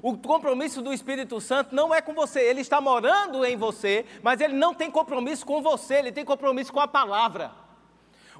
O 0.01 0.17
compromisso 0.17 0.81
do 0.81 0.93
Espírito 0.93 1.41
Santo 1.41 1.75
não 1.75 1.93
é 1.93 2.01
com 2.01 2.13
você, 2.13 2.39
ele 2.41 2.61
está 2.61 2.79
morando 2.79 3.43
em 3.43 3.57
você, 3.57 4.05
mas 4.23 4.39
ele 4.39 4.53
não 4.53 4.73
tem 4.73 4.89
compromisso 4.89 5.45
com 5.45 5.61
você, 5.61 5.95
ele 5.95 6.11
tem 6.11 6.23
compromisso 6.23 6.71
com 6.71 6.79
a 6.79 6.87
palavra. 6.87 7.51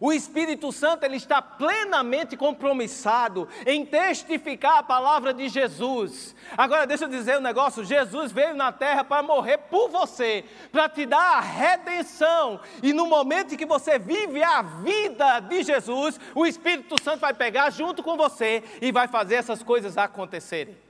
O 0.01 0.13
Espírito 0.13 0.71
Santo 0.71 1.03
ele 1.03 1.17
está 1.17 1.41
plenamente 1.41 2.37
compromissado 2.37 3.49
em 3.65 3.85
testificar 3.85 4.77
a 4.77 4.83
palavra 4.83 5.33
de 5.33 5.49
Jesus. 5.49 6.33
Agora 6.57 6.87
deixa 6.87 7.03
eu 7.03 7.09
dizer 7.09 7.37
um 7.37 7.41
negócio: 7.41 7.83
Jesus 7.83 8.31
veio 8.31 8.55
na 8.55 8.71
terra 8.71 9.03
para 9.03 9.21
morrer 9.21 9.57
por 9.57 9.89
você, 9.89 10.45
para 10.71 10.87
te 10.87 11.05
dar 11.05 11.37
a 11.37 11.41
redenção. 11.41 12.61
E 12.81 12.93
no 12.93 13.07
momento 13.07 13.53
em 13.53 13.57
que 13.57 13.65
você 13.65 13.99
vive 13.99 14.41
a 14.41 14.61
vida 14.61 15.41
de 15.41 15.63
Jesus, 15.63 16.17
o 16.33 16.45
Espírito 16.45 16.95
Santo 17.03 17.19
vai 17.19 17.33
pegar 17.33 17.69
junto 17.69 18.01
com 18.01 18.15
você 18.15 18.63
e 18.81 18.93
vai 18.93 19.09
fazer 19.09 19.35
essas 19.35 19.61
coisas 19.61 19.97
acontecerem 19.97 20.88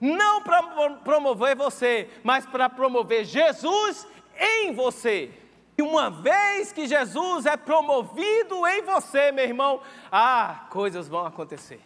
não 0.00 0.42
para 0.42 0.62
promover 1.04 1.56
você, 1.56 2.08
mas 2.22 2.46
para 2.46 2.68
promover 2.68 3.24
Jesus 3.24 4.06
em 4.38 4.72
você. 4.72 5.30
E 5.76 5.82
uma 5.82 6.10
vez 6.10 6.72
que 6.72 6.86
Jesus 6.88 7.46
é 7.46 7.56
promovido 7.56 8.66
em 8.66 8.82
você, 8.82 9.30
meu 9.30 9.44
irmão, 9.44 9.80
ah, 10.10 10.66
coisas 10.70 11.08
vão 11.08 11.24
acontecer. 11.24 11.80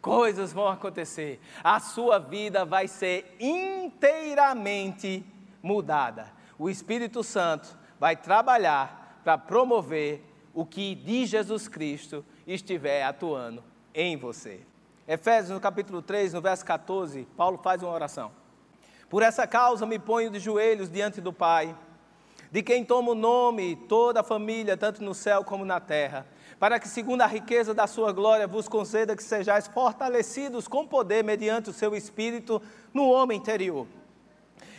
Coisas 0.00 0.52
vão 0.52 0.66
acontecer. 0.66 1.40
A 1.62 1.78
sua 1.78 2.18
vida 2.18 2.64
vai 2.64 2.88
ser 2.88 3.36
inteiramente 3.38 5.24
mudada. 5.62 6.32
O 6.58 6.68
Espírito 6.68 7.22
Santo 7.22 7.78
vai 8.00 8.16
trabalhar 8.16 9.20
para 9.22 9.38
promover 9.38 10.24
o 10.52 10.66
que 10.66 10.96
de 10.96 11.24
Jesus 11.24 11.68
Cristo 11.68 12.24
estiver 12.44 13.04
atuando 13.04 13.62
em 13.94 14.16
você. 14.16 14.60
Efésios, 15.12 15.50
no 15.50 15.60
capítulo 15.60 16.00
3, 16.00 16.32
no 16.32 16.40
verso 16.40 16.64
14, 16.64 17.28
Paulo 17.36 17.60
faz 17.62 17.82
uma 17.82 17.92
oração. 17.92 18.32
Por 19.10 19.22
essa 19.22 19.46
causa 19.46 19.84
me 19.84 19.98
ponho 19.98 20.30
de 20.30 20.38
joelhos 20.38 20.88
diante 20.88 21.20
do 21.20 21.34
Pai, 21.34 21.76
de 22.50 22.62
quem 22.62 22.82
toma 22.82 23.10
o 23.10 23.14
nome 23.14 23.76
toda 23.76 24.20
a 24.20 24.24
família, 24.24 24.74
tanto 24.74 25.04
no 25.04 25.14
céu 25.14 25.44
como 25.44 25.66
na 25.66 25.78
terra, 25.78 26.26
para 26.58 26.80
que, 26.80 26.88
segundo 26.88 27.20
a 27.20 27.26
riqueza 27.26 27.74
da 27.74 27.86
sua 27.86 28.10
glória, 28.10 28.46
vos 28.46 28.66
conceda 28.68 29.14
que 29.14 29.22
sejais 29.22 29.66
fortalecidos 29.66 30.66
com 30.66 30.86
poder 30.86 31.22
mediante 31.22 31.68
o 31.68 31.74
seu 31.74 31.94
Espírito 31.94 32.62
no 32.94 33.10
homem 33.10 33.36
interior. 33.36 33.86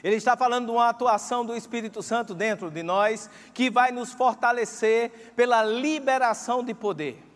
Ele 0.04 0.16
está 0.16 0.36
falando 0.36 0.66
de 0.66 0.72
uma 0.72 0.90
atuação 0.90 1.46
do 1.46 1.56
Espírito 1.56 2.02
Santo 2.02 2.34
dentro 2.34 2.72
de 2.72 2.82
nós, 2.82 3.30
que 3.54 3.70
vai 3.70 3.92
nos 3.92 4.14
fortalecer 4.14 5.32
pela 5.36 5.64
liberação 5.64 6.64
de 6.64 6.74
poder. 6.74 7.33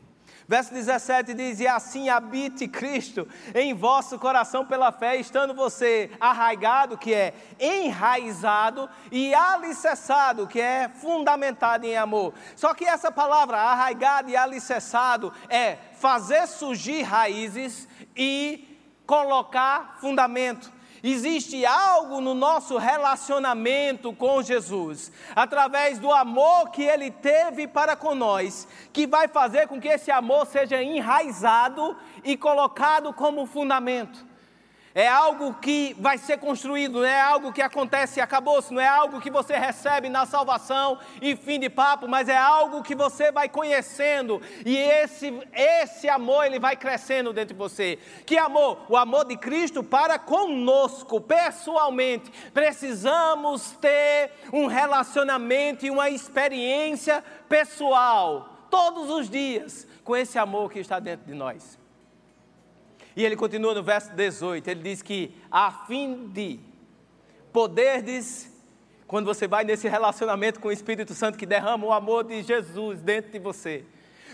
Verso 0.48 0.74
17 0.74 1.34
diz: 1.34 1.60
E 1.60 1.68
assim 1.68 2.08
habite 2.08 2.68
Cristo 2.68 3.28
em 3.54 3.74
vosso 3.74 4.18
coração 4.18 4.66
pela 4.66 4.92
fé, 4.94 5.18
estando 5.18 5.54
você 5.54 6.10
arraigado, 6.20 6.98
que 6.98 7.14
é 7.14 7.34
enraizado, 7.60 8.90
e 9.12 9.34
alicerçado, 9.34 10.48
que 10.48 10.62
é 10.62 10.88
fundamentado 10.88 11.86
em 11.86 11.98
amor. 11.98 12.34
Só 12.56 12.74
que 12.74 12.86
essa 12.86 13.12
palavra, 13.12 13.58
arraigado 13.58 14.30
e 14.30 14.38
alicerçado, 14.38 15.34
é 15.50 15.78
fazer 16.00 16.48
surgir 16.48 17.02
raízes 17.02 17.88
e 18.16 18.80
colocar 19.06 19.98
fundamento. 20.00 20.77
Existe 21.04 21.66
algo 21.66 22.20
no 22.22 22.34
nosso 22.34 22.78
relacionamento 22.78 24.14
com 24.14 24.42
Jesus, 24.42 25.12
através 25.36 26.00
do 26.00 26.12
amor 26.12 26.70
que 26.72 26.84
Ele 26.84 27.12
teve 27.12 27.68
para 27.68 27.96
com 27.96 28.16
nós, 28.16 28.68
que 28.92 29.06
vai 29.06 29.28
fazer 29.28 29.68
com 29.68 29.80
que 29.80 29.88
esse 29.88 30.12
amor 30.12 30.46
seja 30.48 30.82
enraizado 30.82 31.96
e 32.24 32.36
colocado 32.36 33.14
como 33.14 33.46
fundamento 33.46 34.26
é 34.98 35.08
algo 35.08 35.54
que 35.54 35.96
vai 36.00 36.18
ser 36.18 36.40
construído, 36.40 37.02
não 37.02 37.06
é 37.06 37.22
algo 37.22 37.54
que 37.54 37.62
acontece 37.62 38.20
e 38.20 38.22
acabou-se, 38.22 38.74
não 38.74 38.82
é 38.82 38.88
algo 38.88 39.22
que 39.22 39.30
você 39.30 39.56
recebe 39.56 40.10
na 40.10 40.26
salvação 40.26 40.98
e 41.22 41.36
fim 41.36 41.60
de 41.60 41.70
papo, 41.70 42.08
mas 42.08 42.28
é 42.28 42.36
algo 42.36 42.82
que 42.82 42.96
você 42.96 43.32
vai 43.32 43.48
conhecendo 43.48 44.42
e 44.66 44.76
esse, 44.76 45.32
esse 45.54 46.10
amor 46.10 46.48
ele 46.48 46.58
vai 46.58 46.76
crescendo 46.76 47.32
dentro 47.32 47.54
de 47.54 47.60
você. 47.60 48.00
Que 48.26 48.40
amor? 48.40 48.88
O 48.90 48.98
amor 48.98 49.26
de 49.26 49.38
Cristo 49.38 49.84
para 49.84 50.18
conosco, 50.18 51.22
pessoalmente. 51.22 52.32
Precisamos 52.52 53.74
ter 53.74 54.32
um 54.52 54.66
relacionamento 54.66 55.86
e 55.86 55.92
uma 55.92 56.10
experiência 56.10 57.24
pessoal, 57.48 58.66
todos 58.68 59.12
os 59.12 59.30
dias, 59.30 59.88
com 60.04 60.16
esse 60.16 60.40
amor 60.40 60.72
que 60.72 60.80
está 60.80 61.00
dentro 61.00 61.28
de 61.28 61.36
nós. 61.36 61.78
E 63.18 63.26
ele 63.26 63.36
continua 63.36 63.74
no 63.74 63.82
verso 63.82 64.14
18, 64.14 64.68
ele 64.68 64.84
diz 64.84 65.02
que 65.02 65.34
a 65.50 65.72
fim 65.72 66.28
de 66.28 66.60
poderdes, 67.52 68.48
quando 69.08 69.26
você 69.26 69.48
vai 69.48 69.64
nesse 69.64 69.90
relacionamento 69.90 70.60
com 70.60 70.68
o 70.68 70.72
Espírito 70.72 71.16
Santo 71.16 71.36
que 71.36 71.48
derrama 71.48 71.88
o 71.88 71.92
amor 71.92 72.26
de 72.26 72.44
Jesus 72.44 73.02
dentro 73.02 73.32
de 73.32 73.40
você, 73.40 73.84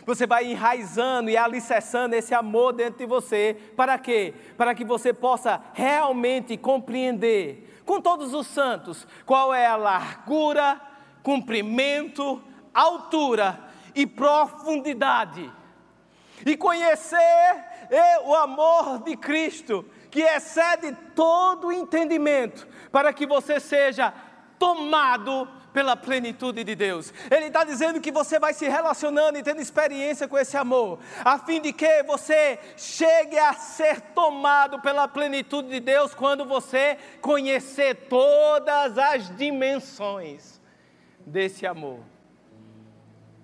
você 0.05 0.27
vai 0.27 0.51
enraizando 0.51 1.29
e 1.29 1.37
alicerçando 1.37 2.13
esse 2.13 2.33
amor 2.33 2.73
dentro 2.73 2.97
de 2.97 3.05
você, 3.05 3.55
para 3.73 3.97
quê? 3.97 4.33
Para 4.57 4.75
que 4.75 4.83
você 4.83 5.13
possa 5.13 5.63
realmente 5.73 6.57
compreender 6.57 7.81
com 7.85 8.01
todos 8.01 8.33
os 8.33 8.47
santos 8.47 9.07
qual 9.25 9.53
é 9.53 9.65
a 9.65 9.77
largura, 9.77 10.81
comprimento, 11.23 12.43
altura 12.73 13.61
e 13.95 14.05
profundidade. 14.05 15.49
E 16.45 16.57
conhecer 16.57 17.72
e 17.89 18.19
o 18.27 18.35
amor 18.35 18.99
de 19.03 19.15
Cristo, 19.17 19.85
que 20.09 20.21
excede 20.21 20.95
todo 21.15 21.71
entendimento, 21.71 22.67
para 22.91 23.11
que 23.11 23.25
você 23.25 23.59
seja 23.59 24.13
tomado 24.59 25.47
pela 25.73 25.97
plenitude 25.97 26.63
de 26.63 26.75
Deus. 26.75 27.11
Ele 27.29 27.47
está 27.47 27.63
dizendo 27.63 27.99
que 27.99 28.11
você 28.11 28.39
vai 28.39 28.53
se 28.53 28.67
relacionando 28.67 29.37
e 29.37 29.43
tendo 29.43 29.59
experiência 29.59 30.27
com 30.27 30.37
esse 30.37 30.55
amor, 30.55 30.99
a 31.25 31.39
fim 31.39 31.59
de 31.59 31.73
que 31.73 32.03
você 32.03 32.59
chegue 32.77 33.37
a 33.37 33.53
ser 33.53 33.99
tomado 34.13 34.79
pela 34.79 35.07
plenitude 35.07 35.69
de 35.69 35.79
Deus 35.79 36.13
quando 36.13 36.45
você 36.45 36.97
conhecer 37.19 38.07
todas 38.07 38.97
as 38.97 39.35
dimensões 39.35 40.61
desse 41.25 41.65
amor. 41.65 41.99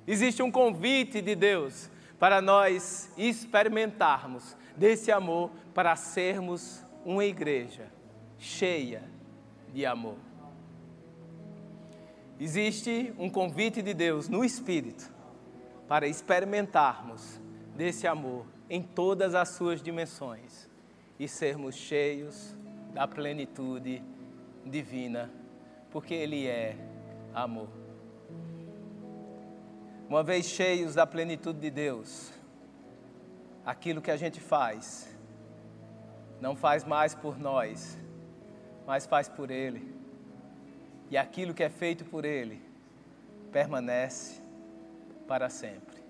existe 0.05 0.43
um 0.43 0.51
convite 0.51 1.21
de 1.21 1.35
Deus 1.35 1.89
para 2.19 2.41
nós 2.41 3.09
experimentarmos 3.17 4.55
desse 4.75 5.11
amor 5.11 5.49
para 5.73 5.95
sermos 5.95 6.85
uma 7.05 7.23
igreja 7.23 7.87
cheia 8.37 9.03
de 9.73 9.85
amor. 9.85 10.17
Existe 12.39 13.13
um 13.17 13.29
convite 13.29 13.81
de 13.81 13.93
Deus 13.93 14.29
no 14.29 14.43
Espírito 14.43 15.11
para 15.87 16.07
experimentarmos 16.07 17.39
desse 17.75 18.05
amor 18.05 18.45
em 18.69 18.81
todas 18.81 19.33
as 19.33 19.49
suas 19.49 19.81
dimensões 19.81 20.69
e 21.17 21.27
sermos 21.27 21.75
cheios 21.75 22.55
da 22.93 23.07
plenitude 23.07 24.03
divina, 24.65 25.29
porque 25.91 26.13
Ele 26.13 26.47
é 26.47 26.77
amor. 27.33 27.88
Uma 30.09 30.23
vez 30.23 30.47
cheios 30.47 30.95
da 30.95 31.05
plenitude 31.05 31.59
de 31.59 31.69
Deus, 31.69 32.33
aquilo 33.63 34.01
que 34.01 34.09
a 34.09 34.17
gente 34.17 34.39
faz, 34.39 35.15
não 36.41 36.55
faz 36.55 36.83
mais 36.83 37.13
por 37.13 37.37
nós, 37.37 37.95
mas 38.87 39.05
faz 39.05 39.29
por 39.29 39.51
Ele. 39.51 39.95
E 41.11 41.17
aquilo 41.17 41.53
que 41.53 41.61
é 41.61 41.69
feito 41.69 42.03
por 42.05 42.25
Ele 42.25 42.59
permanece 43.51 44.41
para 45.27 45.47
sempre. 45.47 46.03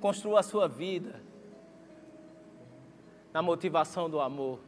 Construa 0.00 0.40
a 0.40 0.42
sua 0.42 0.66
vida 0.66 1.22
na 3.32 3.40
motivação 3.42 4.10
do 4.10 4.20
amor. 4.20 4.58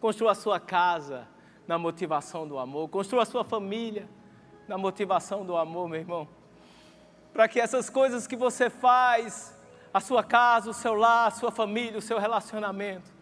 Construa 0.00 0.32
a 0.32 0.34
sua 0.34 0.58
casa 0.58 1.28
na 1.68 1.76
motivação 1.76 2.48
do 2.48 2.58
amor. 2.58 2.88
Construa 2.88 3.24
a 3.24 3.26
sua 3.26 3.44
família 3.44 4.08
na 4.66 4.78
motivação 4.78 5.44
do 5.44 5.58
amor, 5.58 5.90
meu 5.90 6.00
irmão. 6.00 6.26
Para 7.34 7.48
que 7.48 7.60
essas 7.60 7.90
coisas 7.90 8.28
que 8.28 8.36
você 8.36 8.70
faz, 8.70 9.52
a 9.92 9.98
sua 9.98 10.22
casa, 10.22 10.70
o 10.70 10.74
seu 10.74 10.94
lar, 10.94 11.26
a 11.26 11.30
sua 11.32 11.50
família, 11.50 11.98
o 11.98 12.02
seu 12.02 12.16
relacionamento, 12.16 13.12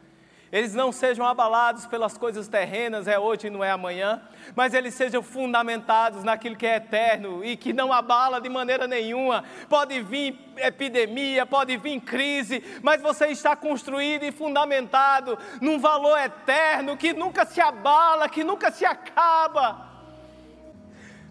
eles 0.53 0.75
não 0.75 0.93
sejam 0.93 1.27
abalados 1.27 1.87
pelas 1.87 2.19
coisas 2.19 2.47
terrenas, 2.47 3.09
é 3.09 3.19
hoje 3.19 3.47
e 3.47 3.51
não 3.51 3.65
é 3.65 3.71
amanhã, 3.71 4.21
mas 4.55 4.75
eles 4.75 4.93
sejam 4.93 5.23
fundamentados 5.23 6.23
naquilo 6.23 6.57
que 6.57 6.67
é 6.67 6.77
eterno 6.77 7.43
e 7.43 7.57
que 7.57 7.73
não 7.73 7.91
abala 7.91 8.39
de 8.39 8.51
maneira 8.51 8.87
nenhuma. 8.87 9.45
Pode 9.67 10.03
vir 10.03 10.39
epidemia, 10.59 11.47
pode 11.47 11.75
vir 11.79 11.99
crise, 12.03 12.63
mas 12.83 13.01
você 13.01 13.29
está 13.29 13.57
construído 13.57 14.25
e 14.25 14.31
fundamentado 14.31 15.39
num 15.59 15.79
valor 15.79 16.19
eterno 16.19 16.99
que 16.99 17.15
nunca 17.15 17.47
se 17.47 17.63
abala, 17.63 18.29
que 18.29 18.45
nunca 18.45 18.71
se 18.71 18.85
acaba. 18.85 19.92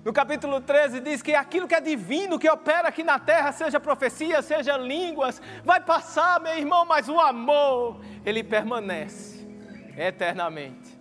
No 0.04 0.12
capítulo 0.12 0.60
13 0.60 0.99
diz 0.99 1.22
que 1.22 1.36
aquilo 1.36 1.68
que 1.68 1.76
é 1.76 1.82
divino, 1.82 2.39
que 2.39 2.49
opera 2.49 2.88
aqui 2.88 3.04
na 3.04 3.20
terra, 3.20 3.52
seja 3.52 3.80
profecia, 3.80 4.41
seja 4.41 4.76
línguas, 4.76 5.39
vai 5.64 5.80
passar, 5.80 6.39
meu 6.39 6.58
irmão, 6.58 6.86
mas 6.86 7.08
o 7.08 7.20
amor, 7.20 8.02
ele 8.26 8.43
permanece 8.43 9.47
eternamente. 9.95 10.99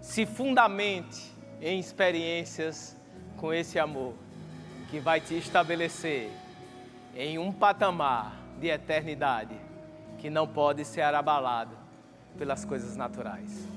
Se 0.00 0.26
fundamente 0.26 1.34
em 1.60 1.80
experiências 1.80 2.94
com 3.38 3.52
esse 3.52 3.78
amor, 3.78 4.14
que 4.90 5.00
vai 5.00 5.20
te 5.20 5.36
estabelecer 5.36 6.30
em 7.14 7.38
um 7.38 7.50
patamar 7.50 8.36
de 8.60 8.68
eternidade 8.68 9.56
que 10.18 10.28
não 10.28 10.46
pode 10.46 10.84
ser 10.84 11.02
abalado 11.02 11.76
pelas 12.36 12.64
coisas 12.64 12.94
naturais. 12.94 13.75